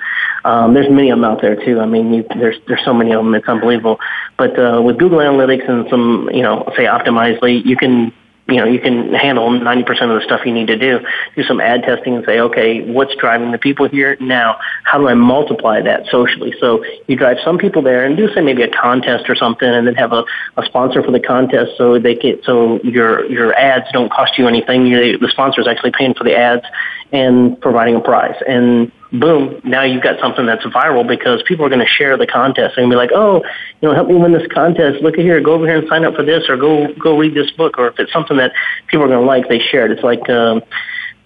Um, 0.46 0.74
there's 0.74 0.90
many 0.90 1.10
of 1.10 1.18
them 1.18 1.26
out 1.26 1.42
there 1.42 1.56
too. 1.56 1.80
I 1.80 1.86
mean, 1.86 2.14
you, 2.14 2.26
there's 2.38 2.58
there's 2.68 2.84
so 2.86 2.94
many 2.94 3.12
of 3.14 3.24
them, 3.24 3.34
it's 3.36 3.48
unbelievable. 3.48 4.00
But 4.38 4.58
uh, 4.60 4.82
with 4.82 4.98
Google 4.98 5.20
Analytics 5.20 5.70
and 5.70 5.90
some, 5.90 6.30
you 6.34 6.42
know, 6.42 6.72
say 6.76 6.86
Optimizely, 6.86 7.66
you 7.66 7.76
can 7.76 8.14
you 8.48 8.56
know, 8.56 8.66
you 8.66 8.80
can 8.80 9.14
handle 9.14 9.50
90% 9.50 9.90
of 10.04 10.20
the 10.20 10.22
stuff 10.24 10.42
you 10.46 10.54
need 10.54 10.68
to 10.68 10.78
do. 10.78 11.00
Do 11.36 11.44
some 11.44 11.60
ad 11.60 11.84
testing 11.84 12.16
and 12.16 12.26
say, 12.26 12.40
okay, 12.40 12.82
what's 12.82 13.14
driving 13.16 13.52
the 13.52 13.58
people 13.58 13.88
here 13.90 14.16
now? 14.20 14.58
How 14.84 14.98
do 14.98 15.08
I 15.08 15.16
multiply 15.16 15.82
that 15.82 16.08
socially? 16.08 16.54
So 16.60 16.84
you 17.08 17.18
drive 17.18 17.38
some 17.44 17.58
people 17.58 17.82
there 17.82 18.06
and 18.06 18.16
do 18.16 18.34
say 18.34 18.42
maybe 18.42 18.64
a 18.64 18.70
contest 18.70 19.30
or 19.30 19.36
something 19.36 19.68
and 19.68 19.86
then 19.86 19.96
have 19.96 20.14
a, 20.14 20.24
a 20.56 20.64
sponsor 20.66 21.04
for 21.04 21.12
the 21.12 21.20
contest 21.20 21.72
so 21.78 22.00
they 22.00 22.16
get, 22.16 22.44
so 22.46 22.80
your, 22.84 23.30
your 23.30 23.54
ads 23.56 23.86
don't 23.92 24.12
cost 24.12 24.38
you 24.38 24.48
anything. 24.48 24.88
You, 24.88 25.18
the 25.18 25.30
sponsor 25.30 25.60
is 25.60 25.68
actually 25.68 25.92
paying 25.92 26.14
for 26.14 26.24
the 26.24 26.36
ads 26.38 26.64
and 27.12 27.60
providing 27.60 27.96
a 27.96 28.02
prize. 28.02 28.36
And 28.48 28.92
boom, 29.12 29.62
now 29.64 29.84
you've 29.84 30.04
got 30.04 30.20
something 30.20 30.46
that's 30.46 30.64
viral 30.66 31.08
because 31.08 31.42
people 31.48 31.66
are 31.66 31.70
going 31.70 31.86
to 31.86 31.88
share 31.88 32.18
the 32.18 32.28
contest 32.28 32.78
and 32.78 32.90
be 32.90 32.96
like, 32.96 33.12
oh, 33.14 33.44
you 33.82 33.88
know, 33.88 33.94
help 33.94 34.08
me 34.08 34.16
win 34.16 34.34
this 34.34 34.48
contest. 34.54 35.02
Look 35.02 35.16
at 35.16 35.22
here, 35.22 35.40
go 35.42 35.54
over 35.54 35.66
here 35.66 35.78
and 35.78 35.88
sign 35.88 36.06
up 36.06 36.16
for 36.16 36.24
this, 36.24 36.50
or 36.50 36.58
go 36.58 36.94
go 36.96 37.18
read 37.18 37.34
this 37.34 37.52
book. 37.52 37.78
Or 37.78 37.88
if 37.88 38.00
it's 38.00 38.12
something 38.12 38.38
that 38.38 38.54
people 38.88 39.06
are 39.06 39.10
going 39.10 39.20
to 39.20 39.26
like, 39.26 39.50
they 39.50 39.60
share 39.60 39.86
it. 39.86 39.92
It's 39.92 40.04
like. 40.04 40.30
Um, 40.30 40.62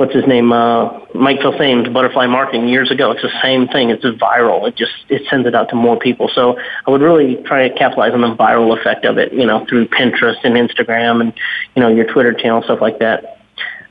what's 0.01 0.15
his 0.15 0.25
name, 0.25 0.51
uh, 0.51 0.99
Mike 1.13 1.39
Filsaime's 1.41 1.87
Butterfly 1.89 2.25
Marketing 2.25 2.67
years 2.67 2.89
ago. 2.89 3.11
It's 3.11 3.21
the 3.21 3.29
same 3.43 3.67
thing. 3.67 3.91
It's 3.91 4.03
viral. 4.03 4.67
It 4.67 4.75
just 4.75 4.93
it 5.09 5.21
sends 5.29 5.45
it 5.45 5.53
out 5.53 5.69
to 5.69 5.75
more 5.75 5.97
people. 5.99 6.27
So 6.33 6.57
I 6.87 6.89
would 6.89 7.01
really 7.01 7.35
try 7.45 7.67
to 7.67 7.75
capitalize 7.75 8.11
on 8.11 8.21
the 8.21 8.35
viral 8.35 8.75
effect 8.75 9.05
of 9.05 9.19
it, 9.19 9.31
you 9.31 9.45
know, 9.45 9.63
through 9.69 9.89
Pinterest 9.89 10.43
and 10.43 10.55
Instagram 10.55 11.21
and 11.21 11.33
you 11.75 11.83
know 11.83 11.89
your 11.89 12.11
Twitter 12.11 12.33
channel 12.33 12.63
stuff 12.63 12.81
like 12.81 12.97
that. 12.97 13.40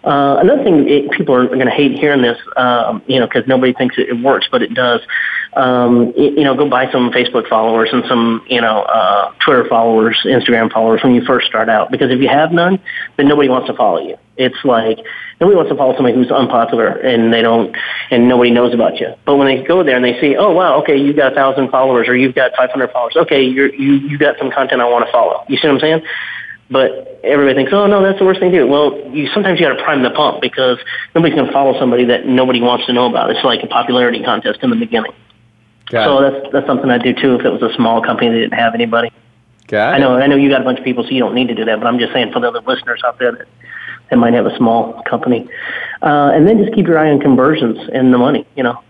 Uh, 0.03 0.39
another 0.41 0.65
thing, 0.65 0.89
it, 0.89 1.11
people 1.11 1.35
are 1.35 1.47
going 1.47 1.67
to 1.67 1.71
hate 1.71 1.93
hearing 1.93 2.23
this, 2.23 2.39
um, 2.57 3.03
you 3.07 3.21
know, 3.21 3.27
because 3.27 3.47
nobody 3.47 3.73
thinks 3.75 3.99
it, 3.99 4.09
it 4.09 4.23
works, 4.23 4.49
but 4.51 4.63
it 4.63 4.73
does. 4.73 5.01
Um, 5.55 6.15
you, 6.17 6.31
you 6.37 6.45
know, 6.45 6.55
go 6.57 6.69
buy 6.69 6.91
some 6.91 7.11
Facebook 7.11 7.49
followers 7.49 7.91
and 7.93 8.05
some, 8.09 8.45
you 8.49 8.61
know, 8.61 8.83
uh, 8.83 9.33
Twitter 9.45 9.69
followers, 9.69 10.19
Instagram 10.25 10.73
followers 10.73 11.03
when 11.03 11.15
you 11.15 11.23
first 11.25 11.49
start 11.49 11.69
out. 11.69 11.91
Because 11.91 12.11
if 12.11 12.21
you 12.21 12.29
have 12.29 12.51
none, 12.53 12.81
then 13.17 13.29
nobody 13.29 13.49
wants 13.49 13.69
to 13.69 13.75
follow 13.75 13.99
you. 13.99 14.17
It's 14.37 14.65
like 14.65 14.99
nobody 15.39 15.57
wants 15.57 15.71
to 15.71 15.77
follow 15.77 15.95
somebody 15.97 16.15
who's 16.15 16.31
unpopular 16.31 16.89
and 16.89 17.31
they 17.31 17.43
don't, 17.43 17.77
and 18.11 18.27
nobody 18.27 18.51
knows 18.51 18.73
about 18.73 18.99
you. 18.99 19.13
But 19.27 19.37
when 19.37 19.49
they 19.49 19.63
go 19.63 19.83
there 19.83 19.97
and 19.97 20.05
they 20.05 20.19
see, 20.19 20.35
oh 20.35 20.53
wow, 20.53 20.81
okay, 20.81 20.97
you've 20.97 21.17
got 21.17 21.33
a 21.33 21.35
thousand 21.35 21.71
followers 21.71 22.09
or 22.09 22.17
you've 22.17 22.35
got 22.35 22.53
500 22.57 22.91
followers, 22.91 23.17
okay, 23.17 23.43
you're, 23.43 23.75
you 23.75 23.95
you 23.95 24.17
got 24.17 24.39
some 24.39 24.51
content 24.51 24.81
I 24.81 24.89
want 24.89 25.05
to 25.05 25.13
follow. 25.13 25.45
You 25.49 25.59
see 25.59 25.69
what 25.69 25.75
I'm 25.75 25.81
saying? 25.81 26.03
But 26.71 27.21
everybody 27.25 27.55
thinks, 27.57 27.73
oh 27.73 27.87
no, 27.87 28.03
that's 28.03 28.19
the 28.19 28.25
worst 28.25 28.39
thing 28.39 28.53
to 28.53 28.59
do. 28.59 28.67
Well, 28.67 28.97
you 29.11 29.29
sometimes 29.35 29.59
you 29.59 29.67
got 29.67 29.77
to 29.77 29.83
prime 29.83 30.03
the 30.03 30.11
pump 30.11 30.41
because 30.41 30.79
nobody's 31.15 31.35
going 31.35 31.47
to 31.47 31.53
follow 31.53 31.79
somebody 31.79 32.05
that 32.07 32.27
nobody 32.27 32.61
wants 32.61 32.87
to 32.87 32.93
know 32.93 33.11
about. 33.11 33.31
It's 33.31 33.45
like 33.45 33.63
a 33.65 33.67
popularity 33.67 34.23
contest 34.23 34.61
in 34.63 34.71
the 34.71 34.77
beginning. 34.77 35.13
Got 35.91 36.05
so 36.05 36.19
it. 36.19 36.31
that's 36.31 36.53
that's 36.53 36.67
something 36.67 36.89
I 36.89 36.99
do 36.99 37.13
too. 37.13 37.35
If 37.35 37.45
it 37.45 37.51
was 37.51 37.63
a 37.63 37.75
small 37.75 38.01
company 38.03 38.31
that 38.31 38.39
didn't 38.39 38.59
have 38.59 38.75
anybody. 38.75 39.11
Got 39.67 39.95
I 39.95 39.99
know 39.99 40.15
I 40.15 40.29
know 40.29 40.37
you 40.37 40.49
got 40.49 40.61
a 40.61 40.65
bunch 40.65 40.79
of 40.79 40.85
people, 40.85 41.03
so 41.03 41.11
you 41.11 41.19
don't 41.19 41.35
need 41.35 41.49
to 41.49 41.55
do 41.55 41.65
that. 41.65 41.81
But 41.81 41.89
I'm 41.89 41.99
just 41.99 42.13
saying 42.13 42.33
for 42.33 42.41
the 42.41 42.49
other 42.49 42.61
listeners 42.61 43.03
out 43.05 43.19
there 43.19 43.33
that 43.33 43.49
that 44.11 44.17
might 44.17 44.35
have 44.35 44.47
a 44.47 44.57
small 44.57 45.03
company, 45.03 45.49
uh, 46.03 46.31
and 46.33 46.47
then 46.47 46.59
just 46.59 46.75
keep 46.75 46.87
your 46.87 46.99
eye 46.99 47.11
on 47.11 47.19
conversions 47.21 47.79
and 47.93 48.15
the 48.15 48.19
money. 48.19 48.47
You 48.55 48.63
know. 48.63 48.83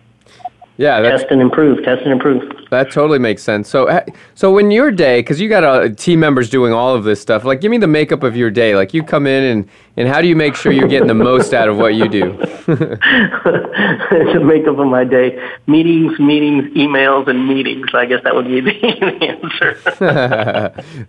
Yeah, 0.81 0.99
test 1.03 1.27
and 1.29 1.43
improve, 1.43 1.85
test 1.85 2.05
and 2.05 2.11
improve. 2.11 2.43
That 2.71 2.91
totally 2.91 3.19
makes 3.19 3.43
sense. 3.43 3.69
So, 3.69 4.03
so 4.35 4.57
in 4.57 4.71
your 4.71 4.91
day, 4.91 5.19
because 5.19 5.39
you 5.39 5.51
got 5.51 5.63
uh, 5.63 5.91
team 5.91 6.21
members 6.21 6.49
doing 6.49 6.73
all 6.73 6.95
of 6.95 7.05
this 7.05 7.21
stuff, 7.21 7.45
like 7.45 7.61
give 7.61 7.71
me 7.71 7.77
the 7.77 7.87
makeup 7.87 8.23
of 8.23 8.35
your 8.35 8.51
day. 8.51 8.75
Like 8.75 8.95
you 8.95 9.03
come 9.03 9.27
in 9.27 9.45
and 9.45 9.69
and 9.99 10.09
how 10.09 10.23
do 10.23 10.27
you 10.27 10.35
make 10.35 10.55
sure 10.55 10.73
you're 10.73 10.89
getting 10.89 11.07
the 11.07 11.13
most 11.13 11.53
out 11.53 11.69
of 11.69 11.77
what 11.77 11.97
you 11.97 12.09
do? 12.09 12.33
the 12.67 14.41
makeup 14.43 14.79
of 14.79 14.87
my 14.87 15.05
day: 15.05 15.39
meetings, 15.67 16.19
meetings, 16.19 16.65
emails, 16.75 17.29
and 17.29 17.47
meetings. 17.47 17.89
I 17.93 18.07
guess 18.07 18.23
that 18.25 18.35
would 18.35 18.47
be 18.47 18.63
the 18.63 18.73
answer. 19.21 19.75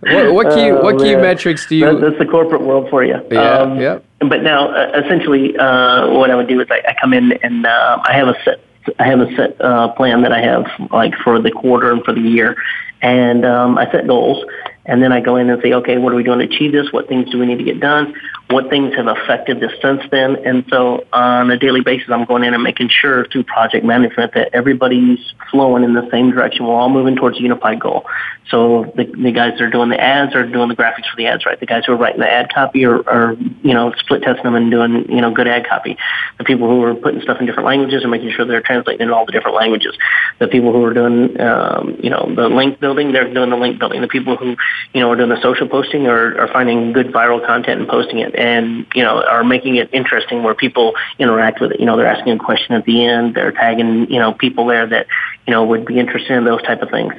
what, 0.00 0.34
what, 0.34 0.54
key 0.54 0.70
what 0.70 0.98
key 0.98 1.14
oh, 1.14 1.22
metrics 1.22 1.66
do 1.66 1.76
you? 1.76 1.98
that's 1.98 2.18
the 2.18 2.26
corporate 2.26 2.60
world 2.60 2.90
for 2.90 3.02
you. 3.02 3.16
Yeah. 3.30 3.40
Um, 3.40 3.80
yeah. 3.80 4.00
But 4.18 4.42
now, 4.42 4.68
uh, 4.68 5.00
essentially, 5.02 5.56
uh, 5.56 6.10
what 6.10 6.30
I 6.30 6.34
would 6.34 6.46
do 6.46 6.60
is 6.60 6.68
I, 6.70 6.82
I 6.86 6.94
come 7.00 7.14
in 7.14 7.32
and 7.42 7.64
uh, 7.64 8.02
I 8.04 8.12
have 8.12 8.28
a 8.28 8.36
set 8.44 8.60
I 8.98 9.04
have 9.06 9.20
a 9.20 9.34
set 9.36 9.60
uh, 9.60 9.92
plan 9.92 10.22
that 10.22 10.32
I 10.32 10.40
have 10.40 10.64
like 10.90 11.14
for 11.22 11.40
the 11.40 11.50
quarter 11.50 11.92
and 11.92 12.04
for 12.04 12.12
the 12.12 12.20
year, 12.20 12.56
and 13.00 13.44
um, 13.44 13.78
I 13.78 13.90
set 13.90 14.06
goals, 14.06 14.44
and 14.86 15.02
then 15.02 15.12
I 15.12 15.20
go 15.20 15.36
in 15.36 15.50
and 15.50 15.60
say, 15.62 15.72
okay, 15.72 15.98
what 15.98 16.12
are 16.12 16.16
we 16.16 16.22
doing 16.22 16.40
to 16.40 16.44
achieve 16.44 16.72
this? 16.72 16.92
What 16.92 17.08
things 17.08 17.30
do 17.30 17.38
we 17.38 17.46
need 17.46 17.58
to 17.58 17.64
get 17.64 17.80
done? 17.80 18.14
What 18.52 18.68
things 18.68 18.94
have 18.94 19.06
affected 19.06 19.60
this 19.60 19.72
since 19.80 20.02
then? 20.10 20.36
And 20.44 20.64
so 20.68 21.04
on 21.12 21.50
a 21.50 21.58
daily 21.58 21.80
basis, 21.80 22.08
I'm 22.10 22.24
going 22.24 22.44
in 22.44 22.54
and 22.54 22.62
making 22.62 22.90
sure 22.90 23.26
through 23.26 23.44
project 23.44 23.84
management 23.84 24.34
that 24.34 24.50
everybody's 24.52 25.20
flowing 25.50 25.84
in 25.84 25.94
the 25.94 26.08
same 26.10 26.30
direction. 26.30 26.66
We're 26.66 26.74
all 26.74 26.88
moving 26.88 27.16
towards 27.16 27.38
a 27.38 27.42
unified 27.42 27.80
goal. 27.80 28.04
So 28.48 28.92
the, 28.96 29.04
the 29.04 29.32
guys 29.32 29.52
that 29.52 29.62
are 29.62 29.70
doing 29.70 29.88
the 29.88 30.00
ads 30.00 30.34
are 30.34 30.46
doing 30.46 30.68
the 30.68 30.76
graphics 30.76 31.08
for 31.10 31.16
the 31.16 31.26
ads, 31.26 31.46
right? 31.46 31.58
The 31.58 31.66
guys 31.66 31.84
who 31.86 31.92
are 31.92 31.96
writing 31.96 32.20
the 32.20 32.30
ad 32.30 32.52
copy 32.52 32.84
are, 32.84 33.08
are 33.08 33.34
you 33.34 33.72
know, 33.72 33.92
split 33.98 34.22
testing 34.22 34.44
them 34.44 34.54
and 34.54 34.70
doing, 34.70 35.10
you 35.10 35.20
know, 35.20 35.32
good 35.32 35.48
ad 35.48 35.66
copy. 35.66 35.96
The 36.38 36.44
people 36.44 36.68
who 36.68 36.82
are 36.82 36.94
putting 36.94 37.22
stuff 37.22 37.38
in 37.40 37.46
different 37.46 37.66
languages 37.66 38.04
are 38.04 38.08
making 38.08 38.32
sure 38.32 38.44
they're 38.44 38.60
translating 38.60 39.06
in 39.06 39.12
all 39.12 39.24
the 39.24 39.32
different 39.32 39.56
languages. 39.56 39.96
The 40.38 40.48
people 40.48 40.72
who 40.72 40.84
are 40.84 40.92
doing, 40.92 41.40
um, 41.40 41.96
you 42.02 42.10
know, 42.10 42.30
the 42.34 42.48
link 42.48 42.80
building, 42.80 43.12
they're 43.12 43.32
doing 43.32 43.50
the 43.50 43.56
link 43.56 43.78
building. 43.78 44.02
The 44.02 44.08
people 44.08 44.36
who, 44.36 44.56
you 44.92 45.00
know, 45.00 45.10
are 45.10 45.16
doing 45.16 45.30
the 45.30 45.40
social 45.40 45.68
posting 45.68 46.06
are, 46.06 46.38
are 46.38 46.48
finding 46.48 46.92
good 46.92 47.06
viral 47.06 47.44
content 47.46 47.80
and 47.80 47.88
posting 47.88 48.18
it 48.18 48.34
and, 48.42 48.86
you 48.96 49.04
know, 49.06 49.14
are 49.34 49.44
making 49.44 49.74
it 49.76 49.88
interesting 49.92 50.42
where 50.42 50.54
people 50.54 50.88
interact 51.18 51.60
with 51.60 51.70
it. 51.72 51.78
You 51.80 51.86
know, 51.86 51.96
they're 51.96 52.14
asking 52.16 52.32
a 52.32 52.38
question 52.38 52.74
at 52.74 52.84
the 52.84 52.96
end. 53.04 53.34
They're 53.36 53.52
tagging, 53.52 54.10
you 54.14 54.20
know, 54.22 54.30
people 54.44 54.64
there 54.66 54.86
that, 54.94 55.06
you 55.46 55.52
know, 55.52 55.64
would 55.70 55.84
be 55.86 55.96
interested 55.98 56.32
in 56.38 56.44
those 56.44 56.62
type 56.62 56.82
of 56.82 56.90
things. 56.90 57.14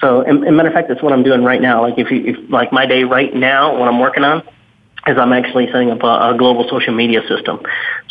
So, 0.00 0.20
and, 0.28 0.44
and 0.44 0.56
matter 0.56 0.68
of 0.68 0.74
fact, 0.74 0.88
that's 0.88 1.02
what 1.02 1.12
I'm 1.14 1.22
doing 1.22 1.42
right 1.42 1.62
now. 1.70 1.76
Like 1.86 1.98
if 1.98 2.10
you, 2.10 2.18
if, 2.30 2.50
like 2.50 2.70
my 2.72 2.84
day 2.84 3.04
right 3.04 3.32
now, 3.34 3.78
what 3.78 3.88
I'm 3.88 3.98
working 3.98 4.24
on 4.24 4.42
is 5.06 5.16
I'm 5.16 5.32
actually 5.32 5.66
setting 5.72 5.90
up 5.90 6.02
a, 6.02 6.34
a 6.34 6.36
global 6.36 6.68
social 6.68 6.92
media 6.92 7.22
system. 7.28 7.60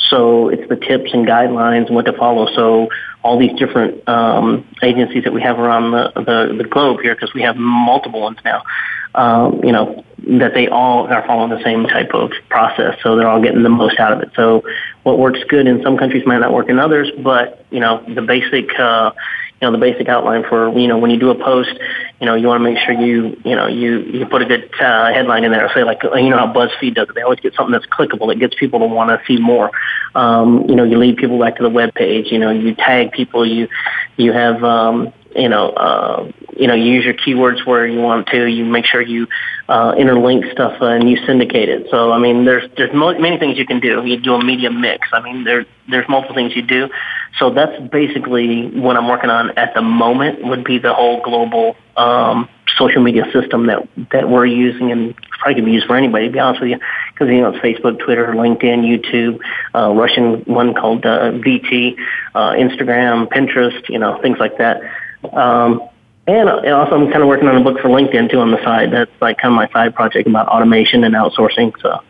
So 0.10 0.50
it's 0.50 0.68
the 0.70 0.78
tips 0.78 1.12
and 1.14 1.28
guidelines 1.28 1.88
and 1.88 1.96
what 1.96 2.06
to 2.06 2.14
follow. 2.14 2.48
So 2.56 2.90
all 3.22 3.38
these 3.38 3.56
different 3.60 4.08
um, 4.08 4.66
agencies 4.82 5.24
that 5.26 5.34
we 5.34 5.42
have 5.42 5.60
around 5.60 5.92
the, 5.92 6.12
the, 6.16 6.56
the 6.58 6.64
globe 6.64 7.02
here, 7.02 7.14
because 7.14 7.34
we 7.34 7.42
have 7.42 7.58
multiple 7.58 8.22
ones 8.22 8.40
now, 8.46 8.64
um, 9.16 9.64
you 9.64 9.72
know, 9.72 10.04
that 10.40 10.54
they 10.54 10.68
all 10.68 11.08
are 11.08 11.26
following 11.28 11.52
the 11.52 11.64
same 11.64 11.86
type 11.86 12.14
of 12.14 12.32
process. 12.50 12.98
So 13.04 13.16
they're 13.16 13.28
all 13.28 13.42
getting 13.42 13.64
the 13.64 13.70
most 13.70 14.00
out 14.00 14.12
of 14.12 14.22
it. 14.22 14.30
So 14.36 14.64
what 15.04 15.20
works 15.20 15.40
good 15.48 15.68
in 15.68 15.84
some 15.84 15.98
countries 15.98 16.26
might 16.26 16.40
not 16.40 16.54
work 16.54 16.70
in 16.70 16.80
others, 16.80 17.12
but, 17.24 17.66
you 17.70 17.80
know, 17.80 18.04
the 18.08 18.22
basic, 18.22 18.78
uh, 18.80 19.12
you 19.62 19.68
know, 19.68 19.72
the 19.72 19.78
basic 19.78 20.10
outline 20.10 20.44
for, 20.50 20.78
you 20.78 20.88
know, 20.88 20.98
when 20.98 21.12
you 21.12 21.20
do 21.20 21.30
a 21.30 21.36
post, 21.36 21.72
you 22.20 22.26
know, 22.26 22.34
you 22.34 22.48
want 22.48 22.60
to 22.60 22.64
make 22.64 22.78
sure 22.80 22.94
you, 22.94 23.40
you 23.46 23.56
know, 23.56 23.68
you, 23.68 24.00
you 24.00 24.26
put 24.26 24.42
a 24.42 24.46
good 24.46 24.70
uh, 24.82 25.14
headline 25.14 25.44
in 25.44 25.52
there. 25.52 25.70
Say 25.74 25.84
like, 25.84 26.02
you 26.04 26.30
know 26.30 26.38
how 26.38 26.52
BuzzFeed 26.52 26.96
does 26.96 27.08
it. 27.08 27.16
They 27.16 27.22
always 27.22 27.40
get 27.40 27.54
something 27.54 27.72
that's 27.72 27.86
clickable 27.86 28.28
that 28.30 28.40
gets 28.40 28.56
people 28.56 28.80
to 28.80 28.86
want 28.86 29.10
to 29.10 29.26
see 29.28 29.40
more. 29.40 29.70
Um, 30.16 30.66
you 30.68 30.76
know, 30.76 30.84
you 30.84 30.98
lead 30.98 31.18
people 31.18 31.40
back 31.40 31.58
to 31.58 31.64
the 31.64 31.70
web 31.70 31.94
page. 31.94 32.32
You 32.32 32.40
know, 32.40 32.52
you 32.52 32.74
tag 32.74 33.12
people. 33.12 33.46
You, 33.46 33.68
you 34.18 34.34
have, 34.34 34.64
um, 34.64 35.14
you 35.36 35.50
know, 35.50 35.70
uh, 35.70 36.32
you 36.56 36.68
know, 36.68 36.74
you 36.74 36.94
use 36.94 37.04
your 37.04 37.14
keywords 37.14 37.66
where 37.66 37.86
you 37.86 38.00
want 38.00 38.28
to. 38.28 38.46
You 38.46 38.66
make 38.66 38.86
sure 38.86 39.02
you 39.02 39.28
uh, 39.68 39.94
interlink 39.94 40.52
stuff 40.52 40.82
uh, 40.82 40.86
and 40.86 41.10
you 41.10 41.18
syndicate 41.26 41.70
it. 41.70 41.88
So, 41.92 42.12
I 42.12 42.20
mean, 42.20 42.46
there's 42.46 42.70
there's 42.78 42.94
mo- 42.94 43.18
many 43.20 43.38
things 43.38 43.58
you 43.58 43.66
can 43.66 43.80
do. 43.80 44.06
You 44.06 44.20
do 44.20 44.36
a 44.36 44.44
media 44.44 44.72
mix. 44.72 45.08
I 45.12 45.22
mean, 45.22 45.44
there 45.44 45.66
there's 45.90 46.08
multiple 46.08 46.36
things 46.36 46.56
you 46.56 46.62
do. 46.62 46.90
So 47.40 47.54
that's 47.54 47.78
basically 47.92 48.70
what 48.70 48.96
I'm 48.96 49.08
working 49.08 49.30
on 49.30 49.58
at 49.58 49.74
the 49.74 49.82
moment. 49.82 50.44
Would 50.46 50.64
be 50.64 50.80
the 50.80 50.94
whole 50.94 51.22
global 51.22 51.76
um, 51.98 52.48
social 52.78 53.02
media 53.02 53.26
system 53.34 53.68
that 53.68 53.88
that 54.12 54.30
we're 54.30 54.46
using 54.46 54.92
and 54.92 55.16
probably 55.40 55.56
can 55.56 55.66
be 55.66 55.72
used 55.72 55.88
for 55.88 55.96
anybody. 55.96 56.28
To 56.28 56.32
be 56.34 56.40
honest 56.40 56.62
with 56.62 56.72
you, 56.72 56.80
because 57.14 57.28
you 57.30 57.42
know 57.42 57.50
it's 57.54 57.60
Facebook, 57.60 58.00
Twitter, 58.00 58.28
LinkedIn, 58.28 58.84
YouTube, 58.84 59.40
uh, 59.74 59.94
Russian 59.94 60.44
one 60.46 60.74
called 60.74 61.06
uh, 61.06 61.32
VT, 61.32 61.98
uh, 62.34 62.52
Instagram, 62.52 63.28
Pinterest, 63.28 63.90
you 63.90 64.00
know, 64.00 64.22
things 64.22 64.38
like 64.40 64.58
that. 64.58 64.82
Um, 65.34 65.90
and, 66.28 66.50
and 66.50 66.74
also, 66.74 66.96
I'm 66.96 67.12
kind 67.12 67.22
of 67.22 67.28
working 67.28 67.48
on 67.48 67.56
a 67.56 67.64
book 67.64 67.80
for 67.80 67.90
LinkedIn 67.90 68.32
too 68.32 68.40
on 68.40 68.52
the 68.52 68.62
side. 68.64 68.92
That's 68.92 69.12
like 69.22 69.38
kind 69.38 69.54
of 69.54 69.56
my 69.56 69.70
side 69.70 69.94
project 69.94 70.28
about 70.28 70.48
automation 70.48 71.04
and 71.04 71.14
outsourcing. 71.14 71.74
So 71.82 72.02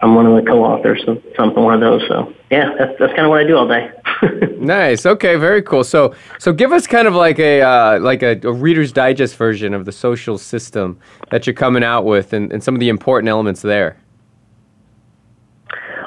I'm 0.00 0.14
one 0.14 0.26
of 0.26 0.42
the 0.42 0.48
co-authors 0.48 1.02
of 1.06 1.22
something 1.36 1.62
one 1.62 1.74
of 1.74 1.80
those. 1.80 2.02
So 2.08 2.32
yeah, 2.50 2.74
that's 2.78 2.98
that's 2.98 3.12
kind 3.12 3.26
of 3.26 3.30
what 3.30 3.40
I 3.40 3.44
do 3.44 3.56
all 3.56 3.68
day. 3.68 3.90
nice. 4.58 5.04
Okay. 5.04 5.36
Very 5.36 5.60
cool. 5.60 5.84
So 5.84 6.14
so 6.38 6.52
give 6.52 6.72
us 6.72 6.86
kind 6.86 7.06
of 7.06 7.14
like 7.14 7.38
a 7.38 7.60
uh, 7.60 8.00
like 8.00 8.22
a, 8.22 8.40
a, 8.42 8.52
Reader's 8.52 8.90
Digest 8.92 9.36
version 9.36 9.74
of 9.74 9.84
the 9.84 9.92
social 9.92 10.38
system 10.38 10.98
that 11.30 11.46
you're 11.46 11.54
coming 11.54 11.84
out 11.84 12.06
with, 12.06 12.32
and, 12.32 12.50
and 12.52 12.64
some 12.64 12.74
of 12.74 12.80
the 12.80 12.88
important 12.88 13.28
elements 13.28 13.60
there. 13.60 13.98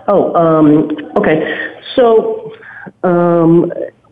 Oh, 0.07 0.33
um, 0.33 0.89
okay. 1.17 1.77
So 1.95 2.53
um, 3.03 3.71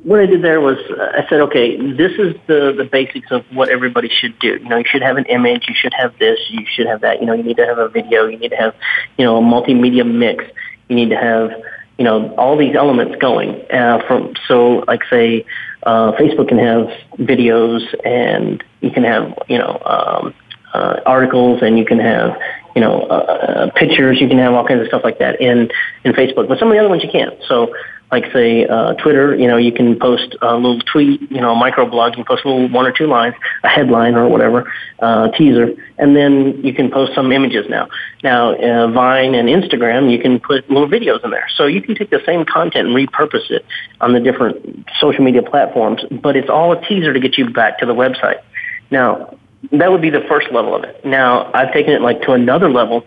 what 0.10 0.20
I 0.20 0.26
did 0.26 0.42
there 0.42 0.60
was 0.60 0.78
uh, 0.90 1.22
I 1.22 1.30
said, 1.30 1.40
okay, 1.42 1.78
this 1.78 2.14
is 2.14 2.34
the 2.48 2.74
the 2.76 2.84
basics 2.92 3.30
of 3.30 3.46
what 3.54 3.70
everybody 3.70 4.10
should 4.10 4.40
do. 4.40 4.54
You 4.54 4.68
know, 4.68 4.78
you 4.78 4.86
should 4.88 5.04
have 5.04 5.18
an 5.18 5.26
image, 5.26 5.66
you 5.68 5.76
should 5.76 5.94
have 5.94 6.18
this, 6.18 6.40
you 6.50 6.66
should 6.66 6.88
have 6.88 7.02
that. 7.02 7.20
You 7.20 7.28
know, 7.28 7.34
you 7.34 7.44
need 7.44 7.58
to 7.58 7.66
have 7.68 7.78
a 7.78 7.88
video, 7.90 8.26
you 8.26 8.40
need 8.40 8.50
to 8.50 8.56
have, 8.56 8.74
you 9.20 9.26
know, 9.26 9.38
a 9.38 9.42
multimedia 9.42 10.04
mix. 10.12 10.46
You 10.88 10.96
need 10.96 11.12
to 11.12 11.16
have, 11.16 11.52
you 12.00 12.06
know, 12.06 12.34
all 12.38 12.58
these 12.58 12.76
elements 12.76 13.18
going. 13.22 13.62
Uh, 13.72 14.02
from 14.08 14.34
so, 14.48 14.84
like 14.88 15.02
say, 15.12 15.46
uh, 15.84 16.14
Facebook 16.14 16.48
can 16.48 16.58
have 16.58 16.88
videos, 17.20 17.84
and 18.04 18.64
you 18.82 18.90
can 18.90 19.04
have, 19.04 19.38
you 19.48 19.60
know, 19.60 19.80
um, 19.86 20.34
uh, 20.74 21.02
articles, 21.06 21.62
and 21.62 21.78
you 21.78 21.86
can 21.86 22.00
have, 22.00 22.36
you 22.76 22.82
know, 22.82 23.02
uh, 23.02 23.14
uh, 23.14 23.72
pictures. 23.76 24.20
You 24.20 24.28
can 24.28 24.40
have 24.40 24.54
all 24.54 24.68
kinds 24.68 24.82
of 24.82 24.88
stuff 24.88 25.04
like 25.04 25.20
that 25.20 25.40
in 25.40 25.70
in 26.04 26.14
Facebook, 26.14 26.48
but 26.48 26.58
some 26.58 26.70
of 26.70 26.74
the 26.74 26.80
other 26.80 26.90
ones 26.90 27.04
you 27.04 27.12
can't. 27.12 27.36
So 27.48 27.72
like 28.12 28.32
say 28.34 28.66
uh, 28.66 28.94
Twitter, 28.96 29.36
you 29.36 29.48
know, 29.48 29.58
you 29.58 29.72
can 29.72 30.00
post 30.00 30.36
a 30.42 30.56
little 30.56 30.80
tweet, 30.80 31.22
you 31.32 31.40
know, 31.40 31.54
a 31.54 31.56
microblog. 31.56 32.12
You 32.12 32.24
can 32.24 32.26
post 32.26 32.44
a 32.44 32.50
little 32.50 32.68
one 32.70 32.88
or 32.88 32.92
two 32.92 33.06
lines, 33.06 33.36
a 33.64 33.68
headline 33.68 34.16
or 34.16 34.28
whatever, 34.28 34.72
uh, 35.00 35.30
teaser, 35.30 35.76
and 35.98 36.16
then 36.16 36.64
you 36.64 36.74
can 36.74 36.90
post 36.90 37.14
some 37.14 37.32
images 37.32 37.68
now. 37.70 37.88
Now, 38.24 38.56
uh, 38.56 38.88
Vine 38.92 39.36
and 39.36 39.48
Instagram, 39.48 40.12
you 40.12 40.20
can 40.20 40.40
put 40.40 40.70
little 40.70 40.90
videos 40.90 41.24
in 41.24 41.30
there. 41.30 41.48
So 41.56 41.68
you 41.68 41.82
can 41.82 41.96
take 41.96 42.10
the 42.10 42.22
same 42.26 42.46
content 42.46 42.88
and 42.88 42.96
repurpose 42.96 43.52
it 43.52 43.64
on 44.02 44.14
the 44.14 44.20
different 44.20 44.88
social 45.00 45.24
media 45.24 45.44
platforms, 45.44 46.02
but 46.10 46.36
it's 46.36 46.50
all 46.50 46.72
a 46.72 46.82
teaser 46.88 47.14
to 47.14 47.20
get 47.20 47.38
you 47.38 47.50
back 47.50 47.78
to 47.80 47.86
the 47.86 47.94
website. 47.94 48.42
Now, 48.90 49.38
that 49.72 49.92
would 49.92 50.02
be 50.02 50.10
the 50.10 50.26
first 50.28 50.52
level 50.52 50.76
of 50.76 50.84
it. 50.84 51.06
Now, 51.06 51.52
I've 51.54 51.72
taken 51.74 51.94
it 51.94 52.02
like 52.02 52.22
to 52.24 52.32
another 52.32 52.70
level 52.70 53.06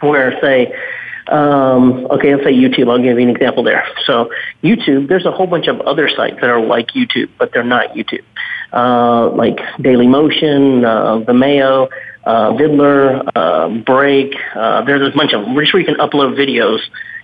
where, 0.00 0.38
say, 0.40 0.74
um, 1.30 2.06
okay, 2.10 2.34
let's 2.34 2.44
say 2.44 2.52
YouTube. 2.52 2.90
I'll 2.90 2.98
give 2.98 3.18
you 3.18 3.28
an 3.28 3.34
example 3.34 3.62
there. 3.62 3.86
So 4.04 4.30
YouTube, 4.62 5.08
there's 5.08 5.26
a 5.26 5.30
whole 5.30 5.46
bunch 5.46 5.68
of 5.68 5.80
other 5.82 6.08
sites 6.08 6.36
that 6.40 6.50
are 6.50 6.60
like 6.60 6.88
YouTube, 6.88 7.30
but 7.38 7.52
they're 7.52 7.62
not 7.62 7.90
YouTube. 7.90 8.24
Uh, 8.72 9.30
like 9.30 9.58
Daily 9.80 10.06
Motion, 10.06 10.84
uh, 10.84 11.18
Vimeo, 11.20 11.88
uh, 12.24 12.52
Viddler, 12.52 13.28
uh, 13.34 13.68
Break. 13.84 14.34
Uh, 14.54 14.84
there's 14.84 15.06
a 15.06 15.16
bunch 15.16 15.32
of 15.32 15.44
them. 15.44 15.56
Just 15.58 15.72
where 15.72 15.80
you 15.80 15.86
can 15.86 15.96
upload 15.96 16.36
videos 16.36 16.80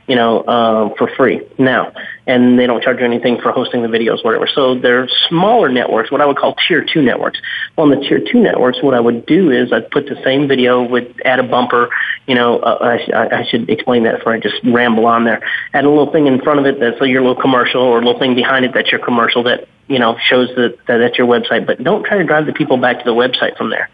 you 0.07 0.15
know, 0.15 0.41
uh, 0.43 0.95
for 0.97 1.09
free 1.17 1.41
now. 1.59 1.93
And 2.27 2.59
they 2.59 2.67
don't 2.67 2.83
charge 2.83 2.99
you 2.99 3.05
anything 3.05 3.41
for 3.41 3.53
hosting 3.53 3.83
the 3.83 3.89
videos, 3.89 4.25
whatever. 4.25 4.47
So 4.47 4.79
they're 4.79 5.09
smaller 5.29 5.69
networks, 5.69 6.11
what 6.11 6.21
I 6.21 6.27
would 6.27 6.37
call 6.37 6.57
tier 6.67 6.85
two 6.85 7.03
networks. 7.03 7.41
Well, 7.77 7.91
in 7.91 7.99
the 7.99 8.07
tier 8.07 8.21
two 8.21 8.41
networks, 8.41 8.83
what 8.83 8.95
I 8.95 9.01
would 9.01 9.27
do 9.27 9.51
is 9.51 9.73
I'd 9.73 9.91
put 9.91 10.07
the 10.07 10.21
same 10.25 10.49
video, 10.49 10.83
would 10.83 11.21
add 11.25 11.39
a 11.39 11.45
bumper, 11.45 11.89
you 12.27 12.35
know, 12.35 12.59
uh, 12.59 12.99
I, 13.15 13.41
I 13.41 13.45
should 13.49 13.69
explain 13.71 14.05
that 14.05 14.19
before 14.19 14.33
I 14.33 14.41
just 14.41 14.57
ramble 14.65 15.07
on 15.07 15.25
there. 15.25 15.43
Add 15.73 15.85
a 15.85 15.89
little 15.89 16.11
thing 16.11 16.27
in 16.27 16.41
front 16.41 16.61
of 16.61 16.67
it 16.67 16.81
that's 16.81 17.01
your 17.01 17.23
little 17.23 17.41
commercial 17.41 17.83
or 17.83 17.99
a 18.01 18.05
little 18.05 18.19
thing 18.19 18.35
behind 18.35 18.65
it 18.65 18.73
that's 18.75 18.91
your 18.91 19.05
commercial 19.05 19.43
that, 19.45 19.69
you 19.89 19.99
know, 19.99 20.17
shows 20.19 20.49
that, 20.57 20.79
that 20.87 20.99
that's 20.99 21.19
your 21.19 21.27
website. 21.27 21.67
But 21.67 21.83
don't 21.83 22.05
try 22.05 22.19
to 22.19 22.25
drive 22.25 22.47
the 22.47 22.53
people 22.53 22.77
back 22.77 22.99
to 22.99 23.05
the 23.05 23.15
website 23.15 23.57
from 23.57 23.71
there 23.71 23.89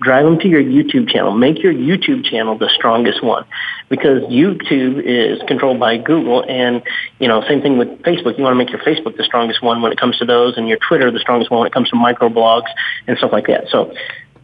drive 0.00 0.24
them 0.24 0.38
to 0.38 0.48
your 0.48 0.62
YouTube 0.62 1.08
channel. 1.08 1.36
Make 1.36 1.62
your 1.62 1.72
YouTube 1.72 2.24
channel 2.24 2.56
the 2.56 2.70
strongest 2.74 3.22
one 3.22 3.44
because 3.88 4.22
YouTube 4.24 5.02
is 5.04 5.40
controlled 5.48 5.80
by 5.80 5.96
Google 5.98 6.44
and, 6.48 6.82
you 7.18 7.28
know, 7.28 7.42
same 7.48 7.62
thing 7.62 7.78
with 7.78 7.88
Facebook. 8.02 8.38
You 8.38 8.44
want 8.44 8.54
to 8.54 8.58
make 8.58 8.70
your 8.70 8.80
Facebook 8.80 9.16
the 9.16 9.24
strongest 9.24 9.62
one 9.62 9.82
when 9.82 9.92
it 9.92 9.98
comes 9.98 10.18
to 10.18 10.24
those 10.24 10.56
and 10.56 10.68
your 10.68 10.78
Twitter 10.86 11.10
the 11.10 11.18
strongest 11.18 11.50
one 11.50 11.60
when 11.60 11.66
it 11.66 11.72
comes 11.72 11.90
to 11.90 11.96
microblogs 11.96 12.68
and 13.06 13.18
stuff 13.18 13.32
like 13.32 13.46
that. 13.48 13.68
So 13.70 13.92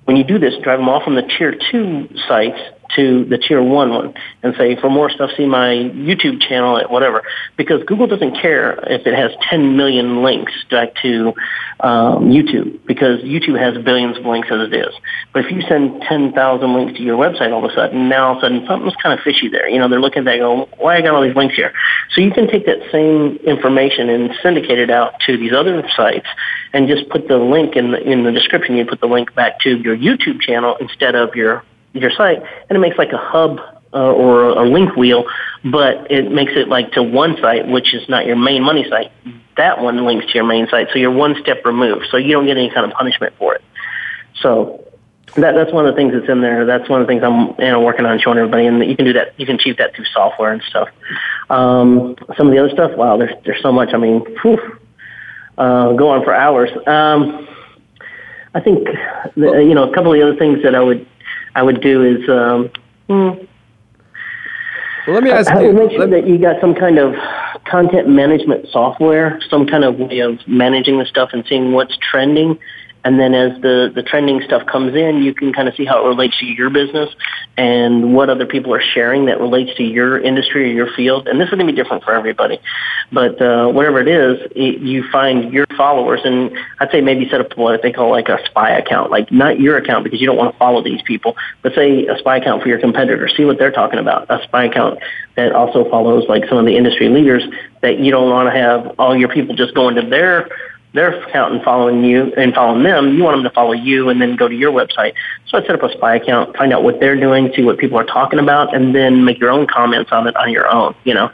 when 0.05 0.17
you 0.17 0.25
do 0.25 0.39
this, 0.39 0.55
drive 0.63 0.79
them 0.79 0.89
off 0.89 1.05
from 1.05 1.15
the 1.15 1.23
tier 1.23 1.55
two 1.71 2.09
sites 2.29 2.59
to 2.97 3.25
the 3.25 3.39
tier 3.39 3.63
one 3.63 3.91
one 3.91 4.15
and 4.43 4.55
say, 4.57 4.77
for 4.81 4.91
more 4.91 5.11
stuff, 5.11 5.31
see 5.37 5.47
my 5.47 5.69
YouTube 5.69 6.41
channel 6.41 6.79
at 6.79 6.91
whatever. 6.91 7.23
Because 7.57 7.83
Google 7.85 8.07
doesn't 8.07 8.41
care 8.41 8.79
if 8.91 9.07
it 9.07 9.15
has 9.15 9.33
10 9.51 9.77
million 9.77 10.23
links 10.23 10.53
back 10.71 10.95
to 11.03 11.35
um, 11.81 12.31
YouTube 12.31 12.85
because 12.87 13.21
YouTube 13.21 13.59
has 13.59 13.83
billions 13.85 14.17
of 14.19 14.25
links 14.25 14.49
as 14.51 14.69
it 14.69 14.75
is. 14.75 14.95
But 15.33 15.45
if 15.45 15.53
you 15.53 15.63
send 15.69 16.03
10,000 16.03 16.75
links 16.75 16.99
to 16.99 17.03
your 17.03 17.19
website 17.19 17.53
all 17.53 17.65
of 17.65 17.71
a 17.71 17.75
sudden, 17.75 18.09
now 18.09 18.29
all 18.29 18.33
of 18.33 18.39
a 18.39 18.41
sudden 18.43 18.67
something's 18.67 18.97
kind 19.03 19.19
of 19.19 19.25
fishy 19.25 19.49
there. 19.49 19.69
You 19.69 19.79
know, 19.79 19.89
they're 19.89 20.01
looking 20.01 20.21
at 20.21 20.25
that 20.27 20.39
going, 20.39 20.67
why 20.79 20.97
I 20.97 21.03
got 21.03 21.15
all 21.15 21.23
these 21.23 21.37
links 21.37 21.55
here? 21.55 21.73
So 22.15 22.21
you 22.21 22.33
can 22.33 22.49
take 22.49 22.67
that 22.67 22.79
same 22.93 23.37
information 23.47 24.09
and 24.09 24.31
syndicate 24.43 24.79
it 24.79 24.91
out 24.91 25.21
to 25.27 25.37
these 25.37 25.53
other 25.53 25.87
sites 25.97 26.27
and 26.73 26.89
just 26.89 27.09
put 27.09 27.29
the 27.29 27.39
link 27.39 27.77
in 27.77 27.93
the, 27.93 28.01
in 28.01 28.25
the 28.25 28.33
description. 28.33 28.77
You 28.77 28.87
put 28.87 29.01
the 29.01 29.07
link 29.07 29.35
back 29.35 29.61
to 29.61 29.77
your 29.77 29.97
YouTube 29.97 30.41
channel 30.41 30.77
instead 30.81 31.15
of 31.15 31.35
your 31.35 31.65
your 31.95 32.11
site, 32.11 32.43
and 32.69 32.77
it 32.77 32.81
makes 32.81 32.99
like 32.99 33.13
a 33.13 33.19
hub 33.19 33.61
uh, 33.93 34.13
or 34.13 34.51
a 34.51 34.69
link 34.69 34.97
wheel, 34.97 35.25
but 35.65 36.11
it 36.11 36.31
makes 36.31 36.53
it 36.57 36.69
like 36.69 36.93
to 36.93 37.03
one 37.03 37.37
site, 37.41 37.67
which 37.69 37.95
is 37.95 38.09
not 38.09 38.27
your 38.27 38.37
main 38.37 38.63
money 38.63 38.85
site. 38.89 39.13
That 39.57 39.81
one 39.81 40.05
links 40.05 40.27
to 40.27 40.35
your 40.35 40.45
main 40.45 40.69
site, 40.69 40.89
so 40.93 40.99
you're 40.99 41.13
one 41.13 41.37
step 41.41 41.65
removed, 41.65 42.07
so 42.11 42.17
you 42.17 42.33
don't 42.33 42.47
get 42.47 42.57
any 42.57 42.71
kind 42.71 42.91
of 42.91 42.97
punishment 42.97 43.35
for 43.39 43.55
it. 43.55 43.63
So 44.41 44.85
that, 45.37 45.55
that's 45.55 45.73
one 45.73 45.87
of 45.87 45.95
the 45.95 45.97
things 45.97 46.13
that's 46.13 46.29
in 46.29 46.41
there. 46.41 46.67
That's 46.67 46.89
one 46.89 47.01
of 47.01 47.07
the 47.07 47.11
things 47.13 47.23
I'm 47.23 47.55
you 47.59 47.71
know 47.71 47.81
working 47.81 48.05
on 48.05 48.19
showing 48.19 48.39
everybody, 48.39 48.67
and 48.67 48.85
you 48.85 48.97
can 48.97 49.05
do 49.05 49.13
that. 49.15 49.39
You 49.39 49.47
can 49.47 49.57
achieve 49.57 49.77
that 49.79 49.95
through 49.95 50.07
software 50.07 50.53
and 50.53 50.63
stuff. 50.63 50.89
Um, 51.49 52.17
some 52.37 52.49
of 52.49 52.53
the 52.53 52.59
other 52.59 52.71
stuff, 52.71 52.97
wow, 52.97 53.17
there's 53.17 53.35
there's 53.45 53.63
so 53.63 53.73
much. 53.73 53.95
I 53.95 53.99
mean, 53.99 54.21
whew, 54.43 54.59
uh, 55.57 55.93
go 55.93 56.11
on 56.11 56.25
for 56.25 56.35
hours. 56.35 56.71
Um, 56.87 57.49
I 58.55 58.61
think 58.61 58.87
the, 59.37 59.65
you 59.67 59.75
know 59.75 59.89
a 59.91 59.95
couple 59.95 60.13
of 60.13 60.19
the 60.19 60.27
other 60.27 60.37
things 60.37 60.63
that 60.63 60.75
I 60.75 60.81
would 60.81 61.07
I 61.55 61.63
would 61.63 61.81
do 61.81 62.03
is. 62.03 62.29
Um, 62.29 62.71
hmm, 63.09 63.45
well, 65.07 65.15
let 65.15 65.23
me 65.23 65.31
ask 65.31 65.51
I, 65.51 65.61
you. 65.61 65.69
I 65.69 65.73
would 65.73 65.77
make 65.77 65.91
sure 65.97 66.07
that 66.07 66.27
you 66.27 66.39
got 66.39 66.61
some 66.61 66.75
kind 66.75 66.99
of 66.99 67.15
content 67.67 68.09
management 68.09 68.67
software, 68.71 69.41
some 69.49 69.67
kind 69.67 69.85
of 69.85 69.99
way 69.99 70.21
of 70.21 70.39
managing 70.47 70.99
the 70.99 71.07
stuff 71.07 71.31
and 71.33 71.45
seeing 71.49 71.73
what's 71.73 71.97
trending 71.99 72.59
and 73.05 73.21
then 73.21 73.35
as 73.35 73.61
the, 73.61 73.93
the 73.95 74.03
trending 74.03 74.41
stuff 74.41 74.67
comes 74.67 74.95
in, 74.97 75.23
you 75.23 75.35
can 75.35 75.53
kind 75.53 75.69
of 75.69 75.75
see 75.75 75.85
how 75.85 76.05
it 76.05 76.09
relates 76.09 76.39
to 76.39 76.47
your 76.47 76.71
business 76.71 77.11
and 77.59 78.15
what 78.15 78.31
other 78.31 78.47
people 78.47 78.73
are 78.75 78.83
sharing 78.83 79.27
that 79.27 79.39
relates 79.39 79.77
to 79.77 79.83
your 79.83 80.19
industry 80.19 80.71
or 80.71 80.73
your 80.73 80.93
field. 80.95 81.29
And 81.29 81.39
this 81.39 81.47
is 81.47 81.51
going 81.51 81.67
to 81.67 81.71
be 81.71 81.77
different 81.77 82.03
for 82.03 82.15
everybody. 82.15 82.59
But 83.13 83.41
uh, 83.43 83.69
whatever 83.69 84.01
it 84.01 84.09
is, 84.09 84.51
it, 84.57 84.81
you 84.81 85.05
find 85.13 85.53
your 85.53 85.67
followers, 85.77 86.23
and 86.25 86.57
I'd 86.81 86.91
say 86.91 87.03
maybe 87.03 87.29
set 87.29 87.43
up 87.43 87.57
what 87.59 87.83
they 87.83 87.93
call 87.93 88.11
like 88.11 88.31
a 88.31 88.39
spy 88.47 88.71
account, 88.71 89.11
like 89.11 89.31
not 89.31 89.61
your 89.61 89.77
account 89.77 90.05
because 90.05 90.21
you 90.21 90.27
don't 90.27 90.39
want 90.39 90.55
to 90.55 90.59
follow 90.59 90.83
these 90.83 91.03
people, 91.03 91.37
but 91.61 91.75
say 91.75 92.07
a 92.07 92.19
spy 92.19 92.39
account 92.39 92.63
for 92.63 92.69
your 92.69 92.81
competitor. 92.81 93.29
See 93.29 93.45
what 93.45 93.59
they're 93.59 93.71
talking 93.71 93.99
about. 93.99 94.31
A 94.31 94.43
spy 94.45 94.65
account 94.65 94.99
that 95.37 95.53
also 95.53 95.89
follows 95.91 96.25
like 96.27 96.49
some 96.49 96.57
of 96.57 96.65
the 96.65 96.77
industry 96.77 97.11
leaders 97.11 97.43
that 97.83 97.99
you 97.99 98.11
don't 98.11 98.31
want 98.31 98.47
to 98.53 98.59
have 98.59 98.95
all 98.99 99.15
your 99.15 99.29
people 99.29 99.55
just 99.55 99.75
going 99.75 99.97
to 99.97 100.03
their 100.09 100.49
their 100.95 101.21
account 101.23 101.53
and 101.53 101.63
following 101.63 102.05
you 102.05 102.33
and 102.37 102.55
following 102.55 102.85
them, 102.85 103.15
you 103.15 103.23
want 103.23 103.37
them 103.37 103.45
to 103.45 103.51
follow 103.51 103.73
you 103.73 104.09
and 104.09 104.23
then 104.23 104.37
go 104.37 104.49
to 104.49 104.55
your 104.55 104.73
website. 104.73 105.13
So 105.49 105.59
I 105.59 105.63
set 105.63 105.73
up 105.73 105.83
a 105.83 105.93
spy 105.93 106.17
account, 106.17 106.57
find 106.57 106.73
out 106.73 106.83
what 106.85 107.01
they're 107.01 107.19
doing, 107.19 107.53
see 107.55 107.63
what 107.63 107.79
people 107.79 107.99
are 107.99 108.05
talking 108.05 108.39
about, 108.39 108.75
and 108.75 108.95
then 108.95 109.25
make 109.25 109.39
your 109.39 109.51
own 109.51 109.67
comments 109.67 110.13
on 110.13 110.27
it 110.27 110.37
on 110.37 110.51
your 110.51 110.69
own, 110.69 110.95
you 111.05 111.13
know. 111.13 111.31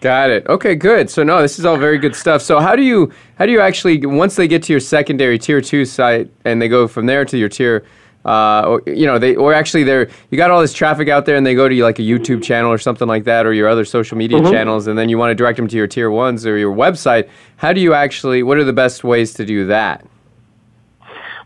Got 0.00 0.30
it. 0.30 0.46
Okay, 0.46 0.74
good. 0.74 1.08
So 1.08 1.22
no, 1.22 1.40
this 1.40 1.58
is 1.58 1.64
all 1.64 1.76
very 1.76 1.98
good 1.98 2.16
stuff. 2.16 2.42
So 2.42 2.58
how 2.58 2.74
do 2.74 2.82
you 2.82 3.12
how 3.36 3.46
do 3.46 3.52
you 3.52 3.60
actually 3.60 4.04
once 4.04 4.36
they 4.36 4.48
get 4.48 4.62
to 4.64 4.72
your 4.72 4.80
secondary 4.80 5.38
tier 5.38 5.60
two 5.60 5.84
site 5.84 6.30
and 6.44 6.60
they 6.60 6.68
go 6.68 6.88
from 6.88 7.06
there 7.06 7.24
to 7.24 7.38
your 7.38 7.48
tier 7.48 7.84
uh, 8.24 8.62
or, 8.66 8.82
you 8.86 9.06
know, 9.06 9.18
they 9.18 9.36
or 9.36 9.52
actually 9.52 9.84
they're 9.84 10.08
you 10.30 10.38
got 10.38 10.50
all 10.50 10.60
this 10.60 10.72
traffic 10.72 11.08
out 11.08 11.26
there, 11.26 11.36
and 11.36 11.46
they 11.46 11.54
go 11.54 11.68
to 11.68 11.82
like 11.82 11.98
a 11.98 12.02
YouTube 12.02 12.42
channel 12.42 12.70
or 12.70 12.78
something 12.78 13.08
like 13.08 13.24
that, 13.24 13.46
or 13.46 13.52
your 13.52 13.68
other 13.68 13.84
social 13.84 14.16
media 14.16 14.38
mm-hmm. 14.38 14.52
channels, 14.52 14.86
and 14.86 14.98
then 14.98 15.08
you 15.08 15.18
want 15.18 15.30
to 15.30 15.34
direct 15.34 15.56
them 15.56 15.68
to 15.68 15.76
your 15.76 15.86
tier 15.86 16.10
ones 16.10 16.46
or 16.46 16.56
your 16.56 16.74
website. 16.74 17.28
How 17.56 17.72
do 17.72 17.80
you 17.80 17.94
actually? 17.94 18.42
What 18.42 18.58
are 18.58 18.64
the 18.64 18.72
best 18.72 19.04
ways 19.04 19.34
to 19.34 19.44
do 19.44 19.66
that? 19.66 20.06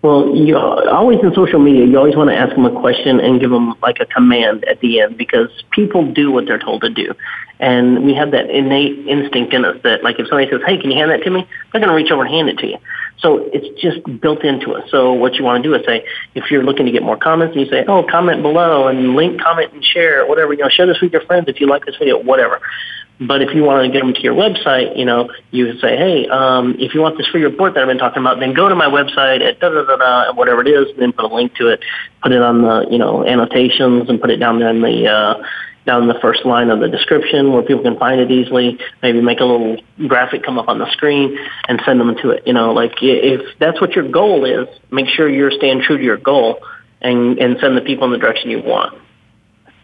Well, 0.00 0.32
you 0.34 0.56
always 0.56 1.18
in 1.24 1.34
social 1.34 1.58
media, 1.58 1.84
you 1.84 1.98
always 1.98 2.14
want 2.14 2.30
to 2.30 2.36
ask 2.36 2.54
them 2.54 2.64
a 2.64 2.80
question 2.80 3.18
and 3.18 3.40
give 3.40 3.50
them 3.50 3.74
like 3.82 3.98
a 3.98 4.06
command 4.06 4.64
at 4.64 4.78
the 4.80 5.00
end 5.00 5.16
because 5.18 5.50
people 5.72 6.12
do 6.12 6.30
what 6.30 6.46
they're 6.46 6.60
told 6.60 6.82
to 6.82 6.90
do. 6.90 7.14
And 7.58 8.04
we 8.04 8.14
have 8.14 8.30
that 8.30 8.48
innate 8.48 9.08
instinct 9.08 9.52
in 9.52 9.64
us 9.64 9.76
that 9.82 10.04
like 10.04 10.20
if 10.20 10.28
somebody 10.28 10.48
says, 10.48 10.60
hey, 10.64 10.78
can 10.78 10.92
you 10.92 10.98
hand 10.98 11.10
that 11.10 11.24
to 11.24 11.30
me? 11.30 11.48
They're 11.72 11.80
going 11.80 11.90
to 11.90 11.96
reach 11.96 12.12
over 12.12 12.22
and 12.22 12.32
hand 12.32 12.48
it 12.48 12.58
to 12.58 12.66
you. 12.68 12.78
So 13.20 13.48
it's 13.52 13.80
just 13.80 13.98
built 14.20 14.44
into 14.44 14.72
us. 14.72 14.88
So 14.90 15.12
what 15.12 15.34
you 15.34 15.44
want 15.44 15.62
to 15.62 15.68
do 15.68 15.74
is 15.74 15.84
say, 15.84 16.04
if 16.34 16.50
you're 16.50 16.62
looking 16.62 16.86
to 16.86 16.92
get 16.92 17.02
more 17.02 17.16
comments, 17.16 17.56
you 17.56 17.66
say, 17.66 17.84
oh, 17.88 18.04
comment 18.08 18.42
below 18.42 18.86
and 18.86 19.16
link, 19.16 19.40
comment, 19.40 19.72
and 19.72 19.84
share, 19.84 20.26
whatever. 20.26 20.52
You 20.52 20.60
know, 20.60 20.68
share 20.68 20.86
this 20.86 21.00
with 21.00 21.12
your 21.12 21.22
friends 21.22 21.46
if 21.48 21.60
you 21.60 21.66
like 21.66 21.84
this 21.84 21.96
video, 21.96 22.22
whatever. 22.22 22.60
But 23.20 23.42
if 23.42 23.52
you 23.52 23.64
want 23.64 23.84
to 23.84 23.90
get 23.90 24.04
them 24.04 24.14
to 24.14 24.20
your 24.20 24.34
website, 24.34 24.96
you 24.96 25.04
know, 25.04 25.28
you 25.50 25.66
can 25.66 25.78
say, 25.80 25.96
hey, 25.96 26.28
um, 26.28 26.76
if 26.78 26.94
you 26.94 27.00
want 27.00 27.18
this 27.18 27.26
free 27.26 27.42
report 27.42 27.74
that 27.74 27.82
I've 27.82 27.88
been 27.88 27.98
talking 27.98 28.22
about, 28.22 28.38
then 28.38 28.54
go 28.54 28.68
to 28.68 28.76
my 28.76 28.86
website 28.86 29.40
at 29.42 29.58
da 29.58 29.70
da 29.70 29.84
da 29.84 29.96
da, 29.96 30.32
whatever 30.34 30.60
it 30.60 30.68
is, 30.68 30.88
and 30.90 31.00
then 31.00 31.12
put 31.12 31.24
a 31.24 31.34
link 31.34 31.54
to 31.56 31.66
it, 31.66 31.82
put 32.22 32.30
it 32.30 32.40
on 32.40 32.62
the, 32.62 32.86
you 32.88 32.98
know, 32.98 33.26
annotations, 33.26 34.08
and 34.08 34.20
put 34.20 34.30
it 34.30 34.36
down 34.36 34.60
there 34.60 34.68
in 34.68 34.80
the 34.82 35.08
uh, 35.08 35.42
down 35.88 36.06
the 36.06 36.18
first 36.20 36.44
line 36.44 36.68
of 36.68 36.80
the 36.80 36.88
description 36.88 37.50
where 37.52 37.62
people 37.62 37.82
can 37.82 37.98
find 37.98 38.20
it 38.20 38.30
easily. 38.30 38.78
Maybe 39.02 39.22
make 39.22 39.40
a 39.40 39.44
little 39.44 39.78
graphic 40.06 40.44
come 40.44 40.58
up 40.58 40.68
on 40.68 40.78
the 40.78 40.90
screen 40.92 41.38
and 41.66 41.80
send 41.84 41.98
them 41.98 42.14
to 42.22 42.30
it. 42.30 42.46
You 42.46 42.52
know, 42.52 42.72
like 42.72 42.92
if 43.00 43.58
that's 43.58 43.80
what 43.80 43.92
your 43.92 44.06
goal 44.06 44.44
is, 44.44 44.68
make 44.92 45.06
sure 45.08 45.28
you're 45.28 45.50
staying 45.50 45.82
true 45.82 45.96
to 45.96 46.04
your 46.04 46.18
goal 46.18 46.60
and 47.00 47.38
and 47.38 47.56
send 47.60 47.76
the 47.76 47.80
people 47.80 48.04
in 48.04 48.12
the 48.12 48.18
direction 48.18 48.50
you 48.50 48.62
want. 48.62 49.00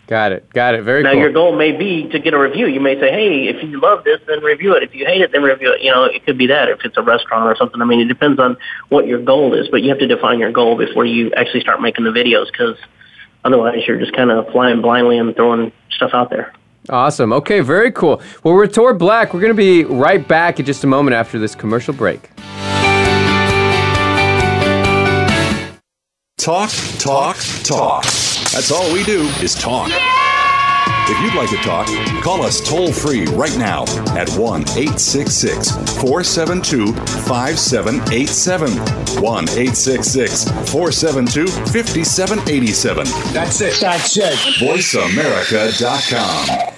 Got 0.07 0.33
it. 0.33 0.51
Got 0.53 0.75
it. 0.75 0.85
Very 0.85 1.03
now, 1.03 1.13
cool. 1.13 1.21
your 1.21 1.33
goal 1.33 1.57
may 1.57 1.73
be 1.73 2.07
to 2.11 2.19
get 2.19 2.35
a 2.35 2.39
review. 2.39 2.67
You 2.67 2.81
may 2.81 3.01
say, 3.01 3.11
hey, 3.11 3.49
if 3.49 3.63
you 3.63 3.81
love 3.81 4.05
this, 4.05 4.21
then 4.27 4.43
review 4.43 4.75
it. 4.75 4.83
If 4.83 4.95
you 4.95 5.07
hate 5.07 5.23
it, 5.23 5.33
then 5.33 5.43
review 5.43 5.73
it. 5.73 5.81
You 5.81 5.93
know, 5.93 6.05
it 6.05 6.27
could 6.27 6.37
be 6.37 6.49
that 6.49 6.69
if 6.69 6.81
it's 6.85 6.99
a 6.99 7.03
restaurant 7.03 7.47
or 7.47 7.57
something. 7.57 7.81
I 7.81 7.87
mean, 7.87 8.01
it 8.01 8.09
depends 8.09 8.39
on 8.39 8.59
what 8.91 9.07
your 9.07 9.23
goal 9.23 9.55
is, 9.55 9.69
but 9.71 9.83
you 9.83 9.89
have 9.89 9.99
to 10.01 10.07
define 10.07 10.39
your 10.39 10.53
goal 10.53 10.77
before 10.77 11.07
you 11.07 11.33
actually 11.33 11.63
start 11.63 11.81
making 11.81 12.05
the 12.05 12.11
videos 12.11 12.53
because 12.53 12.77
otherwise 13.45 13.87
you're 13.87 13.99
just 13.99 14.15
kind 14.15 14.31
of 14.31 14.49
flying 14.51 14.81
blindly 14.83 15.19
and 15.19 15.35
throwing 15.37 15.73
stuff 15.91 16.11
out 16.15 16.31
there. 16.31 16.53
Awesome. 16.89 17.33
Okay, 17.33 17.61
very 17.61 17.91
cool. 17.93 18.21
Well, 18.43 18.55
we're 18.55 18.67
Tor 18.67 18.93
Black. 18.93 19.33
We're 19.33 19.41
going 19.41 19.53
to 19.53 19.57
be 19.57 19.85
right 19.85 20.27
back 20.27 20.61
in 20.61 20.67
just 20.67 20.85
a 20.85 20.87
moment 20.87 21.15
after 21.15 21.39
this 21.39 21.55
commercial 21.55 21.95
break. 21.95 22.31
Talk, 26.37 26.71
talk, 26.99 27.37
talk. 27.63 28.03
That's 28.03 28.71
all 28.71 28.93
we 28.93 29.03
do 29.05 29.23
is 29.41 29.55
talk. 29.55 29.91
If 31.07 31.21
you'd 31.21 31.35
like 31.35 31.51
to 31.51 31.59
talk, 31.59 31.87
call 32.23 32.43
us 32.43 32.67
toll 32.67 32.91
free 32.91 33.27
right 33.27 33.55
now 33.59 33.83
at 34.17 34.31
1 34.31 34.63
866 34.63 35.73
472 36.01 36.95
5787. 36.95 38.71
1 39.23 39.45
866 39.45 40.45
472 40.71 41.47
5787. 41.47 43.05
That's 43.35 43.61
it. 43.61 43.79
That's 43.81 44.17
it. 44.17 44.33
VoiceAmerica.com. 44.59 46.71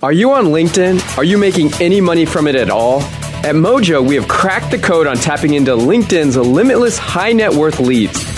Are 0.00 0.12
you 0.12 0.32
on 0.32 0.46
LinkedIn? 0.46 1.18
Are 1.18 1.24
you 1.24 1.36
making 1.36 1.70
any 1.82 2.00
money 2.00 2.24
from 2.24 2.46
it 2.46 2.54
at 2.54 2.70
all? 2.70 3.02
At 3.42 3.56
Mojo, 3.56 4.02
we 4.06 4.14
have 4.14 4.26
cracked 4.26 4.70
the 4.70 4.78
code 4.78 5.06
on 5.06 5.16
tapping 5.16 5.52
into 5.54 5.72
LinkedIn's 5.72 6.36
limitless 6.36 6.96
high 6.96 7.32
net 7.32 7.52
worth 7.52 7.78
leads. 7.78 8.37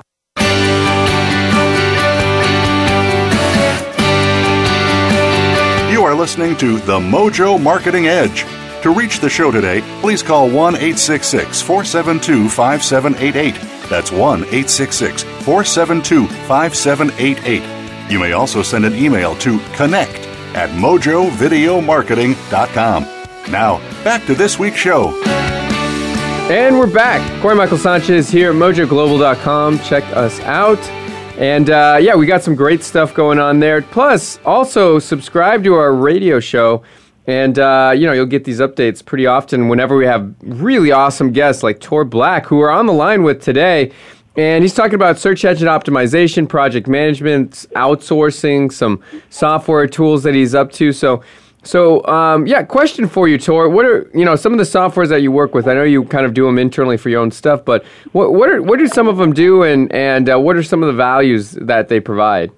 listening 6.21 6.55
to 6.55 6.77
The 6.77 6.99
Mojo 6.99 7.59
Marketing 7.59 8.05
Edge. 8.05 8.45
To 8.83 8.93
reach 8.93 9.21
the 9.21 9.29
show 9.29 9.49
today, 9.49 9.81
please 10.01 10.21
call 10.21 10.45
1 10.45 10.75
866 10.75 11.63
472 11.63 12.47
5788. 12.47 13.55
That's 13.89 14.11
1 14.11 14.43
866 14.43 15.23
472 15.23 16.27
5788. 16.27 18.11
You 18.11 18.19
may 18.19 18.33
also 18.33 18.61
send 18.61 18.85
an 18.85 18.93
email 18.93 19.33
to 19.37 19.57
connect 19.73 20.19
at 20.55 20.69
mojovideomarketing.com. 20.69 23.03
Now, 23.51 23.79
back 24.03 24.23
to 24.27 24.35
this 24.35 24.59
week's 24.59 24.77
show. 24.77 25.19
And 26.51 26.77
we're 26.77 26.85
back. 26.85 27.41
Corey 27.41 27.55
Michael 27.55 27.79
Sanchez 27.79 28.29
here 28.29 28.51
at 28.51 28.57
mojoglobal.com. 28.57 29.79
Check 29.79 30.03
us 30.15 30.39
out. 30.41 30.77
And 31.41 31.71
uh, 31.71 31.97
yeah, 31.99 32.13
we 32.13 32.27
got 32.27 32.43
some 32.43 32.53
great 32.53 32.83
stuff 32.83 33.15
going 33.15 33.39
on 33.39 33.59
there. 33.59 33.81
Plus, 33.81 34.39
also 34.45 34.99
subscribe 34.99 35.63
to 35.63 35.73
our 35.73 35.91
radio 35.91 36.39
show. 36.39 36.83
And, 37.25 37.57
uh, 37.57 37.93
you 37.95 38.05
know, 38.05 38.13
you'll 38.13 38.27
get 38.27 38.43
these 38.43 38.59
updates 38.59 39.03
pretty 39.03 39.25
often 39.25 39.67
whenever 39.67 39.97
we 39.97 40.05
have 40.05 40.35
really 40.41 40.91
awesome 40.91 41.31
guests 41.31 41.63
like 41.63 41.79
Tor 41.79 42.05
Black, 42.05 42.45
who 42.45 42.57
we're 42.57 42.69
on 42.69 42.85
the 42.85 42.93
line 42.93 43.23
with 43.23 43.41
today. 43.41 43.91
And 44.37 44.63
he's 44.63 44.75
talking 44.75 44.93
about 44.93 45.17
search 45.17 45.43
engine 45.43 45.67
optimization, 45.67 46.47
project 46.47 46.87
management, 46.87 47.65
outsourcing, 47.75 48.71
some 48.71 49.01
software 49.31 49.87
tools 49.87 50.21
that 50.21 50.35
he's 50.35 50.53
up 50.53 50.71
to. 50.73 50.93
So, 50.93 51.23
so 51.63 52.05
um, 52.07 52.47
yeah, 52.47 52.63
question 52.63 53.07
for 53.07 53.27
you, 53.27 53.37
Tor. 53.37 53.69
What 53.69 53.85
are 53.85 54.09
you 54.13 54.25
know 54.25 54.35
some 54.35 54.51
of 54.51 54.57
the 54.57 54.63
softwares 54.63 55.09
that 55.09 55.21
you 55.21 55.31
work 55.31 55.53
with? 55.53 55.67
I 55.67 55.73
know 55.73 55.83
you 55.83 56.03
kind 56.05 56.25
of 56.25 56.33
do 56.33 56.45
them 56.45 56.57
internally 56.57 56.97
for 56.97 57.09
your 57.09 57.21
own 57.21 57.31
stuff, 57.31 57.63
but 57.63 57.85
what 58.13 58.33
what 58.33 58.49
are 58.49 58.61
what 58.61 58.79
do 58.79 58.87
some 58.87 59.07
of 59.07 59.17
them 59.17 59.33
do, 59.33 59.63
and 59.63 59.91
and 59.93 60.29
uh, 60.29 60.39
what 60.39 60.55
are 60.55 60.63
some 60.63 60.81
of 60.81 60.87
the 60.87 60.93
values 60.93 61.51
that 61.51 61.87
they 61.87 61.99
provide? 61.99 62.51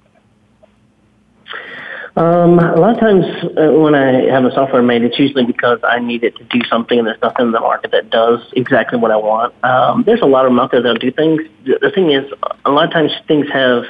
Um, 2.16 2.60
a 2.60 2.76
lot 2.76 2.94
of 2.94 3.00
times 3.00 3.26
uh, 3.58 3.72
when 3.72 3.96
I 3.96 4.32
have 4.32 4.46
a 4.46 4.52
software 4.52 4.84
made, 4.84 5.02
it's 5.02 5.18
usually 5.18 5.46
because 5.46 5.80
I 5.84 5.98
need 5.98 6.24
it 6.24 6.36
to 6.38 6.44
do 6.44 6.62
something 6.70 7.00
and 7.00 7.08
there's 7.08 7.22
nothing 7.24 7.48
in 7.48 7.52
the 7.52 7.60
market 7.60 7.90
that 7.90 8.12
does 8.12 8.40
exactly 8.56 9.00
what 9.00 9.10
I 9.10 9.16
want. 9.16 9.56
Um, 9.64 10.04
there's 10.04 10.22
a 10.22 10.28
lot 10.28 10.46
of 10.46 10.52
them 10.52 10.60
out 10.60 10.70
there 10.70 10.82
that'll 10.84 11.00
do 11.00 11.12
things. 11.12 11.42
The 11.66 11.92
thing 11.94 12.12
is, 12.12 12.32
a 12.66 12.70
lot 12.70 12.86
of 12.86 12.94
times 12.94 13.12
things 13.28 13.50
have 13.52 13.86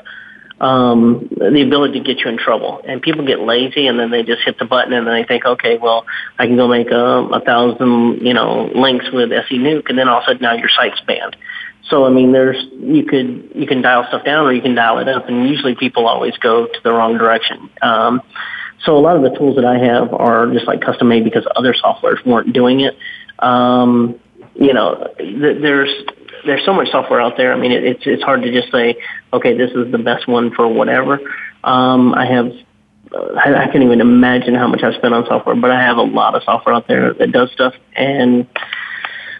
um, 0.63 1.27
the 1.37 1.61
ability 1.61 1.99
to 1.99 2.05
get 2.05 2.23
you 2.23 2.31
in 2.31 2.37
trouble. 2.37 2.81
And 2.87 3.01
people 3.01 3.25
get 3.25 3.39
lazy 3.41 3.87
and 3.87 3.99
then 3.99 4.11
they 4.11 4.23
just 4.23 4.43
hit 4.43 4.57
the 4.57 4.65
button 4.65 4.93
and 4.93 5.05
then 5.05 5.13
they 5.13 5.27
think, 5.27 5.45
okay, 5.45 5.77
well, 5.77 6.05
I 6.39 6.47
can 6.47 6.55
go 6.55 6.69
make 6.69 6.89
a, 6.89 7.27
a 7.33 7.41
thousand, 7.41 8.25
you 8.25 8.33
know, 8.33 8.71
links 8.73 9.05
with 9.11 9.29
SENuke 9.29 9.89
and 9.89 9.97
then 9.97 10.07
all 10.07 10.19
of 10.19 10.23
a 10.23 10.27
sudden 10.27 10.41
now 10.41 10.53
your 10.53 10.69
site's 10.69 11.01
banned. 11.01 11.35
So 11.89 12.05
I 12.05 12.11
mean, 12.11 12.31
there's 12.31 12.55
you 12.79 13.03
could 13.03 13.51
you 13.53 13.67
can 13.67 13.81
dial 13.81 14.05
stuff 14.07 14.23
down 14.23 14.45
or 14.45 14.53
you 14.53 14.61
can 14.61 14.73
dial 14.73 14.99
it 14.99 15.09
up, 15.09 15.27
and 15.27 15.49
usually 15.49 15.75
people 15.75 16.07
always 16.07 16.35
go 16.37 16.65
to 16.65 16.79
the 16.81 16.93
wrong 16.93 17.17
direction. 17.17 17.69
Um, 17.81 18.21
so 18.85 18.95
a 18.97 18.99
lot 18.99 19.17
of 19.17 19.21
the 19.21 19.37
tools 19.37 19.57
that 19.57 19.65
I 19.65 19.77
have 19.79 20.13
are 20.13 20.47
just 20.53 20.65
like 20.65 20.79
custom 20.79 21.09
made 21.09 21.25
because 21.25 21.45
other 21.57 21.73
softwares 21.73 22.25
weren't 22.25 22.53
doing 22.53 22.79
it. 22.79 22.97
Um, 23.39 24.17
you 24.55 24.73
know, 24.73 25.13
th- 25.17 25.61
there's 25.61 25.93
there's 26.45 26.65
so 26.65 26.73
much 26.73 26.89
software 26.91 27.21
out 27.21 27.37
there. 27.37 27.53
I 27.53 27.57
mean, 27.57 27.71
it, 27.71 27.83
it's 27.83 28.03
it's 28.05 28.23
hard 28.23 28.43
to 28.43 28.51
just 28.51 28.71
say, 28.71 28.95
okay, 29.31 29.57
this 29.57 29.71
is 29.71 29.91
the 29.91 29.97
best 29.97 30.27
one 30.27 30.53
for 30.53 30.67
whatever. 30.67 31.19
Um, 31.63 32.13
I 32.13 32.25
have 32.25 32.51
uh, 33.13 33.35
I, 33.35 33.67
can't 33.71 33.83
even 33.83 34.01
imagine 34.01 34.55
how 34.55 34.67
much 34.67 34.83
I've 34.83 34.95
spent 34.95 35.13
on 35.13 35.25
software, 35.25 35.55
but 35.55 35.71
I 35.71 35.81
have 35.81 35.97
a 35.97 36.03
lot 36.03 36.35
of 36.35 36.43
software 36.43 36.75
out 36.75 36.87
there 36.87 37.13
that 37.13 37.31
does 37.31 37.51
stuff 37.51 37.73
and 37.95 38.47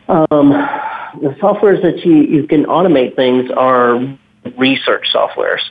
um, 0.08 0.49
the 1.22 1.30
softwares 1.41 1.82
that 1.82 2.06
you, 2.06 2.16
you 2.24 2.47
can 2.47 2.66
automate 2.66 3.16
things 3.16 3.49
are 3.56 3.99
research 4.58 5.08
softwares 5.14 5.62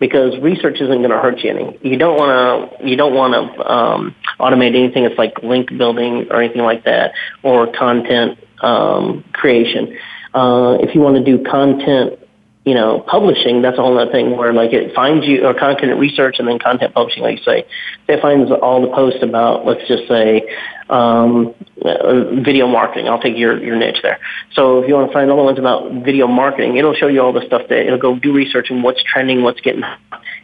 because 0.00 0.38
research 0.40 0.76
isn't 0.80 0.98
going 0.98 1.10
to 1.10 1.18
hurt 1.18 1.40
you 1.40 1.50
any. 1.50 1.78
You 1.82 1.96
don't 1.96 2.16
want 2.16 2.80
to 2.80 2.88
you 2.88 2.96
don't 2.96 3.14
want 3.14 3.34
to 3.34 3.72
um, 3.72 4.14
automate 4.40 4.74
anything 4.74 5.04
that's 5.04 5.18
like 5.18 5.42
link 5.42 5.76
building 5.76 6.28
or 6.30 6.42
anything 6.42 6.62
like 6.62 6.84
that 6.84 7.12
or 7.42 7.72
content 7.72 8.38
um, 8.62 9.24
creation. 9.32 9.96
Uh, 10.34 10.78
if 10.80 10.94
you 10.94 11.00
want 11.00 11.16
to 11.16 11.24
do 11.24 11.42
content 11.44 12.18
you 12.64 12.74
know, 12.74 13.00
publishing, 13.08 13.60
that's 13.60 13.76
a 13.76 13.82
whole 13.82 13.98
other 13.98 14.10
thing 14.12 14.36
where 14.36 14.52
like 14.52 14.72
it 14.72 14.94
finds 14.94 15.26
you, 15.26 15.44
or 15.44 15.52
content 15.52 15.98
research 15.98 16.36
and 16.38 16.46
then 16.46 16.58
content 16.60 16.94
publishing, 16.94 17.22
like 17.22 17.38
you 17.38 17.44
say, 17.44 17.66
it 18.08 18.22
finds 18.22 18.52
all 18.52 18.80
the 18.80 18.94
posts 18.94 19.22
about, 19.22 19.66
let's 19.66 19.86
just 19.88 20.06
say, 20.06 20.42
um, 20.92 21.54
uh, 21.84 22.42
video 22.42 22.66
marketing. 22.66 23.08
I'll 23.08 23.20
take 23.20 23.36
your, 23.36 23.62
your 23.62 23.76
niche 23.76 24.00
there. 24.02 24.18
So 24.52 24.82
if 24.82 24.88
you 24.88 24.94
want 24.94 25.08
to 25.08 25.12
find 25.12 25.30
all 25.30 25.38
the 25.38 25.42
ones 25.42 25.58
about 25.58 25.90
video 26.04 26.26
marketing, 26.26 26.76
it'll 26.76 26.94
show 26.94 27.08
you 27.08 27.22
all 27.22 27.32
the 27.32 27.44
stuff 27.46 27.62
that 27.68 27.86
it'll 27.86 27.98
go 27.98 28.18
do 28.18 28.32
research 28.32 28.70
and 28.70 28.84
what's 28.84 29.02
trending, 29.02 29.42
what's 29.42 29.60
getting, 29.60 29.82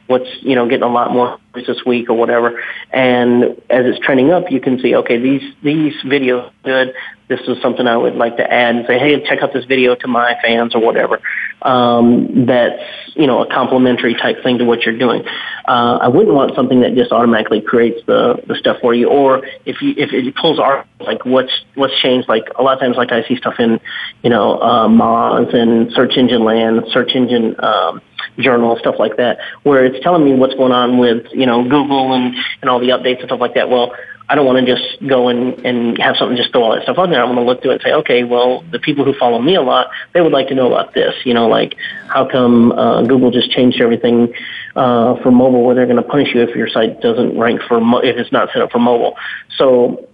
what's 0.07 0.29
you 0.41 0.55
know 0.55 0.67
getting 0.67 0.85
a 0.85 0.89
lot 0.89 1.13
more 1.13 1.39
this 1.55 1.85
week 1.85 2.09
or 2.09 2.15
whatever. 2.15 2.61
And 2.93 3.45
as 3.71 3.85
it's 3.87 3.99
trending 4.05 4.31
up, 4.31 4.51
you 4.51 4.61
can 4.61 4.81
see 4.81 4.95
okay 4.97 5.19
these 5.19 5.43
these 5.63 5.95
videos 6.05 6.51
good. 6.65 6.95
This 7.29 7.41
is 7.47 7.61
something 7.61 7.87
I 7.87 7.97
would 7.97 8.15
like 8.15 8.39
to 8.39 8.51
add 8.51 8.77
and 8.77 8.87
say, 8.87 8.99
hey, 8.99 9.23
check 9.29 9.43
out 9.43 9.53
this 9.53 9.67
video 9.67 9.95
to 9.97 10.09
my 10.09 10.37
fans 10.43 10.75
or 10.75 10.81
whatever. 10.81 11.21
Um, 11.61 12.47
that's 12.47 12.81
you 13.15 13.27
know 13.27 13.43
a 13.43 13.53
complimentary 13.53 14.15
type 14.15 14.43
thing 14.43 14.59
to 14.59 14.65
what 14.65 14.83
you're 14.83 14.97
doing. 14.97 15.25
Uh, 15.67 15.99
I 16.01 16.09
wouldn't 16.09 16.35
want 16.35 16.55
something 16.55 16.81
that 16.81 16.95
just 16.95 17.13
automatically 17.13 17.61
creates 17.61 18.01
the 18.07 18.43
the 18.47 18.55
stuff 18.55 18.79
for 18.81 18.95
you, 18.95 19.09
or 19.09 19.45
if 19.67 19.83
you 19.83 19.93
if 19.97 20.13
it 20.13 20.25
pulls 20.41 20.59
art 20.59 20.87
like 21.01 21.25
what's 21.25 21.53
what's 21.75 21.99
changed. 22.01 22.29
Like 22.29 22.45
a 22.57 22.63
lot 22.63 22.75
of 22.75 22.81
times, 22.81 22.97
like 22.97 23.13
I 23.13 23.27
see 23.27 23.37
stuff 23.37 23.55
in 23.59 23.81
you 24.23 24.31
know 24.31 24.59
uh, 24.61 24.89
Moz 24.89 25.55
and 25.55 25.93
Search 25.93 26.17
Engine 26.17 26.45
Land, 26.45 26.85
Search 26.93 27.13
Engine. 27.15 27.57
Um, 27.59 28.01
journal, 28.39 28.77
stuff 28.79 28.97
like 28.99 29.17
that, 29.17 29.39
where 29.65 29.85
it's 29.85 30.03
telling 30.03 30.25
me 30.25 30.33
what's 30.33 30.55
going 30.55 30.73
on 30.73 30.99
with, 30.99 31.27
you 31.33 31.47
know, 31.47 31.63
Google 31.63 32.13
and, 32.13 32.37
and 32.61 32.71
all 32.71 32.79
the 32.79 32.91
updates 32.91 33.19
and 33.19 33.29
stuff 33.29 33.41
like 33.41 33.55
that. 33.55 33.69
Well, 33.69 33.95
I 34.31 34.35
don't 34.35 34.45
want 34.45 34.65
to 34.65 34.77
just 34.77 35.07
go 35.09 35.29
and, 35.29 35.65
and 35.65 35.99
have 35.99 36.17
something 36.17 36.37
just 36.37 36.53
throw 36.53 36.63
all 36.63 36.75
that 36.75 36.83
stuff 36.83 36.99
on 36.99 37.11
there. 37.11 37.23
I 37.23 37.25
want 37.25 37.39
to 37.39 37.43
look 37.43 37.63
through 37.63 37.73
it 37.73 37.75
and 37.75 37.83
say, 37.83 37.93
okay, 37.95 38.25
well, 38.25 38.63
the 38.71 38.79
people 38.79 39.05
who 39.05 39.15
follow 39.19 39.41
me 39.41 39.55
a 39.55 39.63
lot, 39.63 39.89
they 40.13 40.21
would 40.21 40.33
like 40.33 40.49
to 40.49 40.55
know 40.55 40.67
about 40.67 40.93
this. 40.93 41.15
You 41.25 41.33
know, 41.33 41.49
like 41.49 41.77
how 42.09 42.29
come 42.29 42.73
uh, 42.73 43.03
Google 43.03 43.31
just 43.31 43.51
changed 43.51 43.81
everything 43.81 44.35
uh, 44.77 45.17
for 45.23 45.31
mobile 45.31 45.65
where 45.65 45.75
they're 45.75 45.87
going 45.87 45.97
to 45.97 46.03
punish 46.03 46.35
you 46.35 46.43
if 46.43 46.55
your 46.55 46.69
site 46.69 47.01
doesn't 47.01 47.39
rank 47.39 47.63
for, 47.67 47.81
mo- 47.81 48.01
if 48.01 48.17
it's 48.17 48.31
not 48.31 48.51
set 48.53 48.61
up 48.61 48.71
for 48.71 48.79
mobile. 48.79 49.17
So 49.57 50.07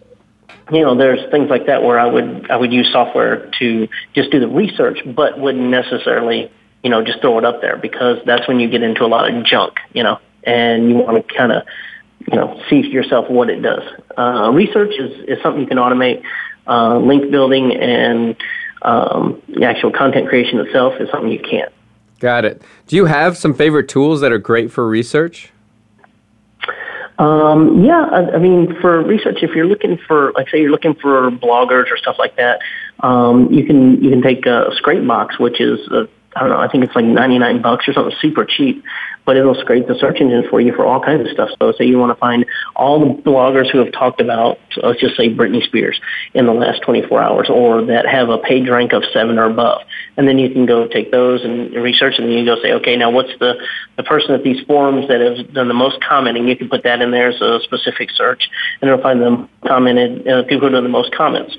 you 0.71 0.81
know, 0.81 0.97
there's 0.97 1.21
things 1.31 1.51
like 1.51 1.67
that 1.67 1.83
where 1.83 1.99
I 1.99 2.07
would 2.07 2.51
I 2.51 2.57
would 2.57 2.73
use 2.73 2.91
software 2.93 3.51
to 3.59 3.89
just 4.15 4.31
do 4.31 4.41
the 4.41 4.49
research, 4.49 4.99
but 5.05 5.39
wouldn't 5.39 5.69
necessarily 5.69 6.51
you 6.85 6.91
know, 6.91 7.03
just 7.03 7.21
throw 7.23 7.39
it 7.39 7.45
up 7.45 7.63
there 7.63 7.79
because 7.79 8.19
that's 8.27 8.47
when 8.47 8.61
you 8.61 8.69
get 8.69 8.83
into 8.83 9.05
a 9.05 9.09
lot 9.09 9.29
of 9.29 9.45
junk, 9.45 9.79
you 9.95 10.03
know, 10.03 10.21
and 10.45 10.91
you 10.91 10.97
want 10.97 11.27
to 11.27 11.35
kind 11.35 11.51
of, 11.51 11.65
you 12.31 12.37
know, 12.37 12.63
see 12.69 12.83
for 12.83 12.89
yourself 12.89 13.29
what 13.31 13.49
it 13.49 13.63
does. 13.63 13.83
Uh, 14.17 14.51
research 14.53 14.93
is, 14.99 15.25
is 15.27 15.43
something 15.43 15.63
you 15.63 15.67
can 15.67 15.79
automate. 15.79 16.23
Uh, 16.67 16.99
link 16.99 17.31
building 17.31 17.75
and 17.75 18.37
um, 18.83 19.43
the 19.49 19.65
actual 19.65 19.91
content 19.91 20.29
creation 20.29 20.59
itself 20.61 20.95
is 21.01 21.11
something 21.11 21.33
you 21.33 21.41
can't. 21.41 21.73
Got 22.21 22.45
it. 22.45 22.63
Do 22.87 22.97
you 22.97 23.07
have 23.07 23.37
some 23.37 23.55
favorite 23.55 23.89
tools 23.89 24.21
that 24.21 24.31
are 24.31 24.39
great 24.39 24.71
for 24.71 24.87
research? 24.87 25.53
Um, 27.19 27.85
yeah, 27.85 28.09
I, 28.11 28.35
I 28.35 28.39
mean, 28.39 28.75
for 28.81 29.03
research, 29.03 29.39
if 29.43 29.55
you're 29.55 29.67
looking 29.67 29.99
for, 30.09 30.33
like, 30.33 30.49
say, 30.49 30.61
you're 30.61 30.71
looking 30.71 30.95
for 30.95 31.31
bloggers 31.31 31.91
or 31.91 31.97
stuff 31.97 32.17
like 32.19 32.37
that, 32.37 32.61
um, 33.01 33.53
you 33.53 33.65
can 33.65 34.03
you 34.03 34.11
can 34.11 34.23
take 34.23 34.47
uh, 34.47 34.71
Scrapebox, 34.71 35.39
which 35.39 35.61
is 35.61 35.81
a 35.89 36.09
I 36.37 36.41
don't 36.41 36.49
know, 36.49 36.59
I 36.59 36.69
think 36.69 36.85
it's 36.85 36.95
like 36.97 37.05
99 37.05 37.63
bucks 37.63 37.87
or 37.87 37.93
something 37.93 38.17
super 38.21 38.45
cheap, 38.45 38.83
but 39.27 39.37
it'll 39.37 39.55
scrape 39.55 39.87
the 39.87 39.95
search 39.99 40.21
engine 40.21 40.45
for 40.51 40.61
you 40.61 40.75
for 40.75 40.85
all 40.85 41.01
kinds 41.01 41.23
of 41.23 41.33
stuff. 41.33 41.51
So 41.59 41.73
say 41.73 41.85
you 41.85 41.99
want 41.99 42.11
to 42.11 42.21
find 42.21 42.45
all 42.77 43.01
the 43.01 43.23
bloggers 43.23 43.71
who 43.71 43.79
have 43.79 43.93
talked 43.93 44.21
about, 44.21 44.59
let's 44.83 45.01
just 45.01 45.17
say 45.17 45.29
Britney 45.29 45.63
Spears 45.65 46.01
in 46.35 46.47
the 46.47 46.53
last 46.53 46.83
24 46.83 47.23
hours 47.23 47.49
or 47.51 47.85
that 47.87 48.07
have 48.07 48.29
a 48.29 48.39
page 48.39 48.69
rank 48.69 48.93
of 48.93 49.03
seven 49.13 49.39
or 49.39 49.45
above. 49.45 49.83
And 50.17 50.29
then 50.29 50.39
you 50.39 50.51
can 50.51 50.67
go 50.67 50.87
take 50.87 51.11
those 51.11 51.43
and 51.45 51.73
research 51.75 52.15
and 52.19 52.33
you 52.33 52.45
go 52.45 52.61
say, 52.63 52.73
okay, 52.75 52.97
now 52.97 53.11
what's 53.11 53.33
the, 53.41 53.55
the 53.97 54.03
person 54.03 54.35
at 54.35 54.43
these 54.43 54.65
forums 54.67 55.09
that 55.09 55.21
has 55.21 55.47
done 55.53 55.69
the 55.69 55.75
most 55.75 56.03
commenting? 56.03 56.49
You 56.49 56.57
can 56.57 56.69
put 56.69 56.85
that 56.85 57.01
in 57.01 57.11
there 57.11 57.31
as 57.31 57.41
a 57.41 57.61
specific 57.65 58.11
search 58.11 58.49
and 58.81 58.91
it'll 58.91 59.03
find 59.03 59.21
them 59.21 59.49
commented, 59.67 60.27
uh, 60.29 60.43
people 60.45 60.61
who 60.61 60.65
have 60.67 60.73
done 60.75 60.85
the 60.85 60.91
most 60.91 61.15
comments 61.15 61.57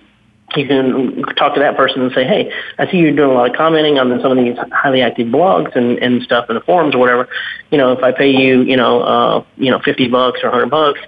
you 0.56 0.68
can 0.68 1.24
talk 1.36 1.54
to 1.56 1.60
that 1.60 1.76
person 1.76 2.02
and 2.02 2.12
say, 2.14 2.24
hey, 2.24 2.52
I 2.78 2.90
see 2.90 2.98
you're 2.98 3.16
doing 3.16 3.32
a 3.32 3.34
lot 3.34 3.50
of 3.50 3.56
commenting 3.56 4.00
on 4.00 4.20
some 4.22 4.38
of 4.38 4.44
these 4.44 4.58
highly 4.72 5.02
active 5.02 5.28
blogs 5.28 5.76
and, 5.76 5.98
and 6.00 6.22
stuff 6.22 6.46
in 6.50 6.56
the 6.56 6.62
forums 6.62 6.96
or 6.96 7.00
whatever. 7.00 7.28
You 7.72 7.78
know, 7.78 7.92
if 7.92 8.04
I 8.04 8.12
pay 8.12 8.30
you, 8.30 8.62
you 8.62 8.78
know, 8.78 9.02
uh, 9.02 9.44
you 9.58 9.72
know, 9.72 9.80
50 9.80 10.08
bucks 10.08 10.40
or 10.44 10.50
100 10.50 10.70
bucks, 10.70 11.00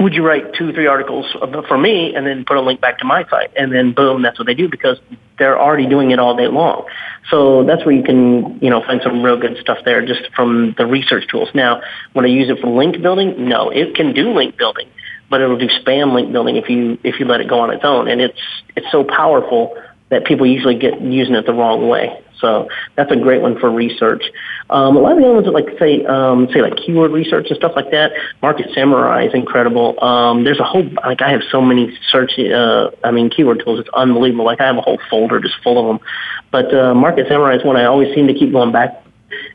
would 0.00 0.14
you 0.14 0.26
write 0.26 0.54
two, 0.54 0.72
three 0.72 0.86
articles 0.86 1.26
for 1.68 1.78
me 1.78 2.14
and 2.14 2.26
then 2.26 2.44
put 2.44 2.56
a 2.56 2.60
link 2.60 2.80
back 2.80 2.98
to 2.98 3.04
my 3.04 3.24
site? 3.28 3.52
And 3.56 3.72
then 3.72 3.92
boom, 3.92 4.22
that's 4.22 4.38
what 4.38 4.46
they 4.46 4.54
do 4.54 4.68
because 4.68 4.98
they're 5.38 5.60
already 5.60 5.86
doing 5.86 6.10
it 6.10 6.18
all 6.18 6.36
day 6.36 6.48
long. 6.48 6.86
So 7.30 7.64
that's 7.64 7.84
where 7.84 7.94
you 7.94 8.02
can, 8.02 8.58
you 8.60 8.70
know, 8.70 8.82
find 8.84 9.00
some 9.02 9.22
real 9.22 9.38
good 9.38 9.58
stuff 9.58 9.78
there 9.84 10.04
just 10.04 10.22
from 10.34 10.74
the 10.76 10.86
research 10.86 11.28
tools. 11.28 11.50
Now, 11.54 11.82
when 12.14 12.24
I 12.24 12.28
use 12.28 12.48
it 12.48 12.58
for 12.60 12.68
link 12.68 13.00
building, 13.00 13.48
no, 13.48 13.70
it 13.70 13.94
can 13.94 14.12
do 14.12 14.32
link 14.32 14.56
building 14.56 14.88
but 15.32 15.40
it'll 15.40 15.56
do 15.56 15.68
spam 15.80 16.12
link 16.12 16.30
building 16.30 16.56
if 16.56 16.68
you 16.68 16.98
if 17.02 17.18
you 17.18 17.24
let 17.24 17.40
it 17.40 17.48
go 17.48 17.58
on 17.58 17.70
its 17.70 17.82
own. 17.84 18.06
And 18.06 18.20
it's 18.20 18.38
it's 18.76 18.86
so 18.92 19.02
powerful 19.02 19.74
that 20.10 20.26
people 20.26 20.46
usually 20.46 20.78
get 20.78 21.00
using 21.00 21.34
it 21.34 21.46
the 21.46 21.54
wrong 21.54 21.88
way. 21.88 22.22
So 22.38 22.68
that's 22.96 23.10
a 23.10 23.16
great 23.16 23.40
one 23.40 23.58
for 23.58 23.70
research. 23.70 24.24
Um, 24.68 24.96
a 24.96 25.00
lot 25.00 25.12
of 25.12 25.18
the 25.18 25.24
other 25.24 25.40
ones, 25.40 25.46
like 25.46 25.78
say 25.78 26.04
um, 26.04 26.48
say 26.52 26.60
like 26.60 26.76
keyword 26.76 27.12
research 27.12 27.46
and 27.48 27.56
stuff 27.56 27.72
like 27.74 27.90
that. 27.92 28.12
Market 28.42 28.66
Samurai 28.74 29.24
is 29.24 29.32
incredible. 29.32 29.98
Um, 30.04 30.44
there's 30.44 30.60
a 30.60 30.64
whole 30.64 30.86
like 31.02 31.22
I 31.22 31.30
have 31.30 31.40
so 31.50 31.62
many 31.62 31.98
search 32.10 32.38
uh, 32.38 32.90
I 33.02 33.10
mean 33.10 33.30
keyword 33.30 33.62
tools. 33.64 33.80
It's 33.80 33.88
unbelievable. 33.94 34.44
Like 34.44 34.60
I 34.60 34.66
have 34.66 34.76
a 34.76 34.82
whole 34.82 34.98
folder 35.08 35.40
just 35.40 35.54
full 35.64 35.80
of 35.80 35.86
them. 35.86 36.06
But 36.50 36.74
uh, 36.74 36.94
Market 36.94 37.26
Samurai 37.28 37.56
is 37.56 37.64
one 37.64 37.78
I 37.78 37.86
always 37.86 38.14
seem 38.14 38.26
to 38.26 38.34
keep 38.34 38.52
going 38.52 38.70
back 38.70 39.01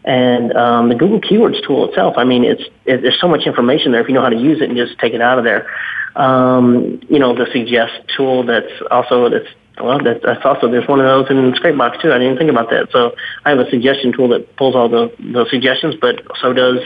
and 0.04 0.54
um, 0.54 0.90
the 0.90 0.96
Google 0.96 1.20
Keywords 1.20 1.66
tool 1.66 1.90
itself, 1.90 2.16
I 2.18 2.24
mean, 2.24 2.44
it's 2.44 2.64
it, 2.86 3.02
there's 3.02 3.20
so 3.20 3.28
much 3.28 3.46
information 3.46 3.92
there 3.92 4.02
if 4.02 4.08
you 4.08 4.14
know 4.14 4.22
how 4.22 4.30
to 4.30 4.38
use 4.38 4.62
it 4.62 4.70
and 4.70 4.78
just 4.78 4.98
take 5.00 5.14
it 5.14 5.22
out 5.22 5.38
of 5.38 5.44
there. 5.44 5.70
Um, 6.16 7.00
you 7.10 7.20
know, 7.20 7.36
the 7.36 7.48
Suggest 7.52 7.94
tool 8.16 8.44
that's 8.44 8.72
also 8.90 9.30
that's 9.30 9.48
well, 9.80 10.00
that's, 10.04 10.24
that's 10.24 10.44
also 10.44 10.70
there's 10.70 10.88
one 10.88 11.00
of 11.00 11.06
those 11.06 11.30
in 11.30 11.52
Scrapebox 11.54 12.02
too. 12.02 12.12
I 12.12 12.18
didn't 12.18 12.38
think 12.38 12.50
about 12.50 12.70
that. 12.72 12.90
So 12.92 13.16
I 13.46 13.52
have 13.52 13.60
a 13.60 13.70
suggestion 13.70 14.12
tool 14.12 14.30
that 14.30 14.56
pulls 14.56 14.76
all 14.76 14.90
the 14.90 15.14
the 15.20 15.46
suggestions, 15.50 15.96
but 16.00 16.22
so 16.42 16.54
does 16.54 16.80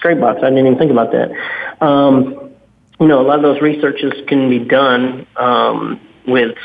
Scrapebox. 0.00 0.38
I 0.38 0.50
didn't 0.50 0.58
even 0.58 0.78
think 0.78 0.90
about 0.90 1.12
that. 1.12 1.30
Um, 1.84 2.50
you 3.00 3.06
know, 3.06 3.20
a 3.20 3.26
lot 3.26 3.36
of 3.36 3.42
those 3.42 3.60
researches 3.62 4.12
can 4.26 4.48
be 4.48 4.58
done 4.58 5.26
um, 5.36 6.00
with 6.26 6.56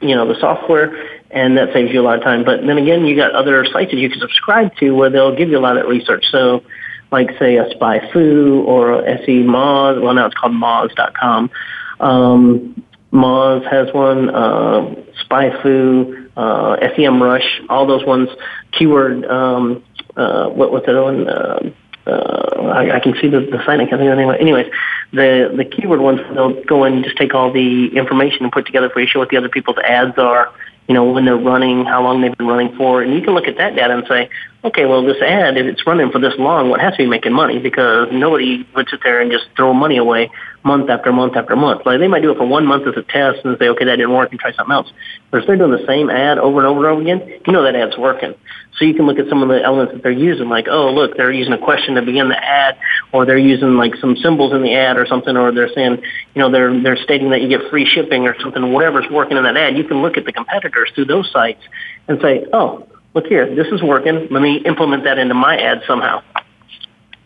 you 0.00 0.14
know 0.14 0.32
the 0.32 0.38
software 0.38 1.09
and 1.30 1.56
that 1.56 1.72
saves 1.72 1.92
you 1.92 2.00
a 2.00 2.02
lot 2.02 2.18
of 2.18 2.24
time. 2.24 2.44
But 2.44 2.66
then 2.66 2.78
again, 2.78 3.04
you 3.04 3.16
got 3.16 3.32
other 3.32 3.64
sites 3.64 3.90
that 3.92 3.98
you 3.98 4.10
can 4.10 4.20
subscribe 4.20 4.74
to 4.76 4.90
where 4.92 5.10
they'll 5.10 5.34
give 5.34 5.48
you 5.48 5.58
a 5.58 5.60
lot 5.60 5.76
of 5.76 5.86
research. 5.86 6.24
So, 6.30 6.64
like 7.12 7.30
say 7.38 7.56
a 7.56 7.64
SpyFu 7.74 8.64
or 8.64 9.02
SEOmoz. 9.02 10.02
Well, 10.02 10.14
now 10.14 10.26
it's 10.26 10.34
called 10.34 10.52
Moz.com. 10.52 11.50
Um, 11.98 12.84
Moz 13.12 13.68
has 13.70 13.92
one. 13.92 14.30
Uh, 14.30 14.94
SpyFu, 15.24 16.30
uh, 16.36 16.76
SEMrush, 16.96 17.66
all 17.68 17.86
those 17.86 18.04
ones. 18.04 18.28
Keyword. 18.72 19.24
Um, 19.24 19.84
uh, 20.16 20.48
what 20.48 20.72
what's 20.72 20.86
that 20.86 21.00
one? 21.00 21.28
Uh, 21.28 21.70
uh, 22.06 22.72
I, 22.74 22.96
I 22.96 23.00
can 23.00 23.14
see 23.20 23.28
the, 23.28 23.40
the 23.40 23.58
site. 23.64 23.80
I 23.80 23.86
can't 23.86 24.00
think 24.00 24.02
of 24.02 24.06
it 24.08 24.18
anyway. 24.18 24.38
Anyways, 24.40 24.66
the 25.12 25.52
the 25.56 25.64
keyword 25.64 26.00
ones 26.00 26.20
they'll 26.34 26.62
go 26.64 26.84
and 26.84 27.04
just 27.04 27.16
take 27.16 27.34
all 27.34 27.52
the 27.52 27.88
information 27.96 28.44
and 28.44 28.52
put 28.52 28.66
together 28.66 28.90
for 28.90 29.00
you, 29.00 29.06
show 29.06 29.18
what 29.18 29.28
the 29.28 29.36
other 29.36 29.48
people's 29.48 29.78
ads 29.78 30.18
are, 30.18 30.52
you 30.90 30.94
know, 30.94 31.04
when 31.04 31.24
they're 31.24 31.36
running, 31.36 31.84
how 31.84 32.02
long 32.02 32.20
they've 32.20 32.36
been 32.36 32.48
running 32.48 32.76
for, 32.76 33.00
and 33.00 33.14
you 33.14 33.22
can 33.22 33.32
look 33.32 33.46
at 33.46 33.56
that 33.58 33.76
data 33.76 33.94
and 33.94 34.04
say, 34.08 34.28
okay, 34.62 34.84
well, 34.84 35.04
this 35.04 35.20
ad, 35.22 35.56
if 35.56 35.66
it's 35.66 35.86
running 35.86 36.10
for 36.10 36.18
this 36.18 36.34
long, 36.38 36.68
what 36.68 36.78
well, 36.78 36.90
has 36.90 36.96
to 36.96 37.04
be 37.04 37.06
making 37.06 37.32
money 37.32 37.58
because 37.58 38.08
nobody 38.12 38.66
would 38.74 38.88
sit 38.90 39.00
there 39.02 39.20
and 39.20 39.30
just 39.30 39.46
throw 39.56 39.72
money 39.72 39.96
away 39.96 40.30
month 40.62 40.90
after 40.90 41.12
month 41.12 41.36
after 41.36 41.56
month. 41.56 41.86
Like 41.86 42.00
they 42.00 42.08
might 42.08 42.20
do 42.20 42.30
it 42.30 42.36
for 42.36 42.46
one 42.46 42.66
month 42.66 42.86
as 42.86 42.94
a 42.96 43.02
test 43.02 43.44
and 43.44 43.56
say, 43.58 43.68
okay, 43.68 43.86
that 43.86 43.96
didn't 43.96 44.12
work 44.12 44.30
and 44.30 44.38
try 44.38 44.52
something 44.52 44.72
else. 44.72 44.92
But 45.30 45.40
if 45.40 45.46
they're 45.46 45.56
doing 45.56 45.70
the 45.70 45.86
same 45.86 46.10
ad 46.10 46.38
over 46.38 46.58
and 46.58 46.66
over 46.66 46.78
and 46.80 46.86
over 46.86 47.00
again, 47.00 47.40
you 47.46 47.52
know 47.52 47.62
that 47.62 47.74
ad's 47.74 47.96
working. 47.96 48.34
So 48.76 48.84
you 48.84 48.94
can 48.94 49.06
look 49.06 49.18
at 49.18 49.28
some 49.28 49.42
of 49.42 49.48
the 49.48 49.62
elements 49.62 49.94
that 49.94 50.02
they're 50.02 50.12
using, 50.12 50.48
like, 50.48 50.66
oh, 50.68 50.92
look, 50.92 51.16
they're 51.16 51.32
using 51.32 51.52
a 51.52 51.58
question 51.58 51.94
to 51.96 52.02
begin 52.02 52.28
the 52.28 52.42
ad, 52.42 52.78
or 53.12 53.26
they're 53.26 53.38
using 53.38 53.76
like 53.76 53.94
some 53.96 54.16
symbols 54.16 54.52
in 54.52 54.62
the 54.62 54.74
ad 54.74 54.96
or 54.96 55.06
something, 55.06 55.36
or 55.36 55.52
they're 55.52 55.72
saying, 55.74 56.02
you 56.34 56.40
know, 56.40 56.50
they're 56.50 56.82
they're 56.82 56.96
stating 56.96 57.30
that 57.30 57.40
you 57.40 57.48
get 57.48 57.70
free 57.70 57.86
shipping 57.86 58.26
or 58.26 58.38
something. 58.40 58.72
Whatever's 58.72 59.06
working 59.10 59.38
in 59.38 59.44
that 59.44 59.56
ad, 59.56 59.76
you 59.76 59.84
can 59.84 60.02
look 60.02 60.18
at 60.18 60.24
the 60.26 60.32
competitors 60.32 60.90
through 60.94 61.06
those 61.06 61.30
sites 61.32 61.62
and 62.08 62.20
say, 62.20 62.44
oh, 62.52 62.86
look 63.14 63.26
here, 63.26 63.54
this 63.54 63.68
is 63.68 63.82
working. 63.82 64.28
Let 64.30 64.42
me 64.42 64.58
implement 64.58 65.04
that 65.04 65.18
into 65.18 65.34
my 65.34 65.56
ad 65.56 65.82
somehow. 65.86 66.22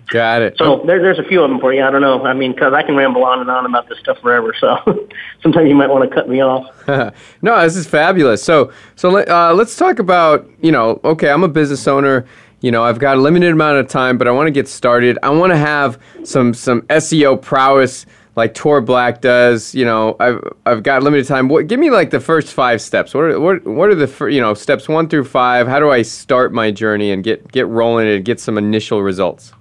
Got 0.08 0.42
it. 0.42 0.56
So 0.58 0.82
there, 0.86 1.00
there's 1.00 1.18
a 1.18 1.24
few 1.24 1.42
of 1.42 1.50
them 1.50 1.58
for 1.60 1.72
you. 1.72 1.82
I 1.82 1.90
don't 1.90 2.02
know. 2.02 2.24
I 2.24 2.34
mean, 2.34 2.52
because 2.52 2.74
I 2.74 2.82
can 2.82 2.94
ramble 2.94 3.24
on 3.24 3.40
and 3.40 3.50
on 3.50 3.64
about 3.64 3.88
this 3.88 3.98
stuff 3.98 4.18
forever. 4.20 4.54
So 4.58 5.08
sometimes 5.42 5.68
you 5.68 5.74
might 5.74 5.88
want 5.88 6.08
to 6.08 6.14
cut 6.14 6.28
me 6.28 6.42
off. 6.42 6.66
no, 7.42 7.60
this 7.62 7.76
is 7.76 7.86
fabulous. 7.86 8.42
So 8.42 8.72
so 8.96 9.08
let, 9.08 9.28
uh, 9.28 9.54
let's 9.54 9.76
talk 9.76 9.98
about 9.98 10.48
you 10.60 10.72
know. 10.72 11.00
Okay, 11.04 11.30
I'm 11.30 11.42
a 11.42 11.48
business 11.48 11.88
owner. 11.88 12.26
You 12.60 12.70
know, 12.70 12.84
I've 12.84 12.98
got 12.98 13.16
a 13.16 13.20
limited 13.20 13.52
amount 13.52 13.78
of 13.78 13.88
time, 13.88 14.16
but 14.18 14.28
I 14.28 14.30
want 14.30 14.46
to 14.46 14.50
get 14.50 14.68
started. 14.68 15.18
I 15.22 15.30
want 15.30 15.52
to 15.52 15.56
have 15.56 15.98
some 16.22 16.52
some 16.52 16.82
SEO 16.82 17.40
prowess 17.40 18.04
like 18.36 18.54
Tor 18.54 18.80
Black 18.80 19.20
does. 19.20 19.74
You 19.74 19.84
know, 19.84 20.16
I've 20.20 20.40
I've 20.66 20.82
got 20.82 21.02
limited 21.02 21.26
time. 21.26 21.48
What 21.48 21.66
give 21.66 21.78
me 21.80 21.90
like 21.90 22.10
the 22.10 22.20
first 22.20 22.52
five 22.52 22.80
steps? 22.80 23.14
What 23.14 23.24
are 23.24 23.40
what 23.40 23.64
what 23.64 23.88
are 23.90 23.94
the 23.94 24.26
you 24.26 24.40
know 24.40 24.54
steps 24.54 24.88
one 24.88 25.08
through 25.08 25.24
five? 25.24 25.66
How 25.68 25.78
do 25.80 25.90
I 25.90 26.02
start 26.02 26.52
my 26.52 26.70
journey 26.70 27.10
and 27.12 27.22
get 27.22 27.50
get 27.52 27.66
rolling 27.68 28.08
and 28.08 28.24
get 28.24 28.40
some 28.40 28.58
initial 28.58 29.02
results? 29.02 29.52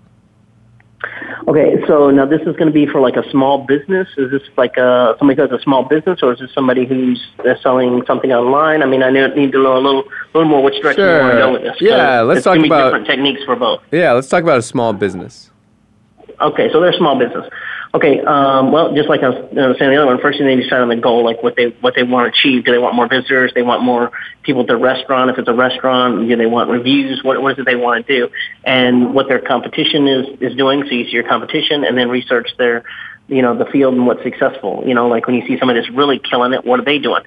Okay, 1.46 1.76
so 1.88 2.10
now 2.10 2.26
this 2.26 2.40
is 2.42 2.56
going 2.56 2.68
to 2.68 2.72
be 2.72 2.86
for 2.88 3.02
like 3.02 3.18
a 3.18 3.30
small 3.30 3.66
business. 3.66 4.08
Is 4.18 4.32
this 4.32 4.42
like 4.56 4.78
a, 4.78 5.14
somebody 5.20 5.36
who 5.42 5.50
has 5.50 5.60
a 5.60 5.62
small 5.62 5.84
business, 5.84 6.20
or 6.24 6.32
is 6.32 6.40
this 6.40 6.54
somebody 6.54 6.86
who's 6.86 7.22
uh, 7.40 7.56
selling 7.62 8.02
something 8.08 8.32
online? 8.32 8.82
I 8.82 8.86
mean, 8.86 9.04
I 9.04 9.10
need 9.12 9.52
to 9.52 9.62
know 9.62 9.78
a 9.78 9.80
little, 9.84 10.04
little 10.34 10.48
more 10.48 10.64
which 10.64 10.82
direction 10.82 11.04
Sure. 11.04 11.18
you 11.18 11.24
want 11.24 11.34
to 11.34 11.40
go 11.40 11.52
with 11.52 11.62
this. 11.64 11.82
Yeah, 11.82 12.22
let's 12.22 12.46
talk 12.46 12.58
about- 12.58 12.86
different 12.86 13.08
techniques 13.08 13.44
for 13.44 13.58
both. 13.58 13.82
Yeah, 13.92 14.14
let's 14.14 14.30
talk 14.30 14.42
about 14.42 14.58
a 14.60 14.62
small 14.62 14.94
business. 14.94 15.52
Okay, 16.40 16.72
so 16.72 16.80
they're 16.80 16.92
a 16.92 16.98
small 16.98 17.20
business. 17.20 17.46
Okay, 17.96 18.22
um, 18.22 18.72
well, 18.72 18.96
just 18.96 19.08
like 19.08 19.22
I 19.22 19.30
was 19.30 19.78
saying 19.78 19.92
the 19.92 19.98
other 19.98 20.08
one, 20.08 20.20
first 20.20 20.40
you 20.40 20.46
need 20.48 20.56
to 20.56 20.64
decide 20.64 20.82
on 20.82 20.90
the 20.90 20.96
goal, 20.96 21.24
like 21.24 21.44
what 21.44 21.56
they 21.56 21.68
what 21.80 21.94
they 21.96 22.02
want 22.02 22.26
to 22.26 22.40
achieve. 22.40 22.66
Do 22.66 22.72
they 22.72 22.80
want 22.80 22.96
more 22.96 23.08
visitors? 23.08 23.52
They 23.54 23.62
want 23.62 23.84
more 23.84 24.12
people 24.42 24.62
at 24.62 24.68
the 24.68 24.78
restaurant. 24.78 25.30
If 25.30 25.38
it's 25.38 25.48
a 25.48 25.54
restaurant, 25.54 26.28
do 26.28 26.36
they 26.36 26.48
want 26.48 26.72
reviews? 26.72 27.24
What 27.24 27.40
what 27.40 27.52
is 27.52 27.60
it 27.60 27.66
they 27.66 27.76
want 27.76 28.08
to 28.08 28.20
do? 28.20 28.34
And 28.64 29.14
what 29.14 29.28
their 29.28 29.40
competition 29.40 30.08
is 30.08 30.26
is 30.42 30.58
doing. 30.58 30.84
So 30.86 30.90
you 30.90 31.06
see 31.06 31.12
your 31.12 31.28
competition, 31.28 31.84
and 31.84 31.96
then 31.96 32.10
research 32.10 32.50
their 32.58 32.84
you 33.28 33.44
know 33.44 33.56
the 33.56 33.66
field 33.66 33.94
and 33.94 34.08
what's 34.08 34.24
successful. 34.24 34.82
You 34.88 34.96
know, 34.96 35.08
like 35.08 35.28
when 35.28 35.36
you 35.36 35.46
see 35.46 35.60
somebody 35.60 35.80
that's 35.80 35.92
really 35.92 36.18
killing 36.18 36.54
it, 36.54 36.66
what 36.66 36.80
are 36.80 36.86
they 36.86 36.98
doing? 36.98 37.22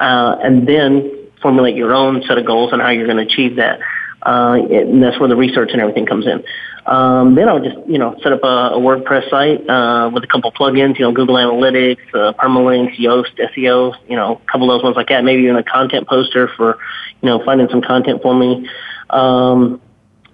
Uh, 0.00 0.36
and 0.42 0.66
then 0.66 1.28
formulate 1.40 1.76
your 1.76 1.94
own 1.94 2.24
set 2.26 2.38
of 2.38 2.44
goals 2.44 2.72
on 2.72 2.80
how 2.80 2.88
you're 2.88 3.06
going 3.06 3.24
to 3.24 3.32
achieve 3.32 3.54
that. 3.56 3.78
Uh, 4.22 4.58
and 4.70 5.02
that's 5.02 5.18
where 5.20 5.28
the 5.28 5.36
research 5.36 5.70
and 5.72 5.80
everything 5.80 6.06
comes 6.06 6.26
in. 6.26 6.44
Um, 6.86 7.34
then 7.34 7.48
I 7.48 7.52
would 7.52 7.64
just, 7.64 7.76
you 7.86 7.98
know, 7.98 8.18
set 8.22 8.32
up 8.32 8.42
a, 8.42 8.76
a 8.76 8.80
WordPress 8.80 9.28
site 9.28 9.68
uh, 9.68 10.10
with 10.12 10.24
a 10.24 10.26
couple 10.26 10.50
plugins, 10.52 10.98
you 10.98 11.04
know, 11.04 11.12
Google 11.12 11.36
Analytics, 11.36 12.00
uh, 12.14 12.32
Permalinks, 12.32 12.96
Yoast, 12.96 13.38
SEO, 13.38 13.94
you 14.08 14.16
know, 14.16 14.40
a 14.42 14.50
couple 14.50 14.70
of 14.70 14.78
those 14.78 14.84
ones 14.84 14.96
like 14.96 15.08
that. 15.08 15.22
Maybe 15.22 15.42
even 15.42 15.56
a 15.56 15.62
content 15.62 16.08
poster 16.08 16.48
for, 16.56 16.78
you 17.20 17.28
know, 17.28 17.44
finding 17.44 17.68
some 17.68 17.82
content 17.82 18.22
for 18.22 18.34
me. 18.34 18.68
Um, 19.10 19.82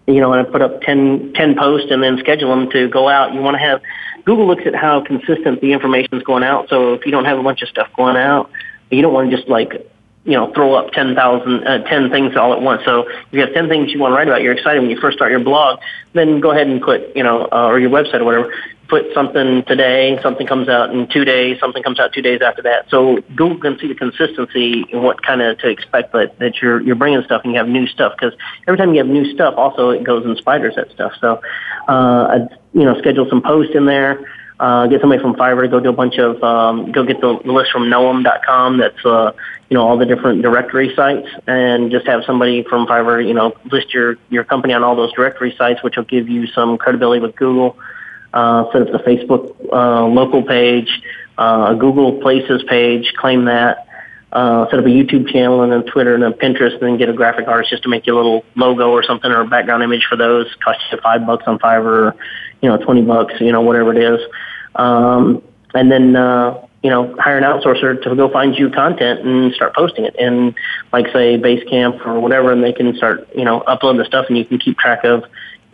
you 0.06 0.20
know, 0.20 0.32
and 0.32 0.46
I 0.46 0.50
put 0.50 0.62
up 0.62 0.82
10, 0.82 1.32
10 1.34 1.56
posts 1.56 1.90
and 1.90 2.02
then 2.02 2.18
schedule 2.18 2.50
them 2.50 2.70
to 2.70 2.88
go 2.88 3.08
out. 3.08 3.32
You 3.34 3.40
want 3.40 3.54
to 3.54 3.60
have, 3.60 3.82
Google 4.24 4.46
looks 4.46 4.62
at 4.66 4.74
how 4.74 5.02
consistent 5.02 5.60
the 5.60 5.72
information 5.72 6.14
is 6.14 6.22
going 6.22 6.44
out. 6.44 6.68
So 6.68 6.94
if 6.94 7.04
you 7.04 7.10
don't 7.10 7.24
have 7.24 7.38
a 7.38 7.42
bunch 7.42 7.62
of 7.62 7.68
stuff 7.68 7.88
going 7.96 8.16
out, 8.16 8.50
you 8.90 9.02
don't 9.02 9.12
want 9.12 9.30
to 9.30 9.36
just 9.36 9.48
like, 9.48 9.72
you 10.24 10.32
know, 10.32 10.52
throw 10.54 10.74
up 10.74 10.90
10,000, 10.92 11.66
uh, 11.66 11.84
10 11.84 12.10
things 12.10 12.34
all 12.36 12.52
at 12.52 12.62
once. 12.62 12.82
So 12.84 13.06
if 13.08 13.32
you 13.32 13.40
have 13.40 13.52
10 13.52 13.68
things 13.68 13.92
you 13.92 13.98
want 13.98 14.12
to 14.12 14.16
write 14.16 14.28
about, 14.28 14.40
you're 14.42 14.54
excited 14.54 14.80
when 14.80 14.90
you 14.90 14.98
first 14.98 15.18
start 15.18 15.30
your 15.30 15.40
blog, 15.40 15.80
then 16.14 16.40
go 16.40 16.50
ahead 16.50 16.66
and 16.66 16.80
put, 16.80 17.14
you 17.14 17.22
know, 17.22 17.46
uh, 17.52 17.66
or 17.66 17.78
your 17.78 17.90
website 17.90 18.20
or 18.20 18.24
whatever, 18.24 18.54
put 18.88 19.12
something 19.12 19.64
today, 19.64 20.18
something 20.22 20.46
comes 20.46 20.68
out 20.68 20.94
in 20.94 21.06
two 21.08 21.24
days, 21.26 21.58
something 21.60 21.82
comes 21.82 22.00
out 22.00 22.12
two 22.12 22.22
days 22.22 22.40
after 22.40 22.62
that. 22.62 22.88
So 22.88 23.20
Google 23.34 23.58
can 23.58 23.78
see 23.78 23.88
the 23.88 23.94
consistency 23.94 24.86
and 24.92 25.02
what 25.02 25.22
kind 25.22 25.42
of 25.42 25.58
to 25.58 25.68
expect, 25.68 26.12
but 26.12 26.38
that 26.38 26.62
you're, 26.62 26.80
you're 26.80 26.96
bringing 26.96 27.22
stuff 27.24 27.42
and 27.44 27.52
you 27.52 27.58
have 27.58 27.68
new 27.68 27.86
stuff 27.86 28.14
because 28.18 28.38
every 28.66 28.78
time 28.78 28.94
you 28.94 28.98
have 28.98 29.06
new 29.06 29.30
stuff, 29.34 29.54
also 29.56 29.90
it 29.90 30.04
goes 30.04 30.24
and 30.24 30.36
spiders 30.38 30.74
that 30.76 30.90
stuff. 30.92 31.12
So, 31.20 31.40
uh, 31.86 32.26
I'd, 32.30 32.58
you 32.72 32.84
know, 32.84 32.98
schedule 32.98 33.28
some 33.28 33.42
posts 33.42 33.74
in 33.74 33.84
there. 33.84 34.24
Uh, 34.58 34.86
get 34.86 35.00
somebody 35.00 35.20
from 35.20 35.34
Fiverr 35.34 35.62
to 35.62 35.68
go 35.68 35.80
do 35.80 35.88
a 35.88 35.92
bunch 35.92 36.16
of, 36.18 36.40
um, 36.42 36.92
go 36.92 37.04
get 37.04 37.20
the 37.20 37.28
list 37.44 37.72
from 37.72 37.90
Noam.com. 37.90 38.78
That's, 38.78 39.04
uh, 39.04 39.32
you 39.68 39.76
know, 39.76 39.86
all 39.86 39.98
the 39.98 40.06
different 40.06 40.42
directory 40.42 40.94
sites 40.94 41.26
and 41.48 41.90
just 41.90 42.06
have 42.06 42.22
somebody 42.24 42.62
from 42.62 42.86
Fiverr, 42.86 43.26
you 43.26 43.34
know, 43.34 43.54
list 43.72 43.92
your, 43.92 44.16
your 44.30 44.44
company 44.44 44.72
on 44.72 44.84
all 44.84 44.94
those 44.94 45.12
directory 45.12 45.54
sites, 45.58 45.82
which 45.82 45.96
will 45.96 46.04
give 46.04 46.28
you 46.28 46.46
some 46.46 46.78
credibility 46.78 47.20
with 47.20 47.34
Google. 47.34 47.76
Uh, 48.32 48.70
set 48.72 48.82
up 48.82 48.92
the 48.92 48.98
Facebook, 48.98 49.54
uh, 49.72 50.06
local 50.06 50.42
page, 50.42 51.02
uh, 51.36 51.68
a 51.70 51.76
Google 51.76 52.20
Places 52.20 52.62
page, 52.68 53.12
claim 53.16 53.46
that. 53.46 53.88
Uh, 54.32 54.68
set 54.68 54.80
up 54.80 54.84
a 54.84 54.88
YouTube 54.88 55.28
channel 55.32 55.62
and 55.62 55.70
then 55.70 55.84
Twitter 55.84 56.14
and 56.14 56.22
then 56.22 56.32
Pinterest 56.32 56.72
and 56.72 56.82
then 56.82 56.96
get 56.96 57.08
a 57.08 57.12
graphic 57.12 57.46
artist 57.46 57.70
just 57.70 57.84
to 57.84 57.88
make 57.88 58.04
you 58.04 58.14
a 58.14 58.16
little 58.16 58.44
logo 58.56 58.90
or 58.90 59.04
something 59.04 59.30
or 59.30 59.42
a 59.42 59.46
background 59.46 59.84
image 59.84 60.06
for 60.08 60.16
those. 60.16 60.52
Cost 60.64 60.80
you 60.90 60.98
five 61.00 61.24
bucks 61.24 61.44
on 61.46 61.60
Fiverr 61.60 62.16
you 62.64 62.70
know, 62.70 62.78
20 62.78 63.02
bucks, 63.02 63.34
you 63.40 63.52
know, 63.52 63.60
whatever 63.60 63.92
it 63.92 64.02
is. 64.02 64.18
Um, 64.74 65.42
and 65.74 65.92
then, 65.92 66.16
uh, 66.16 66.66
you 66.82 66.88
know, 66.88 67.14
hire 67.18 67.36
an 67.36 67.44
outsourcer 67.44 68.02
to 68.02 68.16
go 68.16 68.30
find 68.30 68.58
you 68.58 68.70
content 68.70 69.20
and 69.20 69.52
start 69.52 69.74
posting 69.74 70.06
it 70.06 70.16
in, 70.16 70.54
like, 70.90 71.08
say, 71.08 71.36
Basecamp 71.36 72.06
or 72.06 72.18
whatever, 72.20 72.52
and 72.52 72.64
they 72.64 72.72
can 72.72 72.96
start, 72.96 73.28
you 73.36 73.44
know, 73.44 73.60
upload 73.68 73.98
the 73.98 74.06
stuff 74.06 74.26
and 74.30 74.38
you 74.38 74.46
can 74.46 74.56
keep 74.58 74.78
track 74.78 75.04
of, 75.04 75.24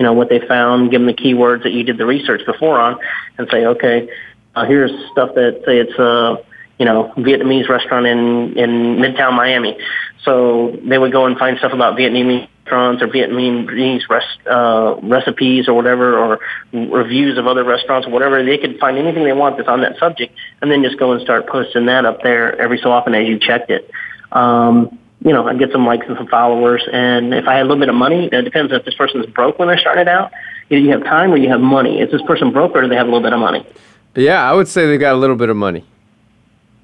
you 0.00 0.04
know, 0.04 0.12
what 0.12 0.30
they 0.30 0.40
found, 0.40 0.90
give 0.90 1.00
them 1.00 1.06
the 1.06 1.14
keywords 1.14 1.62
that 1.62 1.70
you 1.70 1.84
did 1.84 1.96
the 1.96 2.06
research 2.06 2.44
before 2.44 2.80
on, 2.80 2.98
and 3.38 3.48
say, 3.52 3.66
okay, 3.66 4.10
uh, 4.56 4.64
here's 4.64 4.90
stuff 5.12 5.32
that, 5.36 5.62
say, 5.64 5.78
it's 5.78 5.96
a, 5.96 6.42
you 6.80 6.86
know, 6.86 7.12
Vietnamese 7.18 7.68
restaurant 7.68 8.06
in, 8.06 8.58
in 8.58 8.96
Midtown 8.96 9.34
Miami. 9.34 9.78
So 10.24 10.76
they 10.82 10.98
would 10.98 11.12
go 11.12 11.26
and 11.26 11.38
find 11.38 11.56
stuff 11.58 11.72
about 11.72 11.96
Vietnamese 11.96 12.48
restaurants 12.70 13.02
or 13.02 13.08
Vietnamese 13.08 14.08
rest, 14.08 14.46
uh, 14.46 14.96
recipes 15.02 15.68
or 15.68 15.74
whatever, 15.74 16.18
or 16.18 16.40
reviews 16.72 17.38
of 17.38 17.46
other 17.46 17.64
restaurants 17.64 18.06
or 18.06 18.10
whatever. 18.10 18.42
They 18.44 18.58
could 18.58 18.78
find 18.78 18.96
anything 18.98 19.24
they 19.24 19.32
want 19.32 19.56
that's 19.56 19.68
on 19.68 19.80
that 19.82 19.98
subject, 19.98 20.34
and 20.62 20.70
then 20.70 20.82
just 20.82 20.98
go 20.98 21.12
and 21.12 21.20
start 21.22 21.48
posting 21.48 21.86
that 21.86 22.04
up 22.04 22.22
there 22.22 22.60
every 22.60 22.78
so 22.78 22.90
often 22.90 23.14
as 23.14 23.26
you 23.26 23.38
checked 23.38 23.70
it. 23.70 23.90
Um, 24.32 24.98
you 25.22 25.32
know, 25.32 25.46
I'd 25.46 25.58
get 25.58 25.70
some 25.72 25.86
likes 25.86 26.06
and 26.08 26.16
some 26.16 26.28
followers, 26.28 26.82
and 26.92 27.34
if 27.34 27.46
I 27.46 27.54
had 27.54 27.62
a 27.62 27.68
little 27.68 27.80
bit 27.80 27.88
of 27.88 27.94
money, 27.94 28.28
it 28.32 28.42
depends 28.42 28.72
if 28.72 28.84
this 28.84 28.94
person's 28.94 29.26
broke 29.26 29.58
when 29.58 29.68
they're 29.68 29.78
starting 29.78 30.08
out. 30.08 30.32
Either 30.70 30.80
you 30.80 30.90
have 30.90 31.04
time 31.04 31.32
or 31.32 31.36
you 31.36 31.48
have 31.48 31.60
money. 31.60 32.00
Is 32.00 32.10
this 32.10 32.22
person 32.22 32.52
broke 32.52 32.74
or 32.74 32.82
do 32.82 32.88
they 32.88 32.94
have 32.94 33.06
a 33.06 33.10
little 33.10 33.22
bit 33.22 33.32
of 33.32 33.40
money? 33.40 33.66
Yeah, 34.14 34.48
I 34.48 34.54
would 34.54 34.68
say 34.68 34.86
they 34.86 34.98
got 34.98 35.14
a 35.14 35.18
little 35.18 35.36
bit 35.36 35.48
of 35.48 35.56
money. 35.56 35.84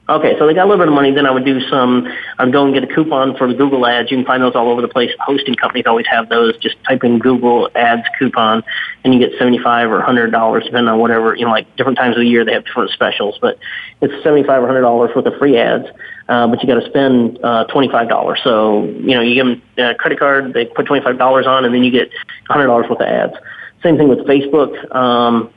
Okay, 0.09 0.38
so 0.38 0.46
they 0.46 0.54
got 0.54 0.66
a 0.66 0.68
little 0.68 0.84
bit 0.84 0.88
of 0.88 0.94
money. 0.94 1.11
Then 1.11 1.26
I 1.26 1.32
would 1.32 1.44
do 1.44 1.61
some. 1.68 2.07
I'd 2.38 2.52
go 2.52 2.64
and 2.64 2.72
get 2.72 2.84
a 2.84 2.94
coupon 2.94 3.36
for 3.36 3.48
the 3.48 3.54
Google 3.54 3.84
ads. 3.84 4.09
You 4.09 4.18
can 4.18 4.24
find 4.24 4.40
those 4.40 4.54
all 4.54 4.68
over 4.68 4.80
the 4.80 4.86
place. 4.86 5.11
Hosting 5.18 5.57
companies 5.57 5.86
always 5.88 6.07
have 6.07 6.28
those. 6.28 6.57
Just 6.59 6.76
type 6.84 7.02
in 7.02 7.18
Google 7.18 7.68
ads 7.74 8.02
coupon, 8.16 8.62
and 9.02 9.12
you 9.12 9.18
get 9.18 9.36
seventy-five 9.36 9.90
or 9.90 10.00
hundred 10.02 10.30
dollars, 10.30 10.62
depending 10.64 10.88
on 10.88 11.00
whatever. 11.00 11.34
You 11.34 11.44
know, 11.44 11.50
like 11.50 11.74
different 11.74 11.98
times 11.98 12.14
of 12.14 12.20
the 12.20 12.28
year 12.28 12.44
they 12.44 12.52
have 12.52 12.64
different 12.64 12.92
specials, 12.92 13.36
but 13.40 13.59
it's 14.00 14.14
seventy-five 14.22 14.62
or 14.62 14.66
hundred 14.68 14.82
dollars 14.82 15.11
worth 15.16 15.26
of 15.26 15.36
free 15.40 15.59
ads. 15.59 15.86
Uh, 16.28 16.46
but 16.46 16.62
you 16.62 16.68
got 16.68 16.80
to 16.80 16.88
spend 16.88 17.40
uh, 17.42 17.64
twenty-five 17.64 18.09
dollars. 18.09 18.38
So 18.44 18.84
you 18.84 19.16
know, 19.16 19.22
you 19.22 19.34
give 19.34 19.46
them 19.46 19.62
a 19.78 19.96
credit 19.96 20.20
card, 20.20 20.52
they 20.52 20.66
put 20.66 20.86
twenty-five 20.86 21.18
dollars 21.18 21.48
on, 21.48 21.64
and 21.64 21.74
then 21.74 21.82
you 21.82 21.90
get 21.90 22.11
hundred 22.48 22.68
dollars 22.68 22.88
worth 22.88 23.00
of 23.00 23.09
ads. 23.09 23.34
Same 23.82 23.96
thing 23.96 24.09
with 24.09 24.20
Facebook. 24.20 24.94
Um, 24.94 25.50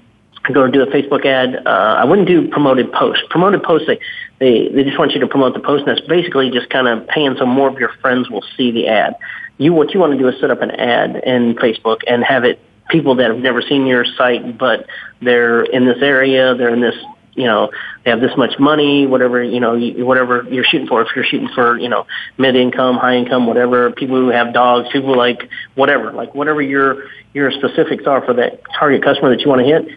go 0.54 0.68
do 0.68 0.82
a 0.82 0.88
Facebook 0.88 1.26
ad. 1.26 1.66
Uh, 1.66 1.70
I 1.70 2.06
wouldn't 2.06 2.28
do 2.28 2.48
promoted 2.50 2.92
posts. 2.92 3.24
Promoted 3.30 3.64
posts, 3.64 3.88
they, 3.88 4.00
they, 4.40 4.70
they 4.70 4.84
just 4.84 4.98
want 4.98 5.12
you 5.14 5.20
to 5.20 5.28
promote 5.28 5.54
the 5.54 5.60
post, 5.60 5.86
and 5.86 5.96
that's 5.96 6.08
basically 6.08 6.50
just 6.52 6.70
kind 6.70 6.88
of 6.88 7.08
paying 7.08 7.36
so 7.38 7.46
more 7.46 7.68
of 7.68 7.78
your 7.78 7.92
friends 8.02 8.30
will 8.30 8.44
see 8.58 8.72
the 8.72 8.88
ad. 8.88 9.16
You, 9.58 9.74
what 9.74 9.94
you 9.94 10.00
want 10.00 10.14
to 10.14 10.18
do 10.18 10.28
is 10.28 10.40
set 10.40 10.52
up 10.52 10.62
an 10.62 10.72
ad 10.72 11.18
in 11.26 11.56
Facebook 11.56 12.00
and 12.08 12.24
have 12.24 12.46
it 12.46 12.60
people 12.90 13.16
that 13.16 13.30
have 13.30 13.40
never 13.40 13.62
seen 13.62 13.86
your 13.86 14.04
site, 14.18 14.58
but 14.58 14.88
they're 15.22 15.64
in 15.64 15.86
this 15.86 16.02
area, 16.02 16.56
they're 16.56 16.74
in 16.74 16.82
this, 16.82 16.96
you 17.36 17.46
know, 17.46 17.70
they 18.04 18.12
have 18.12 18.20
this 18.20 18.36
much 18.36 18.58
money, 18.60 19.06
whatever, 19.06 19.42
you 19.44 19.60
know, 19.60 19.76
you, 19.76 20.06
whatever 20.06 20.46
you're 20.50 20.64
shooting 20.64 20.88
for. 20.88 21.02
If 21.02 21.10
you're 21.16 21.24
shooting 21.24 21.50
for, 21.54 21.78
you 21.78 21.88
know, 21.88 22.08
mid 22.38 22.56
income, 22.56 22.98
high 22.98 23.16
income, 23.16 23.46
whatever, 23.46 23.92
people 23.92 24.16
who 24.18 24.30
have 24.30 24.54
dogs, 24.54 24.90
people 24.92 25.16
like 25.16 25.50
whatever, 25.76 26.12
like 26.12 26.34
whatever 26.36 26.62
your 26.62 27.04
your 27.34 27.52
specifics 27.52 28.06
are 28.08 28.26
for 28.26 28.34
that 28.34 28.62
target 28.78 29.04
customer 29.04 29.30
that 29.30 29.42
you 29.42 29.50
want 29.50 29.62
to 29.62 29.68
hit, 29.68 29.88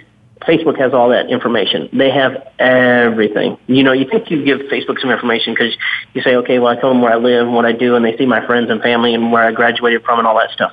Facebook 0.47 0.79
has 0.79 0.93
all 0.93 1.09
that 1.11 1.31
information. 1.31 1.89
They 1.93 2.11
have 2.11 2.47
everything. 2.59 3.59
You 3.67 3.83
know, 3.83 3.93
you 3.93 4.07
think 4.09 4.31
you 4.31 4.45
give 4.45 4.61
Facebook 4.63 5.01
some 5.01 5.11
information 5.11 5.55
because 5.55 5.77
you 6.15 6.23
say, 6.23 6.37
okay, 6.37 6.59
well, 6.59 6.77
I 6.77 6.81
tell 6.81 6.91
them 6.91 7.03
where 7.03 7.13
I 7.13 7.17
live 7.17 7.47
and 7.47 7.55
what 7.55 7.65
I 7.65 7.73
do, 7.73 7.97
and 7.97 8.05
they 8.05 8.17
see 8.17 8.27
my 8.27 8.45
friends 8.47 8.71
and 8.71 8.81
family 8.83 9.15
and 9.15 9.33
where 9.33 9.43
I 9.43 9.53
graduated 9.53 10.05
from 10.05 10.19
and 10.19 10.29
all 10.29 10.39
that 10.39 10.51
stuff. 10.51 10.73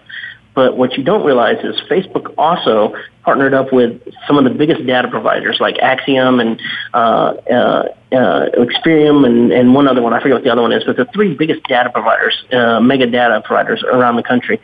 But 0.55 0.77
what 0.77 0.97
you 0.97 1.03
don't 1.03 1.25
realize 1.25 1.63
is 1.63 1.79
Facebook 1.89 2.33
also 2.37 2.93
partnered 3.23 3.53
up 3.53 3.71
with 3.71 4.01
some 4.27 4.37
of 4.37 4.43
the 4.43 4.49
biggest 4.49 4.85
data 4.85 5.07
providers 5.07 5.57
like 5.59 5.75
Acxiom 5.75 6.41
and 6.41 6.61
uh, 6.93 6.97
uh, 6.97 7.87
uh, 8.11 8.49
Experian 8.57 9.25
and, 9.25 9.51
and 9.51 9.73
one 9.73 9.87
other 9.87 10.01
one. 10.01 10.13
I 10.13 10.19
forget 10.19 10.35
what 10.35 10.43
the 10.43 10.51
other 10.51 10.63
one 10.63 10.73
is, 10.73 10.83
but 10.83 10.97
the 10.97 11.05
three 11.13 11.35
biggest 11.35 11.63
data 11.63 11.89
providers, 11.91 12.43
uh, 12.51 12.79
mega 12.81 13.05
data 13.05 13.41
providers 13.45 13.83
around 13.83 14.15
the 14.15 14.23
country 14.23 14.59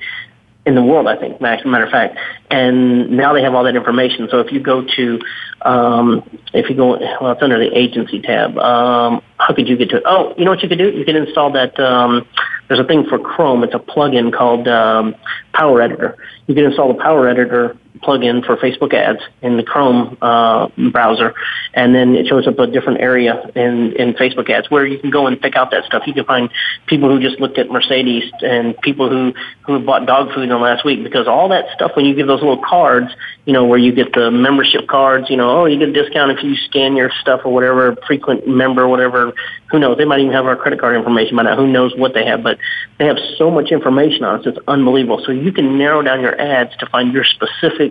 in 0.65 0.73
the 0.73 0.83
world, 0.83 1.07
I 1.07 1.15
think, 1.15 1.39
Max, 1.39 1.63
matter 1.65 1.85
of 1.85 1.91
fact. 1.91 2.17
And 2.49 3.11
now 3.11 3.33
they 3.33 3.41
have 3.43 3.53
all 3.53 3.63
that 3.65 3.75
information. 3.75 4.27
So 4.31 4.39
if 4.39 4.51
you 4.51 4.59
go 4.59 4.83
to, 4.95 5.19
um, 5.61 6.39
if 6.53 6.69
you 6.69 6.75
go, 6.75 6.97
well, 7.21 7.31
it's 7.31 7.41
under 7.41 7.59
the 7.59 7.77
agency 7.77 8.21
tab. 8.21 8.57
Um, 8.57 9.21
how 9.37 9.53
could 9.53 9.67
you 9.67 9.77
get 9.77 9.89
to 9.89 9.97
it? 9.97 10.03
Oh, 10.05 10.33
you 10.37 10.45
know 10.45 10.51
what 10.51 10.63
you 10.63 10.69
could 10.69 10.79
do? 10.79 10.89
You 10.89 11.05
can 11.05 11.15
install 11.15 11.51
that. 11.51 11.79
Um, 11.79 12.27
there's 12.67 12.79
a 12.79 12.83
thing 12.83 13.05
for 13.05 13.19
Chrome. 13.19 13.63
It's 13.63 13.75
a 13.75 13.79
plugin 13.79 14.33
called 14.33 14.67
um, 14.67 15.15
Power 15.53 15.81
Editor. 15.81 16.17
You 16.47 16.55
can 16.55 16.65
install 16.65 16.91
the 16.93 17.01
Power 17.01 17.27
Editor 17.27 17.77
plugin 18.01 18.45
for 18.45 18.57
Facebook 18.57 18.93
ads 18.93 19.19
in 19.41 19.57
the 19.57 19.63
Chrome 19.63 20.17
uh, 20.21 20.67
browser, 20.91 21.33
and 21.73 21.93
then 21.93 22.15
it 22.15 22.27
shows 22.27 22.47
up 22.47 22.59
a 22.59 22.67
different 22.67 23.01
area 23.01 23.49
in, 23.55 23.93
in 23.93 24.13
Facebook 24.13 24.49
ads 24.49 24.69
where 24.69 24.85
you 24.85 24.99
can 24.99 25.09
go 25.09 25.27
and 25.27 25.39
pick 25.39 25.55
out 25.55 25.71
that 25.71 25.85
stuff. 25.85 26.03
You 26.05 26.13
can 26.13 26.25
find 26.25 26.49
people 26.87 27.09
who 27.09 27.19
just 27.19 27.39
looked 27.39 27.57
at 27.57 27.69
Mercedes 27.69 28.31
and 28.41 28.77
people 28.81 29.09
who 29.09 29.33
who 29.65 29.79
bought 29.79 30.05
dog 30.05 30.33
food 30.33 30.43
in 30.43 30.49
the 30.49 30.57
last 30.57 30.85
week 30.85 31.03
because 31.03 31.27
all 31.27 31.49
that 31.49 31.65
stuff 31.73 31.91
when 31.95 32.05
you 32.05 32.15
give 32.15 32.27
those 32.27 32.41
little 32.41 32.61
cards, 32.61 33.11
you 33.45 33.53
know, 33.53 33.65
where 33.65 33.79
you 33.79 33.91
get 33.91 34.13
the 34.13 34.31
membership 34.31 34.87
cards, 34.87 35.29
you 35.29 35.37
know, 35.37 35.61
oh, 35.61 35.65
you 35.65 35.79
get 35.79 35.89
a 35.89 35.93
discount 35.93 36.31
if 36.31 36.43
you 36.43 36.55
scan 36.55 36.95
your 36.95 37.11
stuff 37.21 37.41
or 37.45 37.53
whatever, 37.53 37.95
frequent 38.07 38.47
member, 38.47 38.87
whatever. 38.87 39.33
Who 39.71 39.79
knows? 39.79 39.97
They 39.97 40.05
might 40.05 40.19
even 40.19 40.33
have 40.33 40.45
our 40.45 40.55
credit 40.55 40.79
card 40.79 40.95
information 40.95 41.35
by 41.35 41.43
now. 41.43 41.55
Who 41.55 41.67
knows 41.67 41.93
what 41.95 42.13
they 42.13 42.25
have? 42.25 42.43
But 42.43 42.57
they 42.97 43.05
have 43.05 43.17
so 43.37 43.51
much 43.51 43.71
information 43.71 44.23
on 44.23 44.39
us. 44.39 44.45
It's 44.45 44.57
unbelievable. 44.67 45.21
So 45.25 45.31
you 45.31 45.51
can 45.51 45.77
narrow 45.77 46.01
down 46.01 46.21
your 46.21 46.39
ads 46.39 46.75
to 46.77 46.85
find 46.87 47.13
your 47.13 47.23
specific 47.23 47.84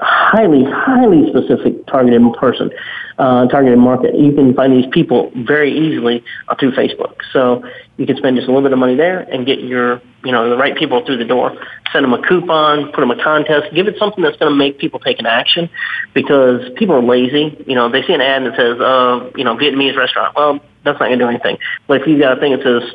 highly, 0.00 0.64
highly 0.64 1.28
specific 1.28 1.86
targeted 1.86 2.22
person, 2.34 2.70
uh, 3.18 3.46
targeted 3.48 3.78
market. 3.78 4.14
You 4.14 4.32
can 4.32 4.54
find 4.54 4.72
these 4.72 4.86
people 4.92 5.32
very 5.34 5.72
easily 5.76 6.24
through 6.58 6.72
Facebook. 6.72 7.16
So 7.32 7.64
you 7.96 8.06
can 8.06 8.16
spend 8.16 8.36
just 8.36 8.48
a 8.48 8.50
little 8.50 8.62
bit 8.62 8.72
of 8.72 8.78
money 8.78 8.94
there 8.94 9.20
and 9.20 9.44
get 9.44 9.60
your, 9.60 10.00
you 10.24 10.32
know, 10.32 10.48
the 10.48 10.56
right 10.56 10.76
people 10.76 11.04
through 11.04 11.18
the 11.18 11.24
door. 11.24 11.56
Send 11.92 12.04
them 12.04 12.12
a 12.12 12.26
coupon, 12.26 12.92
put 12.92 13.00
them 13.00 13.10
a 13.10 13.22
contest, 13.22 13.74
give 13.74 13.88
it 13.88 13.96
something 13.98 14.22
that's 14.22 14.36
going 14.36 14.52
to 14.52 14.56
make 14.56 14.78
people 14.78 15.00
take 15.00 15.18
an 15.18 15.26
action 15.26 15.68
because 16.14 16.70
people 16.76 16.94
are 16.94 17.02
lazy. 17.02 17.56
You 17.66 17.74
know, 17.74 17.90
they 17.90 18.02
see 18.02 18.12
an 18.12 18.20
ad 18.20 18.44
that 18.44 18.56
says, 18.56 18.80
uh, 18.80 19.30
you 19.36 19.44
know, 19.44 19.56
Vietnamese 19.56 19.96
restaurant. 19.96 20.36
Well, 20.36 20.60
that's 20.84 21.00
not 21.00 21.08
going 21.08 21.18
to 21.18 21.24
do 21.24 21.28
anything. 21.28 21.58
But 21.86 22.02
if 22.02 22.06
you 22.06 22.18
got 22.18 22.36
a 22.36 22.40
thing 22.40 22.52
that 22.52 22.62
says, 22.62 22.94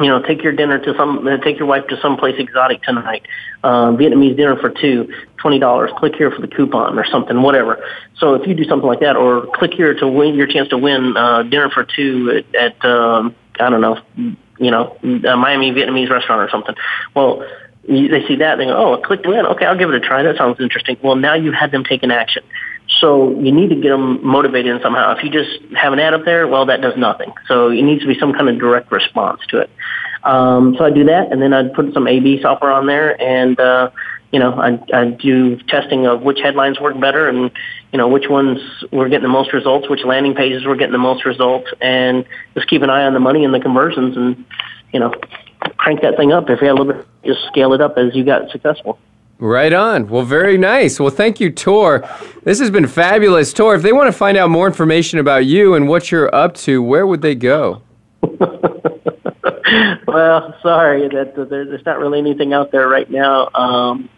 you 0.00 0.08
know, 0.08 0.20
take 0.20 0.42
your 0.42 0.52
dinner 0.52 0.78
to 0.78 0.94
some, 0.96 1.26
uh, 1.26 1.36
take 1.38 1.58
your 1.58 1.66
wife 1.66 1.86
to 1.88 1.96
some 2.00 2.16
place 2.16 2.34
exotic 2.38 2.82
tonight. 2.82 3.22
Uh, 3.62 3.92
Vietnamese 3.92 4.36
dinner 4.36 4.56
for 4.56 4.70
two, 4.70 5.12
twenty 5.36 5.58
dollars. 5.58 5.90
Click 5.98 6.16
here 6.16 6.30
for 6.30 6.40
the 6.40 6.48
coupon 6.48 6.98
or 6.98 7.06
something, 7.06 7.42
whatever. 7.42 7.82
So 8.18 8.34
if 8.34 8.46
you 8.46 8.54
do 8.54 8.64
something 8.64 8.88
like 8.88 9.00
that, 9.00 9.16
or 9.16 9.46
click 9.54 9.72
here 9.72 9.94
to 9.94 10.08
win 10.08 10.34
your 10.34 10.46
chance 10.46 10.68
to 10.70 10.78
win 10.78 11.16
uh, 11.16 11.44
dinner 11.44 11.70
for 11.70 11.84
two 11.84 12.42
at, 12.54 12.54
at 12.54 12.84
um, 12.84 13.36
I 13.60 13.70
don't 13.70 13.80
know, 13.80 14.00
you 14.58 14.70
know, 14.70 14.96
a 15.02 15.36
Miami 15.36 15.70
Vietnamese 15.70 16.10
restaurant 16.10 16.40
or 16.40 16.50
something. 16.50 16.74
Well, 17.14 17.46
they 17.86 18.26
see 18.26 18.36
that, 18.36 18.56
they 18.56 18.64
go, 18.64 18.94
oh, 18.94 19.00
click 19.00 19.22
to 19.22 19.28
win. 19.28 19.46
Okay, 19.46 19.66
I'll 19.66 19.78
give 19.78 19.90
it 19.90 19.94
a 19.94 20.00
try. 20.00 20.22
That 20.22 20.36
sounds 20.36 20.58
interesting. 20.58 20.96
Well, 21.02 21.16
now 21.16 21.34
you 21.34 21.52
had 21.52 21.70
them 21.70 21.84
take 21.84 22.02
an 22.02 22.10
action. 22.10 22.42
So 23.00 23.38
you 23.40 23.52
need 23.52 23.70
to 23.70 23.76
get 23.76 23.90
them 23.90 24.24
motivated 24.24 24.80
somehow. 24.82 25.16
If 25.16 25.24
you 25.24 25.30
just 25.30 25.74
have 25.74 25.92
an 25.92 25.98
ad 25.98 26.14
up 26.14 26.24
there, 26.24 26.46
well, 26.46 26.66
that 26.66 26.80
does 26.80 26.96
nothing. 26.96 27.32
So 27.48 27.68
it 27.68 27.82
needs 27.82 28.02
to 28.02 28.06
be 28.06 28.18
some 28.18 28.32
kind 28.32 28.48
of 28.48 28.58
direct 28.58 28.90
response 28.92 29.40
to 29.48 29.58
it. 29.58 29.70
Um, 30.22 30.74
so 30.78 30.84
I 30.84 30.90
do 30.90 31.04
that, 31.04 31.30
and 31.30 31.42
then 31.42 31.52
I'd 31.52 31.74
put 31.74 31.92
some 31.92 32.08
A/B 32.08 32.40
software 32.40 32.72
on 32.72 32.86
there, 32.86 33.20
and 33.20 33.60
uh, 33.60 33.90
you 34.32 34.40
know, 34.40 34.58
I 34.92 35.10
do 35.10 35.56
testing 35.68 36.06
of 36.06 36.22
which 36.22 36.40
headlines 36.40 36.80
work 36.80 36.98
better, 36.98 37.28
and 37.28 37.50
you 37.92 37.98
know 37.98 38.08
which 38.08 38.28
ones 38.28 38.58
were 38.90 39.08
getting 39.08 39.22
the 39.22 39.28
most 39.28 39.52
results, 39.52 39.88
which 39.88 40.02
landing 40.04 40.34
pages 40.34 40.64
were 40.64 40.76
getting 40.76 40.92
the 40.92 40.98
most 40.98 41.26
results, 41.26 41.68
and 41.80 42.24
just 42.54 42.68
keep 42.68 42.82
an 42.82 42.90
eye 42.90 43.04
on 43.04 43.12
the 43.12 43.20
money 43.20 43.44
and 43.44 43.52
the 43.52 43.60
conversions, 43.60 44.16
and 44.16 44.44
you 44.92 45.00
know, 45.00 45.12
crank 45.76 46.00
that 46.02 46.16
thing 46.16 46.32
up. 46.32 46.48
If 46.48 46.62
you 46.62 46.68
have 46.68 46.78
a 46.78 46.82
little 46.82 46.94
bit, 46.94 47.06
just 47.24 47.44
scale 47.48 47.74
it 47.74 47.80
up 47.80 47.98
as 47.98 48.14
you 48.14 48.24
got 48.24 48.50
successful. 48.50 48.98
Right 49.38 49.72
on. 49.72 50.08
Well, 50.08 50.24
very 50.24 50.56
nice. 50.56 51.00
Well, 51.00 51.10
thank 51.10 51.40
you, 51.40 51.50
Tor. 51.50 52.08
This 52.44 52.60
has 52.60 52.70
been 52.70 52.86
fabulous. 52.86 53.52
Tor, 53.52 53.74
if 53.74 53.82
they 53.82 53.92
want 53.92 54.06
to 54.06 54.12
find 54.12 54.36
out 54.36 54.48
more 54.48 54.66
information 54.66 55.18
about 55.18 55.44
you 55.44 55.74
and 55.74 55.88
what 55.88 56.10
you're 56.10 56.32
up 56.34 56.54
to, 56.58 56.82
where 56.82 57.06
would 57.06 57.20
they 57.20 57.34
go? 57.34 57.82
well, 60.06 60.54
sorry 60.62 61.08
that 61.08 61.32
there's 61.50 61.84
not 61.84 61.98
really 61.98 62.18
anything 62.20 62.52
out 62.52 62.70
there 62.70 62.88
right 62.88 63.10
now 63.10 63.46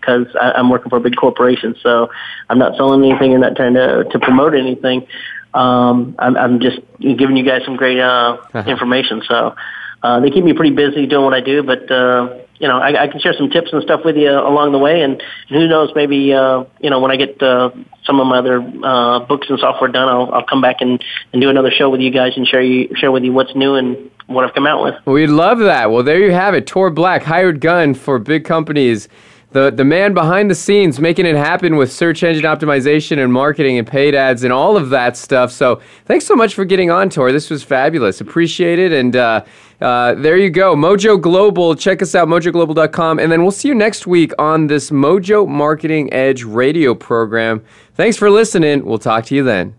because 0.01 0.27
um, 0.39 0.53
I'm 0.55 0.69
working 0.69 0.91
for 0.91 0.99
a 0.99 1.01
big 1.01 1.17
corporation, 1.17 1.75
so 1.83 2.11
I'm 2.51 2.59
not 2.59 2.77
selling 2.77 3.03
anything 3.05 3.33
and 3.33 3.41
not 3.41 3.57
trying 3.57 3.75
to 3.75 4.05
to 4.05 4.19
promote 4.19 4.55
anything. 4.55 5.07
Um, 5.55 6.14
I'm, 6.19 6.37
I'm 6.37 6.61
just 6.61 6.81
giving 7.01 7.37
you 7.37 7.45
guys 7.45 7.62
some 7.64 7.77
great 7.77 7.99
uh, 7.99 8.37
information. 8.67 9.23
So 9.27 9.57
uh, 10.03 10.21
they 10.21 10.31
keep 10.31 10.45
me 10.45 10.53
pretty 10.53 10.75
busy 10.75 11.07
doing 11.07 11.25
what 11.25 11.33
I 11.35 11.41
do, 11.41 11.62
but 11.62 11.91
uh, 11.91 12.39
you 12.59 12.68
know, 12.68 12.78
I, 12.78 13.04
I 13.04 13.09
can 13.09 13.20
share 13.20 13.34
some 13.34 13.50
tips 13.50 13.72
and 13.72 13.82
stuff 13.82 14.00
with 14.04 14.16
you 14.16 14.30
along 14.30 14.72
the 14.72 14.78
way. 14.78 15.02
And 15.02 15.22
who 15.48 15.66
knows, 15.68 15.90
maybe, 15.94 16.32
uh, 16.32 16.64
you 16.80 16.90
know, 16.90 17.00
when 17.00 17.11
I 17.11 17.16
get 17.16 17.42
uh, 17.42 17.70
some 18.04 18.20
of 18.20 18.26
my 18.26 18.38
other 18.38 18.61
uh, 18.61 19.20
books 19.20 19.48
and 19.50 19.59
software 19.59 19.90
done, 19.90 20.09
I'll, 20.09 20.32
I'll 20.32 20.46
come 20.46 20.61
back 20.61 20.76
and, 20.80 21.02
and 21.32 21.42
do 21.42 21.50
another 21.50 21.70
show 21.70 21.90
with 21.90 22.00
you 22.00 22.11
guys 22.11 22.32
and 22.36 22.46
share 22.46 22.62
you 22.62 22.94
share 22.96 23.12
with 23.12 23.24
you 23.24 23.32
what's 23.32 23.54
new 23.54 23.74
and 23.74 24.11
what 24.26 24.44
I've 24.44 24.54
come 24.54 24.66
out 24.66 24.82
with. 24.82 24.94
We'd 25.07 25.28
love 25.28 25.59
that. 25.61 25.90
Well, 25.90 26.02
there 26.02 26.18
you 26.18 26.32
have 26.32 26.54
it. 26.54 26.66
Tor 26.66 26.90
Black, 26.90 27.22
hired 27.22 27.61
gun 27.61 27.94
for 27.94 28.18
big 28.18 28.44
companies 28.44 29.09
the 29.53 29.70
the 29.70 29.84
man 29.84 30.12
behind 30.12 30.51
the 30.51 30.55
scenes 30.55 30.99
making 31.01 31.26
it 31.26 31.36
happen 31.36 31.76
with 31.76 31.92
search 31.92 32.22
engine 32.22 32.44
optimization 32.44 33.22
and 33.22 33.32
marketing 33.32 33.78
and 33.78 33.86
paid 33.86 34.14
ads 34.14 34.44
and 34.44 34.53
all 34.53 34.76
of 34.76 34.90
that 34.90 35.16
stuff. 35.16 35.53
So 35.53 35.80
thanks 36.05 36.26
so 36.26 36.34
much 36.34 36.55
for 36.55 36.64
getting 36.64 36.90
on, 36.90 37.09
Tor. 37.11 37.32
This 37.32 37.49
was 37.49 37.62
fabulous. 37.62 38.20
Appreciate 38.20 38.78
it. 38.78 38.92
And 38.92 39.16
uh, 39.16 39.44
uh, 39.80 40.14
there 40.14 40.36
you 40.36 40.51
go, 40.51 40.74
Mojo 40.74 41.20
Global. 41.20 41.74
Check 41.74 42.03
us 42.03 42.14
out, 42.14 42.28
mojoglobal.com, 42.28 43.18
and 43.18 43.30
then 43.30 43.42
we'll 43.42 43.51
see 43.51 43.68
you 43.68 43.74
next 43.74 44.07
week 44.07 44.32
on 44.38 44.66
this 44.66 44.90
Mojo 44.90 45.47
Marketing 45.47 46.12
Edge 46.12 46.44
radio 46.44 46.94
program. 46.94 47.62
Thanks 47.94 48.16
for 48.16 48.30
listening. 48.30 48.84
We'll 48.84 48.99
talk 48.99 49.24
to 49.26 49.34
you 49.34 49.44
then. 49.44 49.74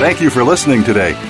Thank 0.00 0.20
you 0.20 0.30
for 0.30 0.42
listening 0.42 0.82
today. 0.82 1.29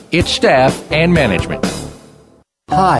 its 0.11 0.29
staff, 0.29 0.91
and 0.91 1.13
management. 1.13 1.65
Hi. 2.69 2.99